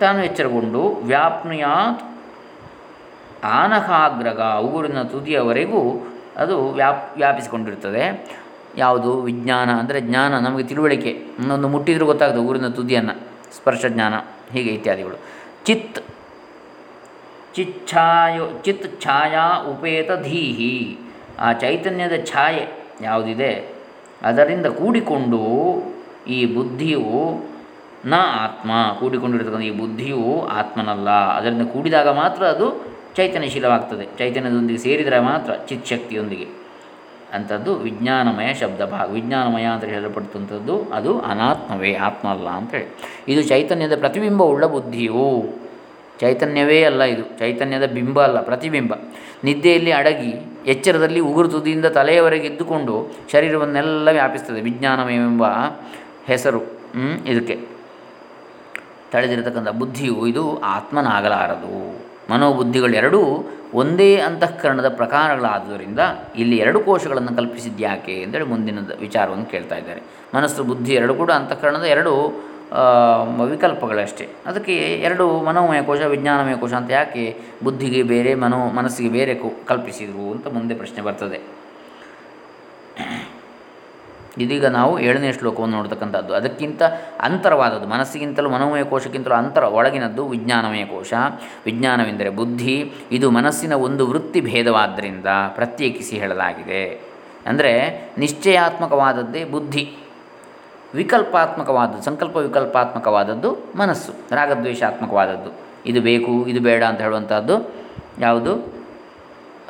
ತಾನು 0.01 0.25
ಎಚ್ಚರಗೊಂಡು, 0.25 0.89
ವ್ಯಾಪ್ನುಯಾತ್ 0.89 2.03
ಆನಖಾಗ್ರಗ 3.45 4.41
ಉಗುರಿನ 4.41 5.03
ತುದಿಯವರೆಗೂ 5.03 6.09
ಅದು 6.37 6.71
ವ್ಯಾಪ್ 6.71 7.17
ವ್ಯಾಪಿಸಿಕೊಂಡಿರ್ತದೆ 7.17 8.37
ಯಾವುದು? 8.77 9.21
ವಿಜ್ಞಾನ. 9.23 9.71
ಅಂದರೆ 9.71 10.01
ಜ್ಞಾನ, 10.01 10.39
ನಮಗೆ 10.39 10.65
ತಿಳುವಳಿಕೆ. 10.65 11.11
ಇನ್ನೊಂದು 11.11 11.69
ಮುಟ್ಟಿದರೂ 11.69 12.07
ಗೊತ್ತಾಗ್ತದೆ 12.07 12.41
ಊರಿನ 12.41 12.69
ತುದಿಯನ್ನು. 12.69 13.15
ಸ್ಪರ್ಶ 13.57 13.87
ಜ್ಞಾನ. 13.87 14.15
ಹೀಗೆ 14.53 14.71
ಇತ್ಯಾದಿಗಳು. 14.71 15.17
ಚಿತ್. 15.65 15.99
ಚಿಚ್ಛಾಯೋ, 17.55 18.63
ಚಿತ್ 18.65 19.01
ಛಾಯಾ 19.01 19.59
ಉಪೇತ 19.71 20.11
ಧೀಹಿ 20.23 20.99
ಆ 21.39 21.53
ಚೈತನ್ಯದ 21.53 22.25
ಛಾಯೆ 22.25 22.69
ಯಾವುದಿದೆ? 23.01 23.75
ಅದರಿಂದ 24.23 24.67
ಕೂಡಿಕೊಂಡು 24.67 25.41
ಈ 26.29 26.55
ಬುದ್ಧಿಯು 26.55 27.45
ನ 28.07 28.15
ಆತ್ಮ, 28.15 28.71
ಕೂಡಿಕೊಂಡಿರ್ತಕ್ಕಂಥ 29.01 29.63
ಈ 29.63 29.71
ಬುದ್ಧಿಯು 29.71 30.47
ಆತ್ಮನಲ್ಲ. 30.47 31.11
ಅದರಿಂದ 31.11 31.63
ಕೂಡಿದಾಗ 31.63 32.09
ಮಾತ್ರ 32.09 32.45
ಅದು 32.45 32.67
ಚೈತನ್ಯಶೀಲವಾಗ್ತದೆ. 33.17 34.09
ಚೈತನ್ಯದೊಂದಿಗೆ 34.19 34.79
ಸೇರಿದರೆ 34.79 35.21
ಮಾತ್ರ 35.21 35.53
ಚಿತ್ಶಕ್ತಿಯೊಂದಿಗೆ. 35.55 36.63
ಅಂಥದ್ದು 37.33 37.75
ವಿಜ್ಞಾನಮಯ 37.75 38.55
ಶಬ್ದ 38.55 38.81
ಭಾಗ 38.81 39.11
ವಿಜ್ಞಾನಮಯ 39.11 39.65
ಅಂತ 39.65 39.85
ಹೇಳಲ್ಪಟ್ಟಂಥದ್ದು 39.85 40.83
ಅದು 40.95 41.21
ಅನಾತ್ಮವೇ 41.21 41.95
ಆತ್ಮ 41.95 42.29
ಅಲ್ಲ 42.29 42.49
ಅಂತೇಳಿ 42.49 42.89
ಇದು 43.29 43.43
ಚೈತನ್ಯದ 43.43 43.99
ಪ್ರತಿಬಿಂಬವುಳ್ಳ 43.99 44.67
ಬುದ್ಧಿಯು. 44.67 45.62
ಚೈತನ್ಯವೇ 46.21 46.85
ಅಲ್ಲ 46.85 47.03
ಇದು. 47.03 47.39
ಚೈತನ್ಯದ 47.39 47.87
ಬಿಂಬ 47.91 48.23
ಅಲ್ಲ, 48.25 48.41
ಪ್ರತಿಬಿಂಬ. 48.41 48.95
ನಿದ್ದೆಯಲ್ಲಿ 49.45 49.93
ಅಡಗಿ 49.93 50.33
ಎಚ್ಚರದಲ್ಲಿ 50.67 51.21
ಉಗುರು 51.21 51.49
ತುದಿಯಿಂದ 51.49 51.85
ತಲೆಯವರೆಗೆ 51.85 52.47
ಇದ್ದುಕೊಂಡು 52.47 53.11
ಶರೀರವನ್ನೆಲ್ಲ 53.33 54.09
ವ್ಯಾಪಿಸ್ತದೆ. 54.13 54.61
ವಿಜ್ಞಾನಮಯವೆಂಬ 54.61 55.45
ಹೆಸರು 56.27 56.63
ಇದಕ್ಕೆ. 57.27 57.57
ತಳೆದಿರತಕ್ಕಂಥ 59.13 59.69
ಬುದ್ಧಿಯು 59.69 60.27
ಇದು 60.27 60.59
ಆತ್ಮನಾಗಲಾರದು. 60.59 62.03
ಮನೋಬುದ್ಧಿಗಳೆರಡೂ 62.33 63.23
ಒಂದೇ 63.75 64.17
ಅಂತಃಕರಣದ 64.17 64.89
ಪ್ರಕಾರಗಳಾದ್ದರಿಂದ 64.89 66.01
ಇಲ್ಲಿ 66.37 66.57
ಎರಡು 66.57 66.81
ಕೋಶಗಳನ್ನು 66.81 67.37
ಕಲ್ಪಿಸಿದ್ಯಾಕೆ 67.37 68.23
ಅಂತೇಳಿ 68.23 68.45
ಮುಂದಿನ 68.45 68.79
ವಿಚಾರವನ್ನು 69.01 69.47
ಕೇಳ್ತಾ 69.47 69.77
ಇದ್ದಾರೆ. 69.77 70.03
ಮನಸ್ಸು, 70.35 70.65
ಬುದ್ಧಿ 70.65 70.95
ಎರಡು 70.95 71.15
ಕೂಡ 71.15 71.31
ಅಂತಃಕರಣದ 71.31 71.83
ಎರಡು 71.83 72.13
ವಿಕಲ್ಪಗಳಷ್ಟೇ. 73.51 74.29
ಅದಕ್ಕೆ 74.47 74.77
ಎರಡು 74.77 75.43
ಮನೋಮಯ 75.43 75.83
ಕೋಶ, 75.83 76.01
ವಿಜ್ಞಾನಮಯ 76.01 76.55
ಕೋಶ 76.55 76.73
ಅಂತ 76.73 76.91
ಯಾಕೆ 76.91 77.37
ಬುದ್ಧಿಗೆ 77.65 78.03
ಬೇರೆ, 78.03 78.35
ಮನೋ, 78.35 78.71
ಮನಸ್ಸಿಗೆ 78.71 79.09
ಬೇರೆ 79.09 79.35
ಕಲ್ಪಿಸಿದರು 79.67 80.33
ಅಂತ 80.33 80.47
ಮುಂದೆ 80.47 80.75
ಪ್ರಶ್ನೆ 80.75 81.01
ಬರ್ತದೆ. 81.01 81.63
ಇದೀಗ 84.39 84.67
ನಾವು 84.67 85.01
ಏಳನೇ 85.01 85.33
ಶ್ಲೋಕವನ್ನು 85.33 85.77
ನೋಡ್ತಕ್ಕಂಥದ್ದು. 85.77 86.35
ಅದಕ್ಕಿಂತ 86.35 86.83
ಅಂತರವಾದದ್ದು, 87.21 87.89
ಮನಸ್ಸಿಗಿಂತಲೂ, 87.89 88.51
ಮನೋಮಯ 88.51 88.85
ಕೋಶಕ್ಕಿಂತಲೂ 88.85 89.35
ಅಂತರ, 89.35 89.63
ಒಳಗಿನದ್ದು 89.63 90.29
ವಿಜ್ಞಾನಮಯ 90.29 90.85
ಕೋಶ. 90.85 91.15
ವಿಜ್ಞಾನವೆಂದರೆ 91.65 92.29
ಬುದ್ಧಿ, 92.29 92.93
ಇದು 93.13 93.31
ಮನಸ್ಸಿನ 93.31 93.73
ಒಂದು 93.73 94.07
ವೃತ್ತಿ 94.07 94.41
ಭೇದವಾದ್ದರಿಂದ 94.41 95.27
ಪ್ರತ್ಯೇಕಿಸಿ 95.55 96.19
ಹೇಳಲಾಗಿದೆ. 96.19 97.13
ಅಂದರೆ 97.47 98.05
ನಿಶ್ಚಯಾತ್ಮಕವಾದದ್ದೇ 98.19 99.45
ಬುದ್ಧಿ. 99.45 99.97
ವಿಕಲ್ಪಾತ್ಮಕವಾದದ್ದು, 100.99 102.03
ಸಂಕಲ್ಪ 102.09 102.37
ವಿಕಲ್ಪಾತ್ಮಕವಾದದ್ದು, 102.47 103.51
ಮನಸ್ಸು, 103.81 104.13
ರಾಗದ್ವೇಷಾತ್ಮಕವಾದದ್ದು. 104.39 105.51
ಇದು 105.91 106.01
ಬೇಕು, 106.11 106.33
ಇದು 106.53 106.61
ಬೇಡ 106.69 106.83
ಅಂತ 106.91 107.01
ಹೇಳುವಂಥದ್ದು 107.07 107.55
ಯಾವುದು? 108.27 108.53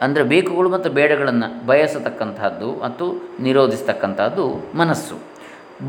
ಅಂದರೆ 0.04 0.22
ಬೇಕುಗಳು 0.32 0.68
ಮತ್ತು 0.74 0.88
ಬೇಡಗಳನ್ನು 0.98 1.48
ಬಯಸತಕ್ಕಂಥದ್ದು 1.66 2.68
ಮತ್ತು 2.84 3.06
ನಿರೋಧಿಸ್ತಕ್ಕಂಥದ್ದು 3.46 4.44
ಮನಸ್ಸು. 4.82 5.16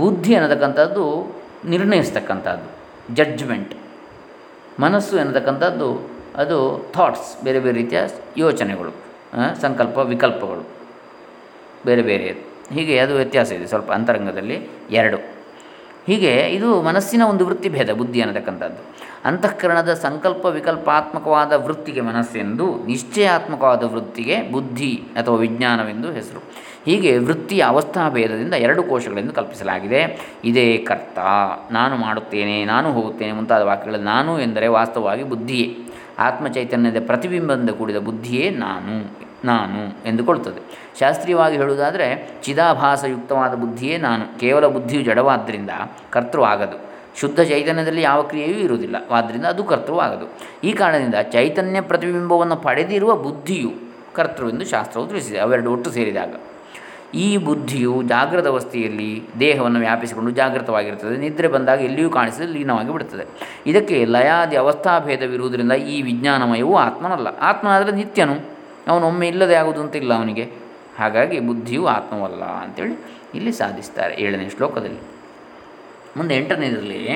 ಬುದ್ಧಿ 0.02 0.32
ಅನ್ನತಕ್ಕಂಥದ್ದು 0.36 1.06
ನಿರ್ಣಯಿಸ್ತಕ್ಕಂಥದ್ದು 1.74 2.70
ಜಡ್ಜ್ಮೆಂಟ್ 3.16 3.74
ಮನಸ್ಸು 4.80 5.14
ಎನ್ನತಕ್ಕಂಥದ್ದು 5.18 5.88
ಅದು 6.44 6.58
ಥಾಟ್ಸ್ 6.94 7.32
ಬೇರೆ 7.46 7.60
ಬೇರೆ 7.66 7.76
ರೀತಿಯ 7.82 8.00
ಯೋಚನೆಗಳು 8.38 8.92
ಸಂಕಲ್ಪ 9.62 9.98
ವಿಕಲ್ಪಗಳು, 10.14 10.64
ಬೇರೆ 11.86 12.04
ಬೇರೆ. 12.10 12.30
ಹೀಗೆ 12.74 12.98
ಅದು 13.00 13.14
ವ್ಯತ್ಯಾಸ 13.16 13.52
ಇದೆ, 13.52 13.68
ಸ್ವಲ್ಪ 13.68 13.92
ಅಂತರಂಗದಲ್ಲಿ 13.92 14.58
ಎರಡು. 14.92 15.20
ಹೀಗೆ 16.08 16.32
ಇದು 16.50 16.82
ಮನಸ್ಸಿನ 16.82 17.22
ಒಂದು 17.22 17.44
ವೃತ್ತಿ 17.46 17.70
ಭೇದ, 17.70 17.92
ಬುದ್ಧಿ 17.92 18.22
ಅನ್ನತಕ್ಕಂಥದ್ದು. 18.22 18.82
ಅಂತಃಕರಣದ 19.26 19.92
ಸಂಕಲ್ಪ 19.94 20.46
ವಿಕಲ್ಪಾತ್ಮಕವಾದ 20.46 21.54
ವೃತ್ತಿಗೆ 21.66 22.02
ಮನಸ್ಸೆಂದು 22.02 22.66
ನಿಶ್ಚಯಾತ್ಮಕವಾದ 22.86 23.84
ವೃತ್ತಿಗೆ 23.84 24.38
ಬುದ್ಧಿ 24.52 24.92
ಅಥವಾ 25.16 25.38
ವಿಜ್ಞಾನವೆಂದು 25.38 26.12
ಹೆಸರು. 26.12 26.42
ಹೀಗೆ 26.86 27.18
ವೃತ್ತಿಯ 27.18 27.62
ಅವಸ್ಥಾ 27.64 28.10
ಭೇದದಿಂದ 28.10 28.54
ಎರಡು 28.54 28.84
ಕೋಶಗಳೆಂದು 28.84 29.34
ಕಲ್ಪಿಸಲಾಗಿದೆ. 29.34 30.02
ಇದೇ 30.46 30.66
ಕರ್ತ, 30.78 31.20
ನಾನು 31.72 31.96
ಮಾಡುತ್ತೇನೆ, 31.96 32.66
ನಾನು 32.66 32.88
ಹೋಗುತ್ತೇನೆ 32.94 33.32
ಮುಂತಾದ 33.32 33.62
ವಾಕ್ಯಗಳಲ್ಲಿ 33.62 34.06
ನಾನು 34.06 34.34
ಎಂದರೆ 34.40 34.68
ವಾಸ್ತವವಾಗಿ 34.68 35.24
ಬುದ್ಧಿಯೇ. 35.24 35.68
ಆತ್ಮಚೈತನ್ಯದ 36.20 37.00
ಪ್ರತಿಬಿಂಬದಿಂದ 37.06 37.70
ಕೂಡಿದ 37.70 37.98
ಬುದ್ಧಿಯೇ 37.98 38.50
ನಾನು 38.50 38.94
ನಾನು 39.44 40.08
ಎಂದುಕೊಳ್ತದೆ. 40.08 40.84
ಶಾಸ್ತ್ರೀಯವಾಗಿ 41.00 41.58
ಹೇಳುವುದಾದರೆ, 41.58 42.32
ಚಿದಾಭಾಸಯುಕ್ತವಾದ 42.44 43.54
ಬುದ್ಧಿಯೇ 43.54 43.98
ನಾನು. 43.98 44.40
ಕೇವಲ 44.40 44.68
ಬುದ್ಧಿಯು 44.68 45.04
ಜಡವಾದ್ದರಿಂದ 45.04 45.70
ಕರ್ತೃ 46.10 46.42
ಆಗದು. 46.42 46.94
ಶುದ್ಧ 47.20 47.40
ಚೈತನ್ಯದಲ್ಲಿ 47.40 48.02
ಯಾವ 48.02 48.22
ಕ್ರಿಯೆಯೂ 48.22 48.54
ಇರುವುದಿಲ್ಲ. 48.54 48.96
ಆದ್ದರಿಂದ 49.12 49.46
ಅದು 49.46 49.64
ಕರ್ತೃವಾಗದು 49.64 50.34
ಈ 50.64 50.72
ಕಾರಣದಿಂದ 50.72 51.16
ಚೈತನ್ಯ 51.32 51.82
ಪ್ರತಿಬಿಂಬವನ್ನು 51.82 52.56
ಪಡೆದಿರುವ 52.56 53.16
ಬುದ್ಧಿಯು 53.16 53.72
ಕರ್ತೃವೆಂದು 54.14 54.66
ಶಾಸ್ತ್ರವು 54.66 55.08
ತಿಳಿಸಿದೆ. 55.08 55.40
ಅವೆರಡು 55.40 55.72
ಒಟ್ಟು 55.72 55.92
ಸೇರಿದಾಗ 55.92 56.36
ಈ 57.14 57.38
ಬುದ್ಧಿಯು 57.38 58.04
ಜಾಗೃತ 58.04 58.48
ಅವಸ್ಥೆಯಲ್ಲಿ 58.48 59.24
ದೇಹವನ್ನು 59.40 59.80
ವ್ಯಾಪಿಸಿಕೊಂಡು 59.80 60.32
ಜಾಗೃತವಾಗಿರುತ್ತದೆ. 60.32 61.18
ನಿದ್ರೆ 61.18 61.48
ಬಂದಾಗ 61.48 61.82
ಎಲ್ಲಿಯೂ 61.82 62.10
ಕಾಣಿಸದೆ 62.10 62.46
ಲೀನವಾಗಿ 62.46 62.92
ಬಿಡುತ್ತದೆ. 62.92 63.24
ಇದಕ್ಕೆ 63.66 64.06
ಲಯಾದಿ 64.06 64.56
ಅವಸ್ಥಾಭೇದವಿರುವುದರಿಂದ 64.56 65.72
ಈ 65.72 66.02
ವಿಜ್ಞಾನಮಯವು 66.02 66.78
ಆತ್ಮನಲ್ಲ. 66.78 67.28
ಆತ್ಮನಾದರೆ 67.42 67.92
ನಿತ್ಯನು. 67.92 68.54
ಅವನು 68.88 69.08
ಒಮ್ಮೆ 69.08 69.28
ಇಲ್ಲದೆ 69.28 69.56
ಆಗುವುದು 69.56 69.82
ಅಂತ 69.82 69.96
ಇಲ್ಲ 69.96 70.14
ಅವನಿಗೆ. 70.14 70.52
ಹಾಗಾಗಿ 71.00 71.40
ಬುದ್ಧಿಯು 71.40 71.86
ಆತ್ಮವಲ್ಲ 71.86 72.44
ಅಂತೇಳಿ 72.44 72.94
ಇಲ್ಲಿ 73.36 73.52
ಸಾಧಿಸ್ತಾರೆ 73.52 74.16
ಏಳನೇ 74.16 74.50
ಶ್ಲೋಕದಲ್ಲಿ. 74.50 75.14
ಮುಂದೆ 76.18 76.38
ಎಂಟನೇದರಲ್ಲಿ, 76.38 77.10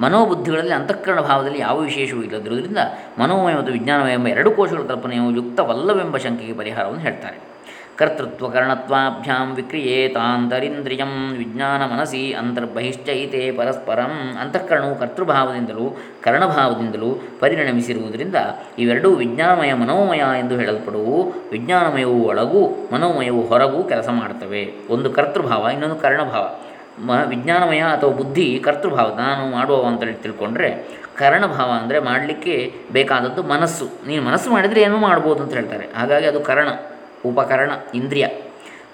ಮನೋಬುದ್ಧಿಗಳಲ್ಲಿ 0.00 0.72
ಅಂತಃಕರಣ 0.72 1.20
ಭಾವದಲ್ಲಿ 1.20 1.58
ಯಾವ 1.58 1.78
ವಿಶೇಷವೂ 1.78 2.22
ಇಲ್ಲದಿರುವುದರಿಂದ 2.22 2.78
ಮನೋಮಯ 3.18 3.54
ಮತ್ತು 3.54 3.72
ವಿಜ್ಞಾನಮಯ 3.72 4.12
ಎಂಬ 4.12 4.28
ಎರಡು 4.28 4.50
ಕೋಶಗಳ 4.50 4.82
ಕಲ್ಪನೆಯು 4.82 5.30
ಯುಕ್ತವಲ್ಲವೆಂಬ 5.30 6.16
ಶಂಕೆಗೆ 6.16 6.52
ಪರಿಹಾರವನ್ನು 6.52 7.00
ಹೇಳ್ತಾರೆ. 7.00 7.51
ಕರ್ತೃತ್ವ 7.96 8.48
ಕರ್ಣತ್ವಾಭ್ಯಾಂ 8.48 9.54
ವಿಕ್ರಿಯೇತಾಂತರಿಂದ್ರಿಯಂ 9.54 11.36
ವಿಜ್ಞಾನ 11.36 11.82
ಮನಸಿ 11.82 12.32
ಅಂತರ್ಬಹಿಶ್ಚಯಿತೆ 12.32 13.52
ಪರಸ್ಪರಂ. 13.52 14.36
ಅಂತಃಕರಣವು 14.40 14.94
ಕರ್ತೃಭಾವದಿಂದಲೂ 14.94 15.96
ಕರ್ಣಭಾವದಿಂದಲೂ 16.22 17.18
ಪರಿಣಮಿಸಿರುವುದರಿಂದ 17.40 18.34
ಇವೆರಡೂ 18.78 19.10
ವಿಜ್ಞಾನಮಯ 19.10 19.74
ಮನೋಮಯ 19.74 20.18
ಎಂದು 20.18 20.58
ಹೇಳಲ್ಪಡುವು. 20.58 21.32
ವಿಜ್ಞಾನಮಯವು 21.52 22.24
ಒಳಗೂ 22.24 22.88
ಮನೋಮಯವು 22.92 23.42
ಹೊರಗೂ 23.42 23.82
ಕೆಲಸ 23.84 24.08
ಮಾಡುತ್ತವೆ 24.08 24.74
ಒಂದು 24.90 25.10
ಕರ್ತೃಭಾವ, 25.10 25.68
ಇನ್ನೊಂದು 25.72 25.96
ಕರ್ಣಭಾವ. 25.96 26.54
ಮ, 26.98 27.10
ವಿಜ್ಞಾನಮಯ 27.26 27.78
ಅಥವಾ 27.78 28.10
ಬುದ್ಧಿ 28.10 28.60
ಕರ್ತೃಭಾವ 28.64 29.14
ನಾನು 29.16 29.50
ಮಾಡುವವ 29.50 29.86
ಅಂತೇಳಿ 29.86 30.14
ತಿಳ್ಕೊಂಡ್ರೆ 30.14 31.02
ಕರ್ಣಭಾವ 31.16 31.70
ಅಂದರೆ 31.82 32.00
ಮಾಡಲಿಕ್ಕೆ 32.00 32.74
ಬೇಕಾದದ್ದು 32.92 33.42
ಮನಸ್ಸು. 33.42 33.88
ನೀನು 34.06 34.22
ಮನಸ್ಸು 34.22 34.50
ಮಾಡಿದರೆ 34.50 34.82
ಏನೂ 34.82 34.96
ಮಾಡ್ಬೋದು 34.96 35.42
ಅಂತ 35.42 35.52
ಹೇಳ್ತಾರೆ. 35.52 35.88
ಹಾಗಾಗಿ 35.96 36.26
ಅದು 36.26 36.40
ಕರ್ಣ. 36.40 36.68
ಉಪಕರಣ 37.26 37.70
ಇಂದ್ರಿಯ. 37.94 38.26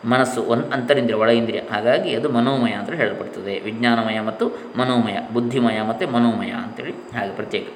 ಮನಸ್ಸು 0.05 0.43
ಒಂದು 0.43 0.71
ಅಂತರಿಂದ್ರಿಯ, 0.71 1.21
ಒಳ 1.21 1.31
ಇಂದ್ರಿಯ. 1.31 1.61
ಹಾಗಾಗಿ 1.61 2.15
ಅದು 2.15 2.29
ಮನೋಮಯ 2.29 2.73
ಅಂತ 2.73 2.91
ಹೇಳಲ್ಪಡ್ತದೆ 2.91 3.61
ವಿಜ್ಞಾನಮಯ 3.61 4.21
ಮತ್ತು 4.21 4.49
ಮನೋಮಯ, 4.79 5.19
ಬುದ್ಧಿಮಯ 5.33 5.83
ಮತ್ತು 5.83 6.09
ಮನೋಮಯ 6.09 6.51
ಅಂತೇಳಿ 6.51 6.93
ಹಾಗೆ 6.93 7.35
ಪ್ರತ್ಯೇಕ. 7.37 7.69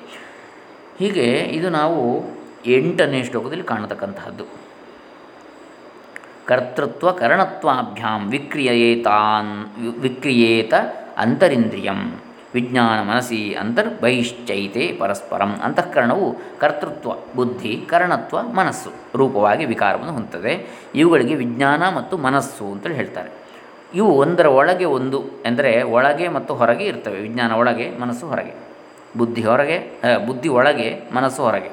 ಹೀಗೆ 0.99 1.25
ಇದು 1.35 1.71
ನಾವು 1.71 2.23
ಎಂಟನೇ 2.67 3.25
ಶ್ಲೋಕದಲ್ಲಿ 3.25 3.65
ಕಾಣತಕ್ಕಂತಹದ್ದು. 3.65 4.45
ಕರ್ತೃತ್ವ 6.47 7.12
ಕರಣತ್ವಾಭ್ಯಾಂ 7.12 8.31
ವಿಕ್ರಿಯೇತಾನ್, 8.31 9.67
ವಿಕ್ರಿಯೇತ 9.99 10.75
ಅಂತರಿಂದ್ರಿಯಂ. 11.19 12.21
ವಿಜ್ಞಾನ 12.55 13.11
ಮನಸಿ 13.11 13.55
ಅಂತರ್ಬಹಿಶ್ಚೈತೆ 13.55 14.97
ಪರಸ್ಪರಂ. 15.01 15.61
ಅಂತಃಕರಣವು 15.62 16.37
ಕರ್ತೃತ್ವ, 16.61 17.11
ಬುದ್ಧಿ, 17.37 17.85
ಕರಣತ್ವ, 17.87 18.43
ಮನಸ್ಸು 18.43 18.91
ರೂಪವಾಗಿ 19.17 19.65
ವಿಕಾರವನ್ನು 19.65 20.12
ಹೊಂದುತ್ತದೆ 20.12 20.67
ಇವುಗಳಿಗೆ 20.95 21.35
ವಿಜ್ಞಾನ 21.35 21.83
ಮತ್ತು 21.97 22.19
ಮನಸ್ಸು 22.19 22.73
ಅಂತೇಳಿ 22.73 22.95
ಹೇಳ್ತಾರೆ. 22.95 23.31
ಇವು 23.95 24.09
ಒಂದರ 24.09 24.47
ಒಳಗೆ 24.47 24.85
ಒಂದು 24.85 25.23
ಎಂದರೆ 25.45 25.83
ಒಳಗೆ 25.83 26.29
ಮತ್ತು 26.29 26.55
ಹೊರಗೆ 26.55 26.85
ಇರ್ತವೆ. 26.85 27.21
ವಿಜ್ಞಾನ 27.21 27.53
ಒಳಗೆ, 27.53 27.99
ಮನಸ್ಸು 27.99 28.27
ಹೊರಗೆ. 28.27 28.55
ಬುದ್ಧಿ 29.17 29.43
ಹೊರಗೆ 29.43 29.79
ಬುದ್ಧಿ 30.27 30.49
ಒಳಗೆ, 30.49 31.01
ಮನಸ್ಸು 31.15 31.43
ಹೊರಗೆ. 31.43 31.71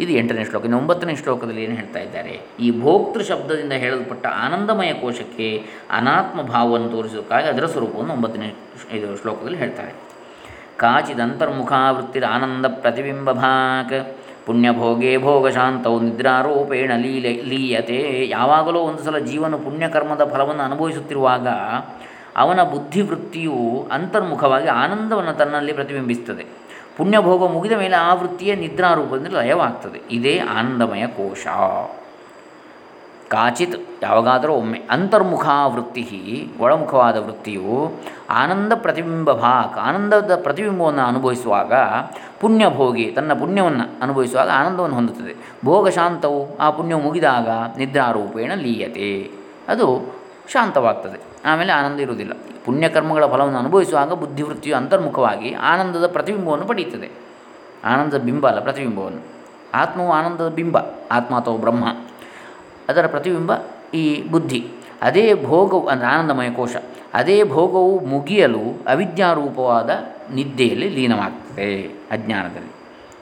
ಇದು 0.00 0.12
ಎಂಟನೇ 0.12 0.44
ಶ್ಲೋಕ. 0.44 0.62
ಇನ್ನು 0.62 0.78
ಒಂಬತ್ತನೇ 0.78 1.16
ಶ್ಲೋಕದಲ್ಲಿ 1.16 1.64
ಏನು 1.64 1.74
ಹೇಳ್ತಾ 1.74 2.00
ಇದ್ದಾರೆ? 2.00 2.40
ಈ 2.60 2.80
ಭೋಕ್ತೃ 2.80 3.22
ಶಬ್ದದಿಂದ 3.22 3.72
ಹೇಳಲ್ಪಟ್ಟ 3.72 4.26
ಆನಂದಮಯ 4.26 4.92
ಕೋಶಕ್ಕೆ 4.92 5.64
ಅನಾತ್ಮ 5.90 6.42
ಭಾವವನ್ನು 6.42 6.88
ತೋರಿಸೋದಕ್ಕಾಗಿ 6.88 7.46
ಅದರ 7.46 7.66
ಸ್ವರೂಪವನ್ನು 7.66 8.12
ಒಂಬತ್ತನೇ 8.12 8.54
ಇದು 8.92 9.16
ಶ್ಲೋಕದಲ್ಲಿ 9.16 9.58
ಹೇಳ್ತಾರೆ. 9.58 10.07
ಕಾಚಿದಂತರ್ಮುಖಾವೃತ್ತಿರ 10.78 12.24
ಆನಂದ 12.30 12.66
ಪ್ರತಿಬಿಂಬಭಾಕ್. 12.66 14.16
ಪುಣ್ಯಭೋಗೇ 14.46 15.16
ಭೋಗಶಾಂತವು 15.16 16.00
ನಿದ್ರಾರೂಪೇಣ 16.00 16.92
ಲೀಲೆ 16.96 17.32
ಲೀಯತೆ. 17.42 18.28
ಯಾವಾಗಲೂ 18.28 18.78
ಒಂದು 18.78 19.02
ಸಲ 19.02 19.18
ಜೀವನ 19.18 19.54
ಪುಣ್ಯಕರ್ಮದ 19.54 20.24
ಫಲವನ್ನು 20.34 20.62
ಅನುಭವಿಸುತ್ತಿರುವಾಗ 20.62 21.48
ಅವನ 22.36 22.62
ಬುದ್ಧಿವೃತ್ತಿಯು 22.62 23.88
ಅಂತರ್ಮುಖವಾಗಿ 23.92 24.66
ಆನಂದವನ್ನು 24.66 25.32
ತನ್ನಲ್ಲಿ 25.32 25.72
ಪ್ರತಿಬಿಂಬಿಸುತ್ತದೆ. 25.72 26.44
ಪುಣ್ಯಭೋಗ 26.96 27.52
ಮುಗಿದ 27.52 27.72
ಮೇಲೆ 27.72 27.96
ಆ 27.96 28.14
ವೃತ್ತಿಯ 28.14 28.54
ನಿದ್ರಾರೂಪದಲ್ಲಿ 28.54 29.36
ಲಯವಾಗ್ತದೆ. 29.36 30.00
ಇದೇ 30.10 30.38
ಆನಂದಮಯ 30.38 31.06
ಕೋಶ. 31.06 31.46
ಕಾಚಿತ್ 33.28 34.02
ಯಾವಾಗಾದರೂ 34.02 34.52
ಒಮ್ಮೆ 34.52 34.82
ಅಂತರ್ಮುಖ 34.90 35.48
ವೃತ್ತಿ 35.66 36.50
ಒಳಮುಖವಾದ 36.60 37.16
ವೃತ್ತಿಯು 37.16 37.92
ಆನಂದ 38.30 38.72
ಪ್ರತಿಬಿಂಬ 38.74 39.32
ಭಾಕ್ 39.32 39.78
ಆನಂದದ 39.78 40.40
ಪ್ರತಿಬಿಂಬವನ್ನು 40.42 41.02
ಅನುಭವಿಸುವಾಗ 41.02 41.72
ಪುಣ್ಯಭೋಗಿ, 42.40 43.10
ತನ್ನ 43.10 43.32
ಪುಣ್ಯವನ್ನು 43.32 44.02
ಅನುಭವಿಸುವಾಗ 44.02 44.48
ಆನಂದವನ್ನು 44.48 44.96
ಹೊಂದುತ್ತದೆ. 44.96 45.36
ಭೋಗ 45.64 45.88
ಶಾಂತವು 45.88 46.58
ಆ 46.58 46.70
ಪುಣ್ಯವು 46.70 47.00
ಮುಗಿದಾಗ 47.00 47.48
ನಿದ್ರಾರೂಪೇಣ 47.78 48.52
ಲೀಯತೆ. 48.54 49.30
ಅದು 49.68 50.14
ಶಾಂತವಾಗ್ತದೆ. 50.48 51.20
ಆಮೇಲೆ 51.44 51.72
ಆನಂದ 51.72 52.00
ಇರುವುದಿಲ್ಲ. 52.00 52.32
ಪುಣ್ಯಕರ್ಮಗಳ 52.64 53.26
ಫಲವನ್ನು 53.26 53.58
ಅನುಭವಿಸುವಾಗ 53.58 54.12
ಬುದ್ಧಿವೃತ್ತಿಯು 54.12 54.76
ಅಂತರ್ಮುಖವಾಗಿ 54.76 55.54
ಆನಂದದ 55.54 56.06
ಪ್ರತಿಬಿಂಬವನ್ನು 56.06 56.66
ಪಡೆಯುತ್ತದೆ. 56.66 57.10
ಆನಂದದ 57.84 58.18
ಬಿಂಬ 58.18 58.48
ಅಲ್ಲ 58.48 58.60
ಪ್ರತಿಬಿಂಬವನ್ನು. 58.60 59.20
ಆತ್ಮವು 59.74 60.12
ಆನಂದದ 60.12 60.48
ಬಿಂಬ 60.48 60.78
ಆತ್ಮ 61.10 61.40
ಬ್ರಹ್ಮ. 61.40 61.84
ಅದರ 62.88 63.06
ಪ್ರತಿಬಿಂಬ 63.06 63.52
ಈ 63.94 64.04
ಬುದ್ಧಿ. 64.30 64.60
ಅದೇ 65.02 65.26
ಭೋಗವು, 65.44 65.86
ಅಂದರೆ 65.86 66.08
ಆನಂದಮಯ 66.08 66.50
ಕೋಶ, 66.50 66.76
ಅದೇ 67.14 67.36
ಭೋಗವು 67.42 67.92
ಮುಗಿಯಲು 68.06 68.64
ಅವಿದ್ಯಾರೂಪವಾದ 68.86 69.90
ನಿದ್ದೆಯಲ್ಲಿ 70.34 70.88
ಲೀನವಾಗ್ತದೆ 70.88 71.68
ಅಜ್ಞಾನದಲ್ಲಿ. 72.10 72.72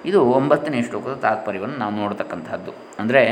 ಇದು 0.09 0.19
ಒಂಬತ್ತನೇ 0.31 0.81
ಶ್ಲೋಕದ 0.83 1.15
ತಾತ್ಪರ್ಯವನ್ನು 1.23 1.77
ನಾವು 1.77 1.95
ನೋಡತಕ್ಕಂಥದ್ದು 1.97 2.73
ಅಂದರೆ 2.99 3.23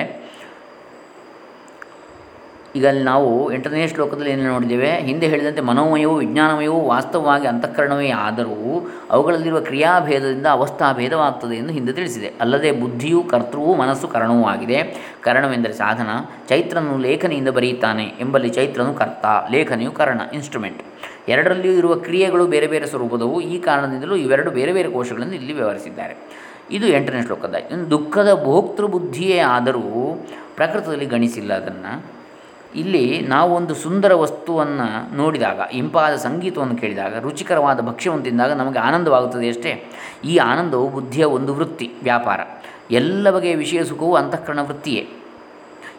ಈಗ 2.77 2.87
ನಾವು 2.87 3.53
ಎಂಟನೇ 3.53 3.89
ಶ್ಲೋಕದಲ್ಲಿ 3.89 4.31
ಏನು 4.31 4.43
ನೋಡಿದ್ದೇವೆ? 4.43 4.91
ಹಿಂದೆ 4.91 5.27
ಹೇಳಿದಂತೆ 5.27 5.61
ಮನೋಮಯವು, 5.61 6.17
ವಿಜ್ಞಾನಮಯವು 6.17 6.89
ವಾಸ್ತವವಾಗಿ 6.89 7.47
ಅಂತಃಕರಣವೇ 7.47 8.11
ಆದರೂ 8.11 8.91
ಅವುಗಳಲ್ಲಿರುವ 9.11 9.61
ಕ್ರಿಯಾಭೇದದಿಂದ 9.61 10.47
ಅವಸ್ಥಾಭೇದವಾಗ್ತದೆ 10.47 11.57
ಎಂದು 11.57 11.73
ಹಿಂದೆ 11.73 11.93
ತಿಳಿಸಿದೆ. 11.93 12.33
ಅಲ್ಲದೆ 12.41 12.73
ಬುದ್ಧಿಯು, 12.73 13.25
ಕರ್ತೃವೂ, 13.25 13.75
ಮನಸ್ಸು 13.75 14.09
ಕರಣವೂ 14.09 14.45
ಆಗಿದೆ. 14.45 14.79
ಕರಣವೆಂದರೆ 15.21 15.73
ಸಾಧನ. 15.73 16.09
ಚೈತ್ರನು 16.49 16.99
ಲೇಖನಿಯಿಂದ 16.99 17.49
ಬರೆಯುತ್ತಾನೆ 17.49 18.05
ಎಂಬಲ್ಲಿ 18.05 18.49
ಚೈತ್ರನು 18.49 18.95
ಕರ್ತ, 18.95 19.27
ಲೇಖನಿಯು 19.51 19.93
ಕರಣ 19.93 20.21
ಇನ್ಸ್ಟ್ರುಮೆಂಟ್ 20.33 20.83
ಎರಡರಲ್ಲಿಯೂ 21.29 21.75
ಇರುವ 21.75 21.95
ಕ್ರಿಯೆಗಳು 21.95 22.47
ಬೇರೆ 22.47 22.67
ಬೇರೆ 22.67 22.87
ಸ್ವರೂಪದವು. 22.87 23.41
ಈ 23.41 23.61
ಕಾರಣದಿಂದಲೂ 23.61 24.17
ಇವೆರಡು 24.17 24.51
ಬೇರೆ 24.51 24.73
ಬೇರೆ 24.73 24.91
ಕೋಶಗಳನ್ನು 24.91 25.35
ಇಲ್ಲಿ 25.35 25.53
ವಿವರಿಸಿದ್ದಾರೆ. 25.53 26.17
ಇದು 26.71 26.87
ಎಂಟನೇ 26.87 27.23
ಶ್ಲೋಕದ. 27.23 27.55
ದುಃಖದ 27.91 28.41
ಭೋಕ್ತೃ 28.45 28.87
ಬುದ್ಧಿಯೇ 28.87 29.39
ಆದರೂ 29.39 30.27
ಪ್ರಕೃತದಲ್ಲಿ 30.57 31.07
ಗಣಿಸಿಲ್ಲ 31.07 31.55
ಅದನ್ನು. 31.55 32.24
ಇಲ್ಲಿ 32.75 33.21
ನಾವು 33.21 33.55
ಒಂದು 33.55 33.75
ಸುಂದರ 33.75 34.15
ವಸ್ತುವನ್ನು 34.15 35.17
ನೋಡಿದಾಗ, 35.17 35.61
ಇಂಪಾದ 35.73 36.17
ಸಂಗೀತವನ್ನು 36.17 36.77
ಕೇಳಿದಾಗ, 36.77 37.19
ರುಚಿಕರವಾದ 37.19 37.81
ಭಕ್ಷ್ಯವನ್ನು 37.81 38.25
ತಿಂದಾಗ 38.25 38.53
ನಮಗೆ 38.53 38.79
ಆನಂದವಾಗುತ್ತದೆ 38.79 39.49
ಅಷ್ಟೇ 39.49 39.87
ಈ 40.25 40.37
ಆನಂದವು 40.37 40.89
ಬುದ್ಧಿಯ 40.89 41.25
ಒಂದು 41.25 41.55
ವೃತ್ತಿ, 41.55 41.93
ವ್ಯಾಪಾರ. 42.03 42.41
ಎಲ್ಲ 42.91 43.31
ಬಗೆಯ 43.31 43.55
ವಿಷಯ 43.55 43.85
ಸುಖವು 43.85 44.15
ಅಂತಃಕರಣ 44.15 44.59
ವೃತ್ತಿಯೇ. 44.61 45.09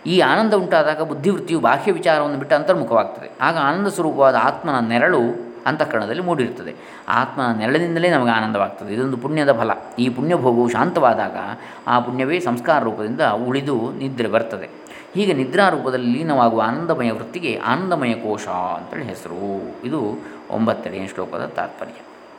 ಈ 0.05 0.19
ಆನಂದ 0.19 0.53
ಉಂಟಾದಾಗ 0.53 1.01
ಬುದ್ಧಿವೃತ್ತಿಯು 1.01 1.59
ಬಾಹ್ಯ 1.59 1.91
ವಿಚಾರವನ್ನು 1.91 2.37
ಬಿಟ್ಟು 2.37 2.55
ಅಂತರ್ಮುಖವಾಗ್ತದೆ. 2.55 3.31
ಆಗ 3.41 3.57
ಆನಂದ 3.57 3.87
ಸ್ವರೂಪವಾದ 3.87 4.35
ಆತ್ಮನ 4.35 4.87
ನೆರಳು 4.87 5.53
ಅಂತಃಕರಣದಲ್ಲಿ 5.65 6.21
ಮೂಡಿರುತ್ತದೆ. 6.21 6.75
ಆತ್ಮನ 7.07 7.59
ನೆರಳಿನಿಂದಲೇ 7.59 8.09
ನಮಗೆ 8.09 8.31
ಆನಂದವಾಗ್ತದೆ. 8.31 8.93
ಇದೊಂದು 8.93 9.17
ಪುಣ್ಯದ 9.17 9.51
ಫಲ. 9.51 9.71
ಈ 9.99 10.09
ಪುಣ್ಯಭೋಗವು 10.09 10.69
ಶಾಂತವಾದಾಗ 10.69 11.35
ಆ 11.87 11.99
ಪುಣ್ಯವೇ 11.99 12.39
ಸಂಸ್ಕಾರ 12.39 12.83
ರೂಪದಿಂದ 12.83 13.21
ಉಳಿದು 13.21 13.93
ನಿದ್ರೆ 13.97 14.27
ಬರ್ತದೆ. 14.27 14.84
ಹೀಗೆ 15.15 15.33
ನಿದ್ರಾ 15.33 15.69
ರೂಪದಲ್ಲಿ 15.69 16.13
ಲೀನವಾಗುವ 16.13 16.63
ಆನಂದಮಯ 16.67 17.11
ವೃತ್ತಿಗೆ 17.11 17.61
ಆನಂದಮಯ 17.65 18.13
ಕೋಶ 18.13 18.47
ಅಂತೇಳಿ 18.47 19.03
ಹೆಸರು. 19.03 19.75
ಇದು 19.85 20.19
ಒಂಬತ್ತನೇ 20.51 21.07
ಶ್ಲೋಕದ 21.07 21.51
ತಾತ್ಪರ್ಯ. 21.55 21.91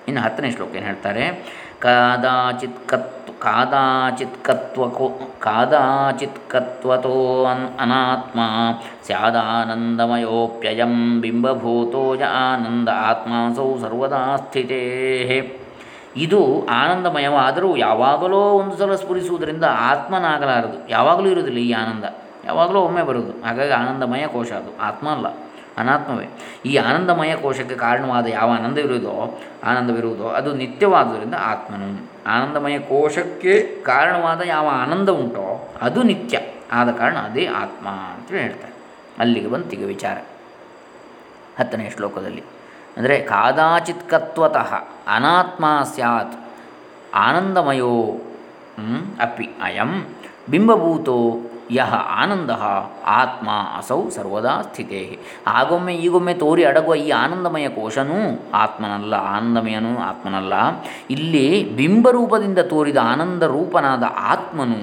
ಇನ್ನು 0.09 0.23
ಹತ್ತನೇ 0.23 0.51
ಶ್ಲೋಕ 0.51 0.77
ಏನು 0.77 0.87
ಹೇಳ್ತಾರೆ? 0.87 1.57
ಕಾದಾಚಿತ್ 1.81 2.89
ಕತ್ವ 2.89 3.33
ಕಾದಾಚಿತ್ 3.39 4.45
ಕತ್ವಕೋ 4.45 5.21
ಕಾದಾಚಿತ್ 5.39 6.49
ಕತ್ವತೋ 6.49 7.45
ಅನ್ 7.45 7.81
ಅನಾತ್ಮ 7.81 8.41
ಸ್ಯಾದಾನಂದಮಯೋಪ್ಯಯಂ 9.07 11.21
ಬಿಂಬಭೂತೋ 11.21 12.15
ಯ 12.15 12.25
ಆನಂದ 12.25 12.89
ಆತ್ಮಾಸೌ 12.95 13.79
ಸರ್ವದಾ 13.79 14.37
ಸ್ಥಿತೇ. 14.37 15.61
ಇದು 16.17 16.67
ಆನಂದಮಯವಾದರೂ 16.67 17.77
ಯಾವಾಗಲೋ 17.77 18.39
ಒಂದು 18.39 18.77
ಸಲ 18.77 18.95
ಸ್ಫುರಿಸುವುದರಿಂದ 18.95 19.65
ಆತ್ಮನಾಗಲಾರದು. 19.65 20.89
ಯಾವಾಗಲೂ 20.89 21.29
ಇರುವುದಿಲ್ಲ 21.29 21.59
ಈ 21.59 21.73
ಆನಂದ. 21.73 22.05
ಯಾವಾಗಲೂ 22.47 22.81
ಒಮ್ಮೆ 22.81 23.03
ಬರುವುದು. 23.03 23.33
ಹಾಗಾಗಿ 23.45 23.73
ಆನಂದಮಯ 23.73 24.25
ಕೋಶ 24.27 24.51
ಅದು. 24.53 24.71
ಆತ್ಮ 24.81 25.07
ಅಲ್ಲ, 25.11 25.29
ಅನಾತ್ಮವೇ. 25.79 26.27
ಈ 26.67 26.73
ಆನಂದಮಯ 26.77 27.33
ಕೋಶಕ್ಕೆ 27.37 27.77
ಕಾರಣವಾದ 27.77 28.27
ಯಾವ 28.27 28.49
ಆನಂದವಿರುವುದೋ 28.51 29.15
ಆನಂದವಿರುವುದೋ 29.65 30.27
ಅದು 30.31 30.51
ನಿತ್ಯವಾದುದರಿಂದ 30.53 31.37
ಆತ್ಮನು. 31.45 31.89
ಆನಂದಮಯ 32.27 32.77
ಕೋಶಕ್ಕೆ 32.79 33.55
ಕಾರಣವಾದ 33.83 34.41
ಯಾವ 34.47 34.67
ಆನಂದ 34.73 35.09
ಉಂಟೋ, 35.09 35.47
ಅದು 35.83 36.03
ನಿತ್ಯ. 36.03 36.39
ಆದ 36.73 36.91
ಕಾರಣ 36.91 37.17
ಅದೇ 37.19 37.45
ಆತ್ಮ 37.47 37.89
ಅಂತೇಳಿ 37.89 38.43
ಹೇಳ್ತಾರೆ. 38.43 38.73
ಅಲ್ಲಿಗೆ 39.19 39.49
ಬಂತಿಗೆ 39.49 39.85
ವಿಚಾರ. 39.85 40.17
ಹತ್ತನೇ 41.59 41.87
ಶ್ಲೋಕದಲ್ಲಿ. 41.91 42.43
ಅಂದರೆ 42.97 43.17
ಕಾದಾಚಿತ್ಕತ್ವತಃ 43.23 44.71
ಅನಾತ್ಮ 45.07 45.65
ಸ್ಯಾತ್ 45.95 46.35
ಆನಂದಮಯೋ 47.15 47.93
ಅಪಿ, 49.21 49.47
ಅಯಂ, 49.63 49.93
ಬಿಂಬಭೂತೋ 50.51 51.17
ಯಹ 51.71 51.95
ಆನಂದ 52.23 52.51
ಆತ್ಮ 53.07 53.49
ಅಸೌ 53.77 54.09
ಸರ್ವದಾ 54.09 54.63
ಸ್ಥಿತೇ. 54.63 55.19
ಆಗೊಮ್ಮೆ 55.47 55.95
ಈಗೊಮ್ಮೆ 55.95 56.35
ತೋರಿ 56.35 56.65
ಅಡಗುವ 56.65 56.95
ಈ 56.95 57.11
ಆನಂದಮಯ 57.11 57.69
ಕೋಶನೂ 57.69 58.19
ಆತ್ಮನಲ್ಲ, 58.55 59.15
ಆನಂದಮಯನೂ 59.15 59.99
ಆತ್ಮನಲ್ಲ. 59.99 60.55
ಇಲ್ಲಿ 61.11 61.47
ಬಿಂಬರೂಪದಿಂದ 61.77 62.59
ತೋರಿದ 62.59 62.97
ಆನಂದ 63.03 63.43
ರೂಪನಾದ 63.43 64.05
ಆತ್ಮನು, 64.33 64.81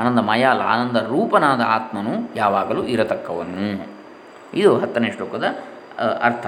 ಆನಂದಮಯ 0.00 0.44
ಅಲ್ಲ 0.44 0.62
ಆನಂದ 0.62 0.96
ರೂಪನಾದ 0.96 1.60
ಆತ್ಮನು 1.68 2.14
ಯಾವಾಗಲೂ 2.36 2.82
ಇರತಕ್ಕವನು. 2.84 3.68
ಇದು 4.54 4.78
ಹತ್ತನೇ 4.78 5.10
ಶ್ಲೋಕದ 5.16 5.46
ಅರ್ಥ. 6.22 6.46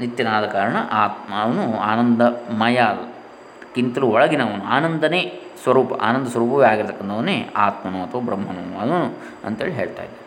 ನಿತ್ಯನಾದ 0.00 0.46
ಕಾರಣ 0.46 0.76
ಆತ್ಮನು 0.92 1.78
ಆನಂದಮಯ 1.78 2.80
ಕಿಂತಲೂ 3.74 4.06
ಒಳಗಿನವನು 4.06 4.64
ಆನಂದನೇ 4.64 5.40
ಸ್ವರೂಪ, 5.66 5.92
ಆನಂದ 6.08 6.26
ಸ್ವರೂಪವೇ 6.26 6.66
ಆಗಿರ್ತಕ್ಕಂಥವನೇ 6.66 7.36
ಆತ್ಮನು 7.56 7.98
ಅಥವಾ 8.02 8.20
ಬ್ರಹ್ಮನು 8.20 8.62
ಅವನು 8.80 8.98
ಅಂತೇಳಿ 9.46 9.72
ಹೇಳ್ತಾ 9.72 10.02
ಇದ್ದೆ 10.02 10.22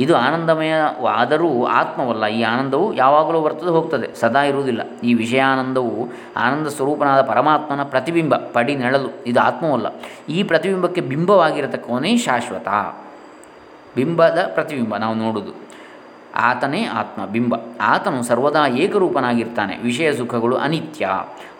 ಇದು 0.00 0.16
ಆನಂದಮಯವಾದರೂ 0.16 1.48
ಆತ್ಮವಲ್ಲ, 1.66 2.24
ಈ 2.26 2.42
ಆನಂದವು 2.42 2.86
ಯಾವಾಗಲೂ 2.94 3.40
ಬರ್ತದೆ 3.40 3.72
ಹೋಗ್ತದೆ, 3.76 4.08
ಸದಾ 4.20 4.42
ಇರುವುದಿಲ್ಲ. 4.42 4.82
ಈ 5.04 5.10
ವಿಷಯಾನಂದವು 5.14 6.08
ಆನಂದ 6.36 6.68
ಸ್ವರೂಪನಾದ 6.68 7.22
ಪರಮಾತ್ಮನ 7.22 7.82
ಪ್ರತಿಬಿಂಬ, 7.82 8.34
ಪಡಿ 8.34 8.74
ನೆಳಲು, 8.76 9.10
ಇದು 9.26 9.40
ಆತ್ಮವಲ್ಲ. 9.40 9.88
ಈ 10.28 10.42
ಪ್ರತಿಬಿಂಬಕ್ಕೆ 10.42 11.00
ಬಿಂಬವಾಗಿರತಕ್ಕವನೇ 11.00 12.16
ಶಾಶ್ವತ. 12.16 12.68
ಬಿಂಬದ 13.96 14.38
ಪ್ರತಿಬಿಂಬ 14.54 14.96
ನಾವು 14.96 15.14
ನೋಡೋದು. 15.14 15.52
ಆತನೇ 16.36 16.82
ಆತ್ಮ, 16.84 17.26
ಬಿಂಬ. 17.26 17.54
ಆತನು 17.80 18.22
ಸರ್ವದಾ 18.22 18.66
ಏಕರೂಪನಾಗಿರ್ತಾನೆ, 18.66 19.74
ವಿಷಯ 19.82 20.08
ಸುಖಗಳು 20.12 20.56
ಅನಿತ್ಯ. 20.56 21.08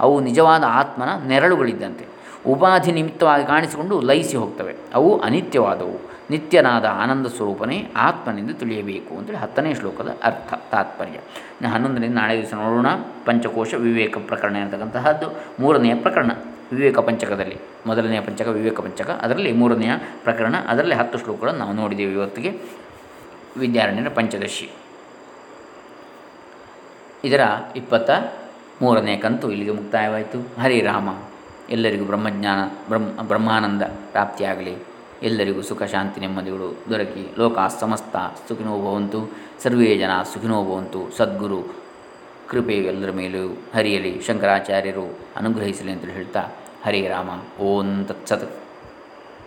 ಅವು 0.01 0.15
ನಿಜವಾದ 0.21 0.65
ಆತ್ಮನ 0.69 1.11
ನೆರಳುಗಳಿದ್ದಂತೆ. 1.29 2.07
ಉಪಾಧಿ 2.47 2.93
ನಿಮಿತ್ತವಾಗಿ 2.93 3.47
ಕಾಣಿಸಿಕೊಂಡು 3.47 4.01
ಲಯಿಸಿ 4.01 4.37
ಹೋಗ್ತವೆ. 4.37 4.77
ಅವು 4.95 5.21
ಅನಿತ್ಯವಾದವು. 5.21 6.13
ನಿತ್ಯನಾದ 6.31 6.85
ಆನಂದ 6.85 7.27
ಸ್ವರೂಪನೇ 7.27 7.89
ಆತ್ಮನೆಂದು 7.97 8.55
ತಿಳಿಯಬೇಕು 8.55 9.15
ಅಂದರೆ 9.15 9.37
ಹತ್ತನೇ 9.37 9.75
ಶ್ಲೋಕದ 9.75 10.17
ಅರ್ಥ, 10.23 10.55
ತಾತ್ಪರ್ಯ. 10.71 11.19
ಹನ್ನೊಂದರಿಂದ 11.67 12.15
ನಾಳೆ 12.15 12.37
ದಿವಸ 12.37 12.55
ನೋಡೋಣ. 12.55 12.87
ಪಂಚಕೋಶ 13.25 13.75
ವಿವೇಕ 13.75 14.19
ಪ್ರಕರಣ 14.19 14.57
ಅಂತಕ್ಕಂತಹದ್ದು 14.57 15.27
ಮೂರನೆಯ 15.63 15.95
ಪ್ರಕರಣ 15.95 16.31
ವಿವೇಕ 16.73 16.99
ಪಂಚಕದಲ್ಲಿ. 16.99 17.57
ಮೊದಲನೆಯ 17.87 18.21
ಪಂಚಕ 18.21 18.49
ವಿವೇಕ 18.49 18.81
ಪಂಚಕ. 18.81 19.11
ಅದರಲ್ಲಿ 19.11 19.53
ಮೂರನೆಯ 19.53 19.91
ಪ್ರಕರಣ, 20.23 20.55
ಅದರಲ್ಲಿ 20.69 20.95
ಹತ್ತು 20.95 21.19
ಶ್ಲೋಕಗಳನ್ನು 21.19 21.59
ನಾವು 21.59 21.73
ನೋಡಿದ್ದೇವೆ 21.73 22.13
ಇವತ್ತಿಗೆ. 22.13 22.61
ವಿದ್ಯಾರಣ್ಯರ 23.57 24.09
ಪಂಚದಶಿ 24.09 24.71
ಇದರ 27.25 27.41
ಇಪ್ಪತ್ತ 27.77 28.11
ಮೂರನೇ 28.83 29.17
ಕಂತು 29.17 29.51
ಇಲ್ಲಿಗೆ 29.51 29.71
ಮುಕ್ತಾಯವಾಯಿತು. 29.71 30.61
ಹರಿರಾಮ 30.61 31.09
ಎಲ್ಲರಿಗೂ 31.73 32.05
ಬ್ರಹ್ಮಜ್ಞಾನ, 32.05 32.59
ಬ್ರಹ್ಮ, 32.89 33.23
ಬ್ರಹ್ಮಾನಂದ 33.23 33.83
ಪ್ರಾಪ್ತಿಯಾಗಲಿ. 33.83 34.85
ಎಲ್ಲರಿಗೂ 35.23 35.63
ಸುಖ, 35.63 35.83
ಶಾಂತಿ, 35.83 36.21
ನೆಮ್ಮದಿಗಳು 36.21 36.77
ದೊರಕಿ. 36.91 37.35
ಲೋಕ 37.39 37.59
ಸಮಸ್ತ 37.81 38.17
ಸುಖಿನೋ 38.49 38.79
ಭವಂತು. 38.79 39.31
ಸರ್ವೇ 39.63 39.99
ಜನ 39.99 40.11
ಸುಖಿನೋ 40.35 40.65
ಭವಂತು. 40.65 41.17
ಸದ್ಗುರು 41.17 41.75
ಕೃಪೆ 42.49 42.75
ಎಲ್ಲರ 42.75 43.11
ಮೇಲೂ 43.11 43.59
ಹರಿಯಲಿ. 43.75 44.21
ಶಂಕರಾಚಾರ್ಯರು 44.21 45.19
ಅನುಗ್ರಹಿಸಲಿ 45.37 45.93
ಅಂತೇಳಿ 45.93 46.13
ಹೇಳ್ತಾ 46.13 46.41
ಹರೇ 46.85 47.09
ರಾಮ. 47.09 47.63
ಓಂ 47.63 48.05
ತತ್ಸತ್. 48.05 48.62